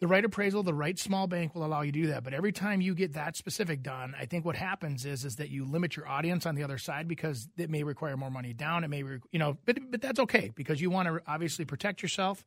the 0.00 0.08
right 0.08 0.24
appraisal, 0.24 0.62
the 0.62 0.74
right 0.74 0.98
small 0.98 1.26
bank 1.26 1.54
will 1.54 1.64
allow 1.64 1.82
you 1.82 1.92
to 1.92 2.02
do 2.02 2.06
that. 2.08 2.24
But 2.24 2.34
every 2.34 2.52
time 2.52 2.80
you 2.80 2.94
get 2.94 3.12
that 3.12 3.36
specific 3.36 3.82
done, 3.82 4.14
I 4.18 4.26
think 4.26 4.44
what 4.44 4.56
happens 4.56 5.04
is 5.04 5.24
is 5.24 5.36
that 5.36 5.50
you 5.50 5.64
limit 5.64 5.96
your 5.96 6.08
audience 6.08 6.46
on 6.46 6.54
the 6.54 6.64
other 6.64 6.78
side 6.78 7.06
because 7.06 7.48
it 7.56 7.70
may 7.70 7.82
require 7.82 8.16
more 8.16 8.30
money 8.30 8.52
down. 8.52 8.84
It 8.84 8.88
may, 8.88 9.02
re- 9.02 9.20
you 9.30 9.38
know, 9.38 9.56
but 9.64 9.78
but 9.90 10.00
that's 10.00 10.20
okay 10.20 10.50
because 10.54 10.80
you 10.80 10.90
want 10.90 11.08
to 11.08 11.20
obviously 11.26 11.64
protect 11.64 12.02
yourself. 12.02 12.44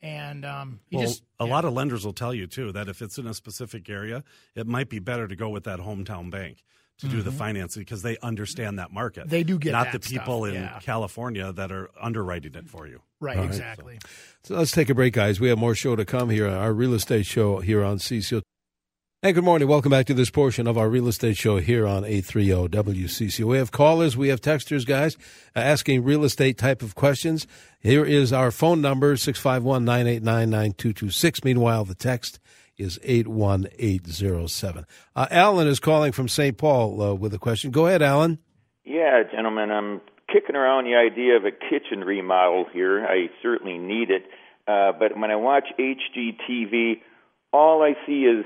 And 0.00 0.44
um, 0.44 0.78
well, 0.92 1.02
just, 1.02 1.24
a 1.40 1.44
yeah. 1.44 1.50
lot 1.50 1.64
of 1.64 1.72
lenders 1.72 2.04
will 2.04 2.12
tell 2.12 2.32
you 2.32 2.46
too 2.46 2.70
that 2.70 2.88
if 2.88 3.02
it's 3.02 3.18
in 3.18 3.26
a 3.26 3.34
specific 3.34 3.88
area, 3.88 4.22
it 4.54 4.66
might 4.66 4.88
be 4.88 5.00
better 5.00 5.26
to 5.26 5.34
go 5.34 5.48
with 5.48 5.64
that 5.64 5.80
hometown 5.80 6.30
bank 6.30 6.62
to 6.98 7.06
mm-hmm. 7.06 7.16
do 7.16 7.22
the 7.22 7.30
mm-hmm. 7.30 7.38
financing 7.38 7.82
because 7.82 8.02
they 8.02 8.18
understand 8.18 8.78
that 8.78 8.92
market. 8.92 9.28
They 9.28 9.44
do 9.44 9.58
get 9.58 9.72
not 9.72 9.92
the 9.92 10.00
people 10.00 10.44
stuff, 10.44 10.54
in 10.54 10.62
yeah. 10.62 10.78
California 10.80 11.52
that 11.52 11.70
are 11.70 11.90
underwriting 12.00 12.54
it 12.54 12.68
for 12.68 12.86
you. 12.86 13.00
Right, 13.20 13.38
exactly. 13.38 13.98
So. 14.42 14.54
so. 14.54 14.58
let's 14.58 14.72
take 14.72 14.90
a 14.90 14.94
break, 14.94 15.14
guys. 15.14 15.40
We 15.40 15.48
have 15.48 15.58
more 15.58 15.74
show 15.74 15.96
to 15.96 16.04
come 16.04 16.30
here, 16.30 16.48
our 16.48 16.72
real 16.72 16.94
estate 16.94 17.26
show 17.26 17.58
here 17.58 17.84
on 17.84 17.98
CCO. 17.98 18.42
And 19.20 19.34
good 19.34 19.42
morning. 19.42 19.66
Welcome 19.66 19.90
back 19.90 20.06
to 20.06 20.14
this 20.14 20.30
portion 20.30 20.68
of 20.68 20.78
our 20.78 20.88
real 20.88 21.08
estate 21.08 21.36
show 21.36 21.56
here 21.56 21.88
on 21.88 22.04
830 22.04 22.68
WCCO. 22.68 23.44
We 23.46 23.58
have 23.58 23.72
callers, 23.72 24.16
we 24.16 24.28
have 24.28 24.40
texters, 24.40 24.86
guys, 24.86 25.16
asking 25.56 26.04
real 26.04 26.22
estate 26.22 26.56
type 26.56 26.82
of 26.82 26.94
questions. 26.94 27.44
Here 27.80 28.04
is 28.04 28.32
our 28.32 28.52
phone 28.52 28.80
number, 28.80 29.16
651 29.16 29.84
989 29.84 30.50
9226. 30.50 31.42
Meanwhile, 31.42 31.84
the 31.84 31.96
text 31.96 32.38
is 32.78 32.98
81807. 33.02 34.86
Uh, 35.14 35.26
Alan 35.30 35.66
is 35.66 35.80
calling 35.80 36.12
from 36.12 36.28
St. 36.28 36.56
Paul 36.56 37.02
uh, 37.02 37.14
with 37.14 37.34
a 37.34 37.38
question. 37.38 37.70
Go 37.70 37.86
ahead, 37.86 38.02
Alan. 38.02 38.38
Yeah, 38.84 39.22
gentlemen, 39.30 39.70
I'm 39.70 40.00
kicking 40.32 40.56
around 40.56 40.84
the 40.84 40.94
idea 40.94 41.36
of 41.36 41.44
a 41.44 41.50
kitchen 41.50 42.04
remodel 42.04 42.66
here. 42.72 43.04
I 43.04 43.28
certainly 43.42 43.78
need 43.78 44.10
it. 44.10 44.24
Uh, 44.66 44.92
but 44.98 45.18
when 45.18 45.30
I 45.30 45.36
watch 45.36 45.64
HGTV, 45.78 47.00
all 47.52 47.82
I 47.82 47.94
see 48.06 48.24
is 48.24 48.44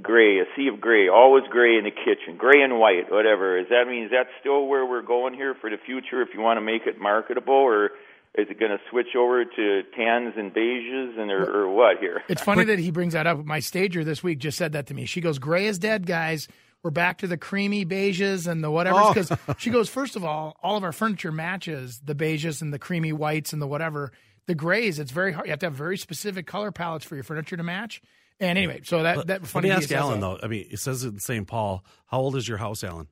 gray, 0.00 0.38
a 0.38 0.44
sea 0.56 0.68
of 0.68 0.80
gray, 0.80 1.08
always 1.08 1.44
gray 1.50 1.76
in 1.76 1.84
the 1.84 1.90
kitchen, 1.90 2.36
gray 2.36 2.62
and 2.62 2.78
white, 2.78 3.10
whatever. 3.10 3.58
Is 3.58 3.66
that 3.70 3.84
mean 3.88 4.04
is 4.04 4.10
that 4.10 4.26
still 4.40 4.66
where 4.66 4.86
we're 4.86 5.02
going 5.02 5.34
here 5.34 5.54
for 5.60 5.70
the 5.70 5.78
future 5.84 6.22
if 6.22 6.28
you 6.34 6.40
want 6.40 6.58
to 6.58 6.60
make 6.60 6.82
it 6.86 7.00
marketable 7.00 7.54
or 7.54 7.90
is 8.34 8.46
it 8.48 8.58
going 8.58 8.70
to 8.72 8.78
switch 8.90 9.14
over 9.16 9.44
to 9.44 9.82
tans 9.96 10.34
and 10.36 10.54
beiges 10.54 11.18
and 11.18 11.30
or, 11.30 11.64
or 11.64 11.68
what 11.70 11.98
here? 11.98 12.22
It's 12.28 12.42
funny 12.50 12.64
that 12.64 12.78
he 12.78 12.90
brings 12.90 13.12
that 13.12 13.26
up. 13.26 13.44
My 13.44 13.60
stager 13.60 14.04
this 14.04 14.22
week 14.22 14.38
just 14.38 14.56
said 14.56 14.72
that 14.72 14.86
to 14.86 14.94
me. 14.94 15.04
She 15.04 15.20
goes, 15.20 15.38
"Gray 15.38 15.66
is 15.66 15.78
dead, 15.78 16.06
guys. 16.06 16.48
We're 16.82 16.90
back 16.90 17.18
to 17.18 17.26
the 17.26 17.36
creamy 17.36 17.84
beiges 17.84 18.46
and 18.46 18.64
the 18.64 18.70
whatever." 18.70 18.98
Oh. 19.00 19.12
Because 19.12 19.32
she 19.58 19.70
goes, 19.70 19.88
first 19.88 20.16
of 20.16 20.24
all, 20.24 20.56
all 20.62 20.76
of 20.76 20.84
our 20.84 20.92
furniture 20.92 21.30
matches 21.32 22.00
the 22.04 22.14
beiges 22.14 22.62
and 22.62 22.72
the 22.72 22.78
creamy 22.78 23.12
whites 23.12 23.52
and 23.52 23.60
the 23.60 23.66
whatever. 23.66 24.12
The 24.46 24.54
grays, 24.56 24.98
it's 24.98 25.12
very 25.12 25.32
hard. 25.32 25.46
You 25.46 25.50
have 25.52 25.60
to 25.60 25.66
have 25.66 25.74
very 25.74 25.96
specific 25.96 26.46
color 26.46 26.72
palettes 26.72 27.04
for 27.04 27.14
your 27.14 27.22
furniture 27.24 27.56
to 27.56 27.62
match. 27.62 28.02
And 28.40 28.58
anyway, 28.58 28.80
so 28.82 29.02
that 29.04 29.26
that 29.28 29.42
Let 29.42 29.48
funny. 29.48 29.68
me 29.68 29.74
ask 29.74 29.92
Alan 29.92 30.20
that. 30.20 30.26
though. 30.26 30.38
I 30.42 30.48
mean, 30.48 30.66
it 30.70 30.78
says 30.80 31.04
in 31.04 31.20
St. 31.20 31.46
Paul. 31.46 31.84
How 32.06 32.18
old 32.18 32.34
is 32.34 32.48
your 32.48 32.58
house, 32.58 32.82
Alan? 32.82 33.06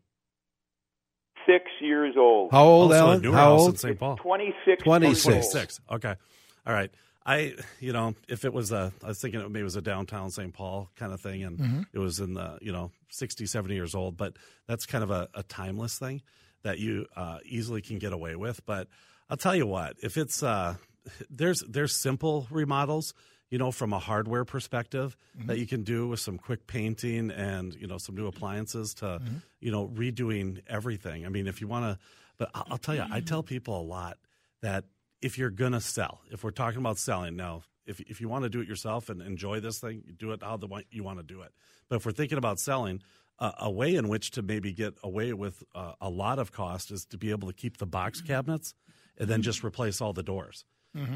Six 1.81 1.87
years 1.87 2.15
old. 2.17 2.51
How 2.53 2.65
old, 2.65 2.93
Oh, 2.93 2.95
Alan? 2.95 3.23
newer 3.23 3.35
How 3.35 3.51
house 3.53 3.61
old? 3.63 3.71
in 3.71 3.77
St. 3.77 3.99
Paul. 3.99 4.17
26. 4.17 4.83
26. 4.83 5.23
26. 5.25 5.81
Okay. 5.93 6.15
All 6.67 6.73
right. 6.75 6.91
I, 7.27 7.55
you 7.81 7.93
know, 7.93 8.15
if 8.29 8.45
it 8.45 8.53
was 8.53 8.73
a, 8.73 8.93
I 9.05 9.09
was 9.09 9.21
thinking 9.21 9.41
it 9.41 9.49
maybe 9.51 9.61
it 9.61 9.65
was 9.65 9.77
a 9.77 9.83
downtown 9.83 10.31
St. 10.31 10.53
Paul 10.53 10.91
kind 10.97 11.13
of 11.13 11.21
thing, 11.21 11.45
and 11.45 11.59
Mm-hmm. 11.59 11.83
it 11.93 11.99
was 11.99 12.19
in 12.21 12.35
the, 12.35 12.59
you 12.63 12.73
know, 12.73 12.91
60, 13.11 13.47
70 13.47 13.75
years 13.75 13.95
old. 13.95 14.17
But 14.17 14.37
that's 14.67 14.87
kind 14.87 15.05
of 15.05 15.11
a, 15.11 15.29
a 15.35 15.43
timeless 15.43 15.99
thing 15.99 16.23
that 16.63 16.79
you 16.79 17.07
uh, 17.17 17.39
easily 17.45 17.83
can 17.83 17.99
get 17.99 18.13
away 18.13 18.37
with. 18.37 18.65
But 18.67 18.89
I'll 19.29 19.37
tell 19.37 19.55
you 19.55 19.67
what, 19.67 19.97
if 20.03 20.17
it's, 20.17 20.43
uh, 20.43 20.77
there's 21.31 21.63
there's 21.69 21.95
simple 21.97 22.47
remodels, 22.51 23.15
you 23.51 23.59
know, 23.59 23.71
from 23.73 23.93
a 23.93 23.99
hardware 23.99 24.45
perspective 24.45 25.17
Mm-hmm. 25.37 25.47
that 25.49 25.59
you 25.59 25.67
can 25.67 25.83
do 25.85 26.09
with 26.09 26.21
some 26.21 26.39
quick 26.39 26.67
painting 26.67 27.31
and 27.31 27.75
you 27.75 27.87
know 27.87 27.99
some 27.99 28.15
new 28.17 28.27
appliances 28.27 28.95
to, 28.95 29.05
Mm-hmm. 29.07 29.37
you 29.61 29.71
know, 29.73 29.89
redoing 29.89 30.61
everything. 30.69 31.25
I 31.27 31.29
mean, 31.29 31.47
if 31.47 31.61
you 31.61 31.69
want 31.69 31.85
to, 31.85 31.99
but 32.39 32.51
I'll, 32.55 32.67
I'll 32.73 32.79
tell 32.79 32.95
you, 32.95 33.05
I 33.11 33.21
tell 33.21 33.43
people 33.43 33.81
a 33.81 33.83
lot 33.83 34.19
that 34.63 34.85
if 35.23 35.37
you're 35.39 35.51
gonna 35.51 35.81
sell, 35.81 36.21
if 36.31 36.43
we're 36.45 36.51
talking 36.51 36.79
about 36.81 36.99
selling 36.99 37.37
now, 37.37 37.63
if 37.87 38.01
if 38.01 38.21
you 38.21 38.29
want 38.29 38.45
to 38.45 38.49
do 38.51 38.61
it 38.61 38.69
yourself 38.69 39.09
and 39.09 39.21
enjoy 39.23 39.61
this 39.61 39.79
thing, 39.79 40.03
do 40.19 40.33
it 40.33 40.43
how 40.43 40.57
the 40.57 40.67
way 40.67 40.85
you 40.91 41.03
want 41.05 41.19
to 41.19 41.23
do 41.25 41.43
it. 41.43 41.53
But 41.89 41.97
if 41.97 42.07
we're 42.07 42.13
thinking 42.13 42.39
about 42.39 42.59
selling, 42.61 43.03
uh, 43.39 43.53
a 43.59 43.71
way 43.71 43.95
in 43.95 44.09
which 44.09 44.33
to 44.33 44.43
maybe 44.43 44.73
get 44.73 44.95
away 45.03 45.33
with 45.33 45.63
uh, 45.75 45.93
a 46.01 46.09
lot 46.11 46.39
of 46.39 46.53
cost 46.53 46.91
is 46.91 47.05
to 47.07 47.17
be 47.19 47.31
able 47.31 47.49
to 47.49 47.55
keep 47.55 47.79
the 47.79 47.87
box 47.87 48.21
cabinets 48.21 48.75
and 49.19 49.29
then 49.29 49.43
just 49.43 49.65
replace 49.65 50.01
all 50.01 50.13
the 50.13 50.23
doors. 50.23 50.65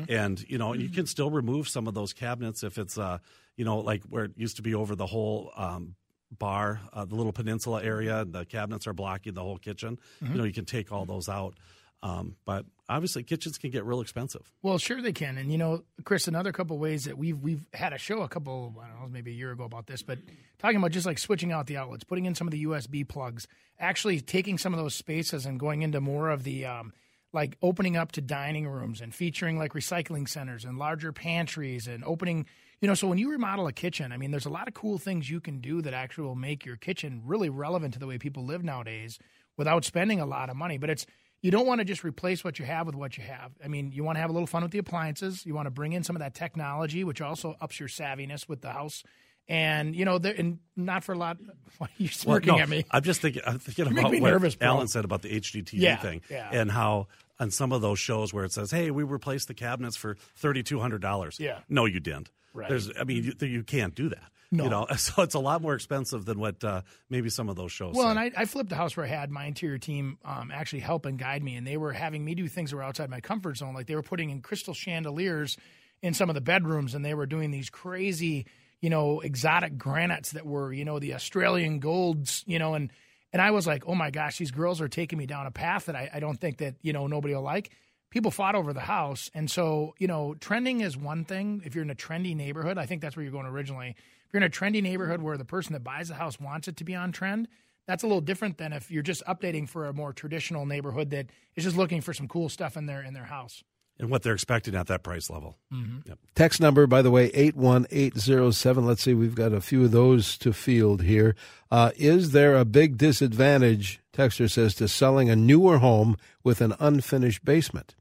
And 0.08 0.44
you 0.48 0.58
know, 0.58 0.72
you 0.72 0.88
can 0.88 1.06
still 1.06 1.30
remove 1.30 1.68
some 1.68 1.86
of 1.86 1.94
those 1.94 2.12
cabinets 2.12 2.62
if 2.62 2.78
it's 2.78 2.96
uh, 2.96 3.18
you 3.56 3.64
know, 3.64 3.78
like 3.78 4.02
where 4.04 4.24
it 4.24 4.32
used 4.36 4.56
to 4.56 4.62
be 4.62 4.74
over 4.74 4.94
the 4.94 5.06
whole 5.06 5.50
um, 5.56 5.96
bar, 6.30 6.80
uh, 6.92 7.04
the 7.04 7.14
little 7.14 7.32
peninsula 7.32 7.82
area. 7.82 8.24
The 8.24 8.44
cabinets 8.44 8.86
are 8.86 8.92
blocking 8.92 9.34
the 9.34 9.42
whole 9.42 9.58
kitchen. 9.58 9.98
You 10.20 10.28
know, 10.34 10.44
you 10.44 10.52
can 10.52 10.64
take 10.64 10.92
all 10.92 11.04
those 11.04 11.28
out. 11.28 11.54
Um, 12.02 12.36
but 12.44 12.66
obviously, 12.86 13.22
kitchens 13.22 13.56
can 13.56 13.70
get 13.70 13.84
real 13.86 14.02
expensive. 14.02 14.52
Well, 14.62 14.76
sure 14.76 15.00
they 15.00 15.14
can, 15.14 15.38
and 15.38 15.50
you 15.50 15.56
know, 15.56 15.84
Chris, 16.04 16.28
another 16.28 16.52
couple 16.52 16.76
ways 16.76 17.04
that 17.04 17.16
we've 17.16 17.40
we've 17.40 17.66
had 17.72 17.94
a 17.94 17.98
show 17.98 18.20
a 18.20 18.28
couple, 18.28 18.76
I 18.78 18.88
don't 18.88 19.00
know, 19.00 19.08
maybe 19.08 19.30
a 19.30 19.34
year 19.34 19.52
ago 19.52 19.64
about 19.64 19.86
this, 19.86 20.02
but 20.02 20.18
talking 20.58 20.76
about 20.76 20.90
just 20.90 21.06
like 21.06 21.18
switching 21.18 21.50
out 21.50 21.66
the 21.66 21.78
outlets, 21.78 22.04
putting 22.04 22.26
in 22.26 22.34
some 22.34 22.46
of 22.46 22.52
the 22.52 22.62
USB 22.66 23.08
plugs, 23.08 23.48
actually 23.78 24.20
taking 24.20 24.58
some 24.58 24.74
of 24.74 24.78
those 24.78 24.94
spaces 24.94 25.46
and 25.46 25.58
going 25.58 25.80
into 25.80 25.98
more 25.98 26.28
of 26.28 26.44
the 26.44 26.66
um, 26.66 26.92
like 27.34 27.56
opening 27.60 27.96
up 27.96 28.12
to 28.12 28.20
dining 28.22 28.66
rooms 28.66 29.00
and 29.02 29.14
featuring 29.14 29.58
like 29.58 29.72
recycling 29.74 30.26
centers 30.28 30.64
and 30.64 30.78
larger 30.78 31.12
pantries 31.12 31.86
and 31.86 32.02
opening. 32.04 32.46
You 32.80 32.88
know, 32.88 32.94
so 32.94 33.08
when 33.08 33.18
you 33.18 33.30
remodel 33.30 33.66
a 33.66 33.72
kitchen, 33.72 34.12
I 34.12 34.16
mean, 34.16 34.30
there's 34.30 34.46
a 34.46 34.50
lot 34.50 34.68
of 34.68 34.74
cool 34.74 34.98
things 34.98 35.28
you 35.30 35.40
can 35.40 35.60
do 35.60 35.82
that 35.82 35.94
actually 35.94 36.24
will 36.24 36.34
make 36.34 36.64
your 36.64 36.76
kitchen 36.76 37.22
really 37.24 37.48
relevant 37.50 37.94
to 37.94 38.00
the 38.00 38.06
way 38.06 38.18
people 38.18 38.44
live 38.44 38.62
nowadays 38.62 39.18
without 39.56 39.84
spending 39.84 40.20
a 40.20 40.26
lot 40.26 40.48
of 40.50 40.56
money. 40.56 40.78
But 40.78 40.90
it's 40.90 41.06
you 41.42 41.50
don't 41.50 41.66
want 41.66 41.80
to 41.80 41.84
just 41.84 42.04
replace 42.04 42.42
what 42.44 42.58
you 42.58 42.64
have 42.64 42.86
with 42.86 42.94
what 42.94 43.18
you 43.18 43.24
have. 43.24 43.52
I 43.62 43.68
mean, 43.68 43.92
you 43.92 44.02
want 44.04 44.16
to 44.16 44.20
have 44.20 44.30
a 44.30 44.32
little 44.32 44.46
fun 44.46 44.62
with 44.62 44.72
the 44.72 44.78
appliances. 44.78 45.44
You 45.44 45.54
want 45.54 45.66
to 45.66 45.70
bring 45.70 45.92
in 45.92 46.02
some 46.02 46.16
of 46.16 46.20
that 46.20 46.34
technology, 46.34 47.04
which 47.04 47.20
also 47.20 47.54
ups 47.60 47.78
your 47.78 47.88
savviness 47.88 48.48
with 48.48 48.60
the 48.62 48.70
house. 48.72 49.02
And 49.46 49.94
you 49.94 50.06
know, 50.06 50.16
and 50.16 50.58
not 50.74 51.04
for 51.04 51.12
a 51.12 51.18
lot. 51.18 51.36
Why 51.78 51.86
are 51.88 51.90
you 51.98 52.08
Well, 52.26 52.40
no, 52.44 52.58
at 52.58 52.68
me? 52.68 52.86
I'm 52.90 53.02
just 53.02 53.20
thinking. 53.20 53.42
I'm 53.46 53.58
thinking 53.58 53.86
about 53.98 54.10
what 54.12 54.20
nervous. 54.22 54.56
Alan 54.60 54.88
said 54.88 55.04
about 55.04 55.20
the 55.20 55.28
HGTV 55.38 55.72
Yeah, 55.74 55.96
thing, 55.96 56.22
yeah. 56.30 56.48
and 56.50 56.70
how 56.70 57.08
on 57.38 57.50
some 57.50 57.72
of 57.72 57.80
those 57.82 57.98
shows 57.98 58.32
where 58.32 58.44
it 58.44 58.52
says, 58.52 58.70
"Hey, 58.70 58.90
we 58.90 59.02
replaced 59.02 59.48
the 59.48 59.54
cabinets 59.54 59.96
for 59.96 60.16
thirty 60.36 60.62
two 60.62 60.80
hundred 60.80 61.02
dollars." 61.02 61.38
Yeah. 61.40 61.60
no, 61.68 61.84
you 61.84 62.00
didn't. 62.00 62.30
Right. 62.52 62.68
There's, 62.68 62.90
I 62.98 63.02
mean, 63.02 63.24
you, 63.24 63.46
you 63.46 63.62
can't 63.64 63.94
do 63.94 64.08
that. 64.10 64.30
No. 64.52 64.64
You 64.64 64.70
know, 64.70 64.86
so 64.96 65.22
it's 65.22 65.34
a 65.34 65.40
lot 65.40 65.60
more 65.60 65.74
expensive 65.74 66.24
than 66.24 66.38
what 66.38 66.62
uh, 66.62 66.82
maybe 67.10 67.28
some 67.28 67.48
of 67.48 67.56
those 67.56 67.72
shows. 67.72 67.94
Well, 67.94 68.06
say. 68.06 68.10
and 68.10 68.18
I, 68.18 68.30
I 68.36 68.44
flipped 68.44 68.70
a 68.72 68.76
house 68.76 68.96
where 68.96 69.04
I 69.04 69.08
had 69.08 69.30
my 69.30 69.46
interior 69.46 69.78
team 69.78 70.18
um, 70.24 70.50
actually 70.52 70.80
help 70.80 71.06
and 71.06 71.18
guide 71.18 71.42
me, 71.42 71.56
and 71.56 71.66
they 71.66 71.76
were 71.76 71.92
having 71.92 72.24
me 72.24 72.34
do 72.34 72.48
things 72.48 72.70
that 72.70 72.76
were 72.76 72.82
outside 72.82 73.10
my 73.10 73.20
comfort 73.20 73.56
zone. 73.56 73.74
Like 73.74 73.86
they 73.86 73.96
were 73.96 74.02
putting 74.02 74.30
in 74.30 74.40
crystal 74.40 74.74
chandeliers 74.74 75.56
in 76.02 76.14
some 76.14 76.30
of 76.30 76.34
the 76.34 76.40
bedrooms, 76.40 76.94
and 76.94 77.04
they 77.04 77.14
were 77.14 77.26
doing 77.26 77.50
these 77.50 77.70
crazy, 77.70 78.46
you 78.80 78.90
know, 78.90 79.20
exotic 79.20 79.76
granites 79.76 80.32
that 80.32 80.46
were, 80.46 80.72
you 80.72 80.84
know, 80.84 80.98
the 80.98 81.14
Australian 81.14 81.80
golds, 81.80 82.44
you 82.46 82.58
know, 82.58 82.74
and 82.74 82.92
and 83.34 83.42
I 83.42 83.50
was 83.50 83.66
like, 83.66 83.82
oh 83.88 83.96
my 83.96 84.12
gosh, 84.12 84.38
these 84.38 84.52
girls 84.52 84.80
are 84.80 84.88
taking 84.88 85.18
me 85.18 85.26
down 85.26 85.46
a 85.46 85.50
path 85.50 85.86
that 85.86 85.96
I, 85.96 86.08
I 86.14 86.20
don't 86.20 86.40
think 86.40 86.58
that 86.58 86.76
you 86.82 86.92
know 86.92 87.08
nobody 87.08 87.34
will 87.34 87.42
like. 87.42 87.72
People 88.10 88.30
fought 88.30 88.54
over 88.54 88.72
the 88.72 88.78
house, 88.78 89.28
and 89.34 89.50
so 89.50 89.92
you 89.98 90.06
know, 90.06 90.34
trending 90.38 90.80
is 90.82 90.96
one 90.96 91.24
thing. 91.24 91.60
If 91.64 91.74
you're 91.74 91.82
in 91.82 91.90
a 91.90 91.96
trendy 91.96 92.36
neighborhood, 92.36 92.78
I 92.78 92.86
think 92.86 93.02
that's 93.02 93.16
where 93.16 93.24
you're 93.24 93.32
going 93.32 93.46
originally. 93.46 93.88
If 93.88 94.32
you're 94.32 94.40
in 94.40 94.46
a 94.46 94.50
trendy 94.50 94.80
neighborhood 94.80 95.20
where 95.20 95.36
the 95.36 95.44
person 95.44 95.72
that 95.72 95.82
buys 95.82 96.08
the 96.08 96.14
house 96.14 96.38
wants 96.38 96.68
it 96.68 96.76
to 96.76 96.84
be 96.84 96.94
on 96.94 97.10
trend, 97.10 97.48
that's 97.88 98.04
a 98.04 98.06
little 98.06 98.20
different 98.20 98.56
than 98.56 98.72
if 98.72 98.88
you're 98.88 99.02
just 99.02 99.24
updating 99.26 99.68
for 99.68 99.86
a 99.86 99.92
more 99.92 100.12
traditional 100.12 100.64
neighborhood 100.64 101.10
that 101.10 101.26
is 101.56 101.64
just 101.64 101.76
looking 101.76 102.00
for 102.00 102.14
some 102.14 102.28
cool 102.28 102.48
stuff 102.48 102.76
in 102.76 102.86
their 102.86 103.02
in 103.02 103.14
their 103.14 103.24
house. 103.24 103.64
And 103.98 104.10
what 104.10 104.22
they're 104.22 104.34
expecting 104.34 104.74
at 104.74 104.86
that 104.88 105.02
price 105.02 105.30
level. 105.30 105.56
Mm-hmm. 105.72 106.08
Yep. 106.08 106.18
Text 106.34 106.60
number, 106.60 106.86
by 106.86 107.02
the 107.02 107.10
way, 107.10 107.30
81807. 107.34 108.86
Let's 108.86 109.02
see, 109.02 109.14
we've 109.14 109.34
got 109.34 109.52
a 109.52 109.60
few 109.60 109.84
of 109.84 109.92
those 109.92 110.36
to 110.38 110.52
field 110.52 111.02
here. 111.02 111.36
Uh, 111.70 111.90
is 111.96 112.32
there 112.32 112.56
a 112.56 112.64
big 112.64 112.98
disadvantage, 112.98 114.00
Texter 114.12 114.50
says, 114.50 114.74
to 114.76 114.88
selling 114.88 115.30
a 115.30 115.36
newer 115.36 115.78
home 115.78 116.16
with 116.42 116.60
an 116.60 116.74
unfinished 116.80 117.44
basement? 117.44 117.94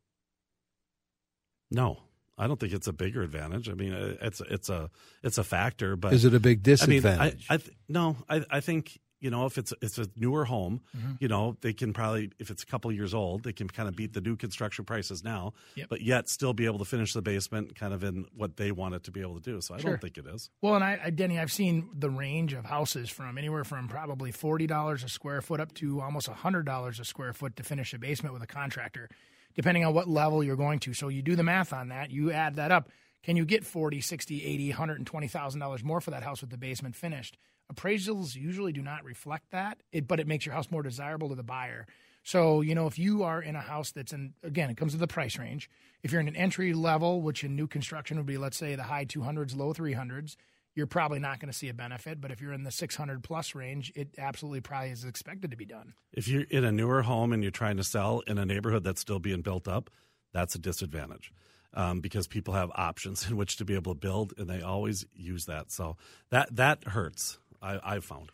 No, 1.69 1.99
I 2.37 2.47
don't 2.47 2.59
think 2.59 2.73
it's 2.73 2.87
a 2.87 2.93
bigger 2.93 3.21
advantage. 3.21 3.69
I 3.69 3.73
mean, 3.73 3.93
uh, 3.93 4.15
it's 4.21 4.41
it's 4.41 4.69
a 4.69 4.89
it's 5.23 5.37
a 5.37 5.43
factor, 5.43 5.95
but 5.95 6.13
Is 6.13 6.25
it 6.25 6.33
a 6.33 6.39
big 6.39 6.59
I 6.59 6.85
mean, 6.87 7.01
disadvantage? 7.01 7.45
I, 7.49 7.53
I 7.55 7.57
th- 7.57 7.77
no, 7.87 8.17
I, 8.29 8.45
I 8.49 8.59
think 8.59 8.99
you 9.23 9.31
know 9.31 9.45
if 9.47 9.57
it's 9.57 9.73
it's 9.81 9.97
a 9.97 10.07
newer 10.15 10.45
home, 10.45 10.81
Mm-hmm. 10.95 11.13
you 11.19 11.27
know 11.27 11.57
they 11.61 11.73
can 11.73 11.93
probably 11.93 12.29
if 12.37 12.51
it's 12.51 12.61
a 12.61 12.65
couple 12.65 12.91
years 12.91 13.13
old, 13.13 13.43
they 13.43 13.53
can 13.53 13.67
kind 13.67 13.87
of 13.89 13.95
beat 13.95 14.13
the 14.13 14.21
new 14.21 14.35
construction 14.35 14.85
prices 14.85 15.23
now, 15.23 15.53
Yep. 15.75 15.87
but 15.89 16.01
yet 16.01 16.29
still 16.29 16.53
be 16.53 16.65
able 16.65 16.79
to 16.79 16.85
finish 16.85 17.13
the 17.13 17.21
basement 17.21 17.75
kind 17.75 17.93
of 17.93 18.03
in 18.03 18.25
what 18.35 18.57
they 18.57 18.71
want 18.71 18.93
it 18.95 19.03
to 19.05 19.11
be 19.11 19.21
able 19.21 19.35
to 19.39 19.41
do. 19.51 19.61
So 19.61 19.73
I 19.73 19.79
Sure. 19.79 19.91
don't 19.91 20.01
think 20.01 20.17
it 20.17 20.25
is. 20.27 20.49
Well, 20.61 20.75
and 20.75 20.83
I, 20.83 20.99
I, 21.05 21.09
Denny, 21.09 21.39
I've 21.39 21.51
seen 21.51 21.89
the 21.97 22.09
range 22.09 22.53
of 22.53 22.65
houses 22.65 23.09
from 23.09 23.37
anywhere 23.37 23.63
from 23.63 23.87
probably 23.87 24.31
forty 24.31 24.67
dollars 24.67 25.03
a 25.03 25.09
square 25.09 25.41
foot 25.41 25.59
up 25.59 25.73
to 25.75 26.01
almost 26.01 26.27
hundred 26.27 26.65
dollars 26.65 26.99
a 26.99 27.05
square 27.05 27.33
foot 27.33 27.55
to 27.55 27.63
finish 27.63 27.93
a 27.93 27.97
basement 27.97 28.33
with 28.33 28.43
a 28.43 28.47
contractor, 28.47 29.09
depending 29.55 29.85
on 29.85 29.93
what 29.93 30.07
level 30.09 30.43
you're 30.43 30.55
going 30.57 30.79
to. 30.79 30.93
So 30.93 31.07
you 31.07 31.21
do 31.21 31.35
the 31.35 31.43
math 31.43 31.71
on 31.73 31.87
that, 31.89 32.11
you 32.11 32.31
add 32.31 32.55
that 32.57 32.71
up. 32.71 32.89
Can 33.23 33.37
you 33.37 33.45
get 33.45 33.65
40, 33.65 34.01
60, 34.01 34.45
80, 34.45 34.69
120,000 34.69 35.59
dollars 35.59 35.83
more 35.83 36.01
for 36.01 36.11
that 36.11 36.23
house 36.23 36.41
with 36.41 36.49
the 36.49 36.57
basement 36.57 36.95
finished? 36.95 37.37
Appraisals 37.73 38.35
usually 38.35 38.73
do 38.73 38.81
not 38.81 39.03
reflect 39.03 39.51
that, 39.51 39.81
it, 39.91 40.07
but 40.07 40.19
it 40.19 40.27
makes 40.27 40.45
your 40.45 40.53
house 40.53 40.69
more 40.69 40.83
desirable 40.83 41.29
to 41.29 41.35
the 41.35 41.43
buyer. 41.43 41.87
So, 42.23 42.61
you 42.61 42.75
know, 42.75 42.87
if 42.87 42.99
you 42.99 43.23
are 43.23 43.41
in 43.41 43.55
a 43.55 43.61
house 43.61 43.91
that's 43.91 44.13
in, 44.13 44.33
again, 44.43 44.69
it 44.69 44.77
comes 44.77 44.93
to 44.93 44.97
the 44.97 45.07
price 45.07 45.37
range. 45.37 45.69
If 46.03 46.11
you're 46.11 46.21
in 46.21 46.27
an 46.27 46.35
entry 46.35 46.73
level, 46.73 47.21
which 47.21 47.43
in 47.43 47.55
new 47.55 47.67
construction 47.67 48.17
would 48.17 48.25
be, 48.25 48.37
let's 48.37 48.57
say, 48.57 48.75
the 48.75 48.83
high 48.83 49.05
200s, 49.05 49.55
low 49.55 49.73
300s, 49.73 50.35
you're 50.75 50.87
probably 50.87 51.19
not 51.19 51.39
going 51.39 51.51
to 51.51 51.57
see 51.57 51.69
a 51.69 51.73
benefit. 51.73 52.19
But 52.21 52.31
if 52.31 52.41
you're 52.41 52.53
in 52.53 52.63
the 52.63 52.71
600 52.71 53.23
plus 53.23 53.55
range, 53.55 53.91
it 53.95 54.15
absolutely 54.17 54.61
probably 54.61 54.91
is 54.91 55.03
expected 55.03 55.51
to 55.51 55.57
be 55.57 55.65
done. 55.65 55.93
If 56.13 56.27
you're 56.27 56.43
in 56.43 56.63
a 56.63 56.71
newer 56.71 57.01
home 57.03 57.33
and 57.33 57.43
you're 57.43 57.51
trying 57.51 57.77
to 57.77 57.83
sell 57.83 58.21
in 58.25 58.37
a 58.37 58.45
neighborhood 58.45 58.83
that's 58.83 59.01
still 59.01 59.19
being 59.19 59.41
built 59.41 59.67
up, 59.67 59.89
that's 60.33 60.55
a 60.55 60.59
disadvantage. 60.59 61.31
Um, 61.75 62.01
because 62.01 62.27
people 62.27 62.53
have 62.53 62.69
options 62.75 63.27
in 63.29 63.35
which 63.35 63.57
to 63.57 63.65
be 63.65 63.73
able 63.73 63.95
to 63.95 63.99
build, 63.99 64.33
and 64.37 64.47
they 64.47 64.61
always 64.61 65.05
use 65.15 65.45
that. 65.45 65.71
So 65.71 65.97
that 66.29 66.55
that 66.55 66.83
hurts. 66.83 67.39
I, 67.61 67.79
I've 67.83 68.05
found. 68.05 68.31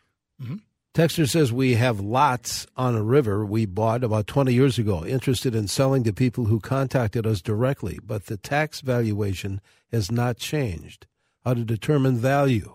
Texter 0.93 1.29
says 1.29 1.53
we 1.53 1.75
have 1.75 1.99
lots 1.99 2.65
on 2.75 2.95
a 2.95 3.03
river 3.03 3.45
we 3.45 3.65
bought 3.65 4.03
about 4.03 4.27
20 4.27 4.53
years 4.53 4.79
ago, 4.79 5.05
interested 5.05 5.53
in 5.53 5.67
selling 5.67 6.03
to 6.03 6.11
people 6.11 6.45
who 6.45 6.59
contacted 6.59 7.27
us 7.27 7.41
directly, 7.41 7.99
but 8.03 8.25
the 8.25 8.37
tax 8.37 8.81
valuation 8.81 9.61
has 9.91 10.11
not 10.11 10.37
changed. 10.37 11.05
How 11.45 11.53
to 11.53 11.63
determine 11.63 12.17
value? 12.17 12.73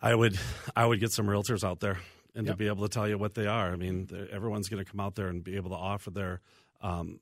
I 0.00 0.14
would 0.14 0.38
I 0.76 0.86
would 0.86 1.00
get 1.00 1.12
some 1.12 1.26
realtors 1.26 1.64
out 1.64 1.80
there 1.80 1.98
and 2.34 2.46
to 2.46 2.54
be 2.54 2.66
able 2.66 2.88
to 2.88 2.88
tell 2.88 3.08
you 3.08 3.18
what 3.18 3.34
they 3.34 3.46
are. 3.46 3.72
I 3.72 3.76
mean, 3.76 4.08
everyone's 4.32 4.68
going 4.68 4.82
to 4.82 4.90
come 4.90 5.00
out 5.00 5.14
there 5.14 5.28
and 5.28 5.44
be 5.44 5.56
able 5.56 5.70
to 5.70 5.76
offer 5.76 6.10
their, 6.10 6.40
um, 6.80 7.20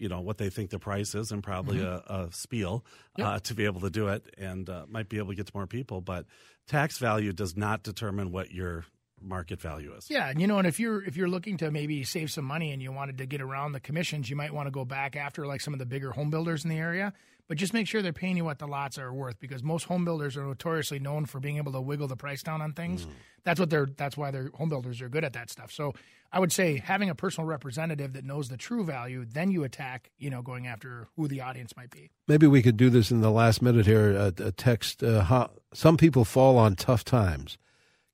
you 0.00 0.08
know, 0.08 0.20
what 0.20 0.38
they 0.38 0.48
think 0.48 0.70
the 0.70 0.78
price 0.78 1.14
is 1.14 1.30
and 1.30 1.42
probably 1.42 1.80
a, 1.80 2.02
a 2.06 2.28
spiel 2.32 2.84
uh, 3.18 3.38
to 3.40 3.54
be 3.54 3.66
able 3.66 3.82
to 3.82 3.90
do 3.90 4.08
it 4.08 4.34
and 4.38 4.68
uh, 4.68 4.86
might 4.88 5.08
be 5.08 5.18
able 5.18 5.28
to 5.28 5.34
get 5.34 5.46
to 5.46 5.52
more 5.54 5.66
people. 5.66 6.00
But 6.00 6.24
tax 6.66 6.98
value 6.98 7.32
does 7.32 7.56
not 7.56 7.82
determine 7.82 8.32
what 8.32 8.50
your 8.50 8.86
market 9.22 9.60
value 9.60 9.92
is. 9.94 10.10
Yeah, 10.10 10.28
and 10.28 10.40
you 10.40 10.46
know, 10.46 10.58
and 10.58 10.66
if 10.66 10.80
you're 10.80 11.02
if 11.04 11.16
you're 11.16 11.28
looking 11.28 11.56
to 11.58 11.70
maybe 11.70 12.04
save 12.04 12.30
some 12.30 12.44
money 12.44 12.72
and 12.72 12.82
you 12.82 12.92
wanted 12.92 13.18
to 13.18 13.26
get 13.26 13.40
around 13.40 13.72
the 13.72 13.80
commissions, 13.80 14.30
you 14.30 14.36
might 14.36 14.52
want 14.52 14.66
to 14.66 14.70
go 14.70 14.84
back 14.84 15.16
after 15.16 15.46
like 15.46 15.60
some 15.60 15.72
of 15.72 15.78
the 15.78 15.86
bigger 15.86 16.12
home 16.12 16.30
builders 16.30 16.64
in 16.64 16.70
the 16.70 16.78
area. 16.78 17.12
But 17.48 17.56
just 17.56 17.74
make 17.74 17.88
sure 17.88 18.00
they're 18.00 18.12
paying 18.12 18.36
you 18.36 18.44
what 18.44 18.60
the 18.60 18.68
lots 18.68 18.96
are 18.96 19.12
worth 19.12 19.40
because 19.40 19.64
most 19.64 19.82
home 19.82 20.04
builders 20.04 20.36
are 20.36 20.44
notoriously 20.44 21.00
known 21.00 21.26
for 21.26 21.40
being 21.40 21.56
able 21.56 21.72
to 21.72 21.80
wiggle 21.80 22.06
the 22.06 22.16
price 22.16 22.44
down 22.44 22.62
on 22.62 22.74
things. 22.74 23.06
Mm. 23.06 23.10
That's 23.42 23.58
what 23.58 23.70
they're 23.70 23.88
that's 23.96 24.16
why 24.16 24.30
their 24.30 24.50
home 24.54 24.68
builders 24.68 25.02
are 25.02 25.08
good 25.08 25.24
at 25.24 25.32
that 25.32 25.50
stuff. 25.50 25.72
So 25.72 25.94
I 26.32 26.38
would 26.38 26.52
say 26.52 26.78
having 26.78 27.10
a 27.10 27.14
personal 27.16 27.48
representative 27.48 28.12
that 28.12 28.24
knows 28.24 28.50
the 28.50 28.56
true 28.56 28.84
value, 28.84 29.24
then 29.24 29.50
you 29.50 29.64
attack, 29.64 30.10
you 30.16 30.30
know, 30.30 30.42
going 30.42 30.68
after 30.68 31.08
who 31.16 31.26
the 31.26 31.40
audience 31.40 31.76
might 31.76 31.90
be. 31.90 32.10
Maybe 32.28 32.46
we 32.46 32.62
could 32.62 32.76
do 32.76 32.88
this 32.88 33.10
in 33.10 33.20
the 33.20 33.32
last 33.32 33.62
minute 33.62 33.84
here. 33.84 34.12
A, 34.12 34.32
a 34.38 34.52
text. 34.52 35.02
Uh, 35.02 35.22
how, 35.22 35.50
some 35.74 35.96
people 35.96 36.24
fall 36.24 36.56
on 36.56 36.76
tough 36.76 37.04
times. 37.04 37.58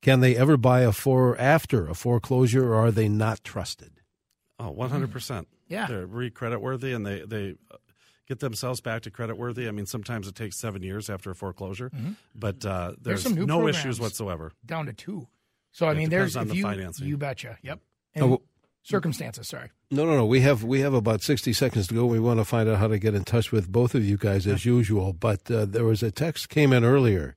Can 0.06 0.20
they 0.20 0.36
ever 0.36 0.56
buy 0.56 0.80
a 0.80 0.92
for 0.92 1.36
after 1.38 1.88
a 1.88 1.94
foreclosure, 1.94 2.72
or 2.72 2.76
are 2.76 2.90
they 2.92 3.08
not 3.08 3.42
trusted? 3.44 3.90
Oh, 4.58 4.72
100%. 4.72 5.46
Yeah. 5.68 5.86
They're 5.88 6.06
re 6.06 6.30
credit 6.30 6.60
worthy 6.60 6.92
and 6.92 7.04
they, 7.04 7.22
they 7.26 7.56
uh, 7.70 7.76
get 8.28 8.38
themselves 8.38 8.80
back 8.80 9.02
to 9.02 9.10
credit 9.10 9.36
worthy. 9.36 9.66
I 9.66 9.72
mean, 9.72 9.84
sometimes 9.86 10.28
it 10.28 10.34
takes 10.36 10.56
seven 10.56 10.82
years 10.82 11.10
after 11.10 11.30
a 11.32 11.34
foreclosure, 11.34 11.90
but 12.34 12.64
uh, 12.64 12.92
There's 12.92 12.96
there's, 13.02 13.22
some 13.24 13.34
new 13.34 13.46
no 13.46 13.66
issues 13.66 13.98
whatsoever. 14.00 14.52
Down 14.64 14.86
to 14.86 14.92
two. 14.92 15.26
So 15.72 15.86
I 15.86 15.90
It 15.92 15.96
mean 15.96 16.08
depends 16.08 16.34
there's 16.34 16.36
on 16.36 16.42
if 16.44 16.48
the 16.50 16.56
you 16.56 16.62
financing. 16.62 17.06
you 17.08 17.16
betcha. 17.18 17.58
Yep. 17.62 17.80
And 18.14 18.24
Oh, 18.24 18.42
circumstances, 18.84 19.48
sorry. 19.48 19.70
No, 19.90 20.06
no, 20.06 20.14
no. 20.16 20.24
We 20.24 20.40
have 20.42 20.62
we 20.64 20.80
have 20.80 20.94
about 20.94 21.20
sixty 21.22 21.52
seconds 21.52 21.88
to 21.88 21.94
go. 21.94 22.06
We 22.06 22.20
want 22.20 22.38
to 22.40 22.44
find 22.44 22.68
out 22.68 22.78
how 22.78 22.86
to 22.88 22.98
get 22.98 23.14
in 23.14 23.24
touch 23.24 23.50
with 23.52 23.68
both 23.70 23.94
of 23.96 24.04
you 24.04 24.16
guys 24.16 24.46
as 24.46 24.64
usual. 24.64 25.12
But 25.12 25.50
uh, 25.50 25.64
there 25.66 25.84
was 25.84 26.02
a 26.02 26.10
text 26.12 26.48
came 26.48 26.72
in 26.72 26.84
earlier 26.84 27.36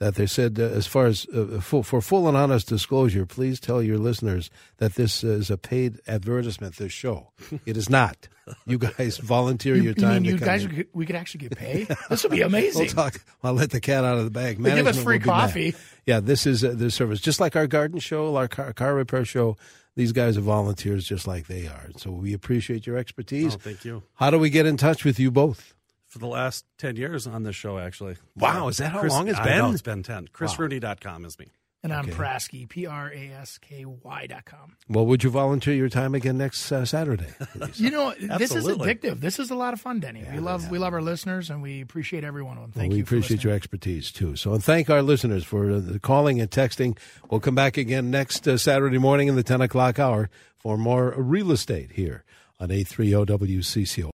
that 0.00 0.16
they 0.16 0.26
said, 0.26 0.58
uh, 0.58 0.62
as 0.64 0.86
far 0.86 1.06
as 1.06 1.26
uh, 1.34 1.60
full, 1.60 1.82
for 1.82 2.00
full 2.00 2.26
and 2.28 2.36
honest 2.36 2.68
disclosure, 2.68 3.24
please 3.26 3.60
tell 3.60 3.82
your 3.82 3.96
listeners 3.98 4.50
that 4.78 4.94
this 4.96 5.22
is 5.22 5.50
a 5.50 5.56
paid 5.56 6.00
advertisement. 6.08 6.76
This 6.76 6.92
show, 6.92 7.30
it 7.66 7.76
is 7.76 7.88
not. 7.88 8.28
You 8.66 8.76
guys 8.78 9.16
volunteer 9.22 9.74
your 9.76 9.84
You 9.86 9.94
time. 9.94 10.14
mean 10.14 10.24
to 10.24 10.28
you 10.30 10.38
come 10.38 10.46
guys 10.46 10.64
in. 10.64 10.84
we 10.92 11.06
could 11.06 11.16
actually 11.16 11.48
get 11.48 11.56
paid? 11.56 11.88
This 12.10 12.22
would 12.24 12.32
be 12.32 12.42
amazing. 12.42 12.82
We'll 12.82 12.90
talk. 12.90 13.24
I'll 13.42 13.54
let 13.54 13.70
the 13.70 13.80
cat 13.80 14.04
out 14.04 14.18
of 14.18 14.24
the 14.24 14.30
bag. 14.30 14.58
They 14.62 14.74
give 14.74 14.86
us 14.86 15.02
free 15.02 15.16
will 15.18 15.24
be 15.24 15.28
mad. 15.30 15.40
coffee. 15.48 15.74
Yeah, 16.06 16.20
this 16.20 16.46
is 16.46 16.62
uh, 16.64 16.72
this 16.74 16.94
service, 16.94 17.20
just 17.20 17.40
like 17.40 17.56
our 17.56 17.66
garden 17.66 18.00
show, 18.00 18.36
our 18.36 18.48
car, 18.48 18.72
car 18.72 18.94
repair 18.94 19.24
show. 19.24 19.56
These 19.96 20.10
guys 20.10 20.36
are 20.36 20.40
volunteers, 20.40 21.06
just 21.06 21.26
like 21.28 21.46
they 21.46 21.68
are. 21.68 21.88
So 21.96 22.10
we 22.10 22.32
appreciate 22.34 22.84
your 22.84 22.96
expertise. 22.98 23.54
Oh, 23.54 23.58
thank 23.58 23.84
you. 23.84 24.02
How 24.14 24.28
do 24.30 24.40
we 24.40 24.50
get 24.50 24.66
in 24.66 24.76
touch 24.76 25.04
with 25.04 25.20
you 25.20 25.30
both? 25.30 25.72
For 26.14 26.20
the 26.20 26.28
last 26.28 26.64
10 26.78 26.94
years 26.94 27.26
on 27.26 27.42
this 27.42 27.56
show, 27.56 27.76
actually. 27.76 28.14
Wow, 28.36 28.68
is 28.68 28.76
that 28.76 28.92
how 28.92 29.00
Chris- 29.00 29.12
long 29.12 29.26
it's 29.26 29.36
I 29.36 29.56
know, 29.56 29.64
been? 29.64 29.72
it's 29.72 29.82
been 29.82 30.04
10. 30.04 30.28
ChrisRooney.com 30.28 31.24
is 31.24 31.36
me. 31.40 31.48
And 31.82 31.92
I'm 31.92 32.06
Prasky, 32.06 32.68
P 32.68 32.86
R 32.86 33.10
A 33.12 33.30
S 33.32 33.58
K 33.58 33.84
Y 33.84 34.26
dot 34.28 34.44
com. 34.44 34.76
Well, 34.88 35.06
would 35.06 35.24
you 35.24 35.30
volunteer 35.30 35.74
your 35.74 35.88
time 35.88 36.14
again 36.14 36.38
next 36.38 36.70
uh, 36.70 36.84
Saturday? 36.84 37.26
You 37.74 37.90
know, 37.90 38.14
this 38.38 38.54
is 38.54 38.64
addictive. 38.68 39.18
This 39.20 39.40
is 39.40 39.50
a 39.50 39.56
lot 39.56 39.72
of 39.74 39.80
fun, 39.80 39.98
Denny. 39.98 40.24
we 40.32 40.38
love 40.38 40.70
we 40.70 40.78
love 40.78 40.94
our 40.94 41.02
listeners 41.02 41.50
and 41.50 41.60
we 41.60 41.80
appreciate 41.80 42.22
every 42.22 42.44
one 42.44 42.58
of 42.58 42.62
them. 42.62 42.72
Thank 42.72 42.92
we 42.92 42.98
you. 42.98 43.04
for 43.04 43.16
appreciate 43.16 43.38
listening. 43.38 43.50
your 43.50 43.56
expertise 43.56 44.12
too. 44.12 44.36
So, 44.36 44.54
and 44.54 44.62
thank 44.62 44.88
our 44.88 45.02
listeners 45.02 45.42
for 45.44 45.72
uh, 45.72 45.80
the 45.80 45.98
calling 45.98 46.40
and 46.40 46.48
texting. 46.48 46.96
We'll 47.28 47.40
come 47.40 47.56
back 47.56 47.76
again 47.76 48.10
next 48.12 48.46
uh, 48.46 48.56
Saturday 48.56 48.98
morning 48.98 49.26
in 49.26 49.34
the 49.34 49.42
ten 49.42 49.60
o'clock 49.60 49.98
hour 49.98 50.30
for 50.56 50.78
more 50.78 51.12
real 51.18 51.50
estate 51.50 51.90
here 51.90 52.24
on 52.60 52.70
eight 52.70 52.86
three 52.86 53.10
zero 53.10 53.26
WCCO. 53.26 54.13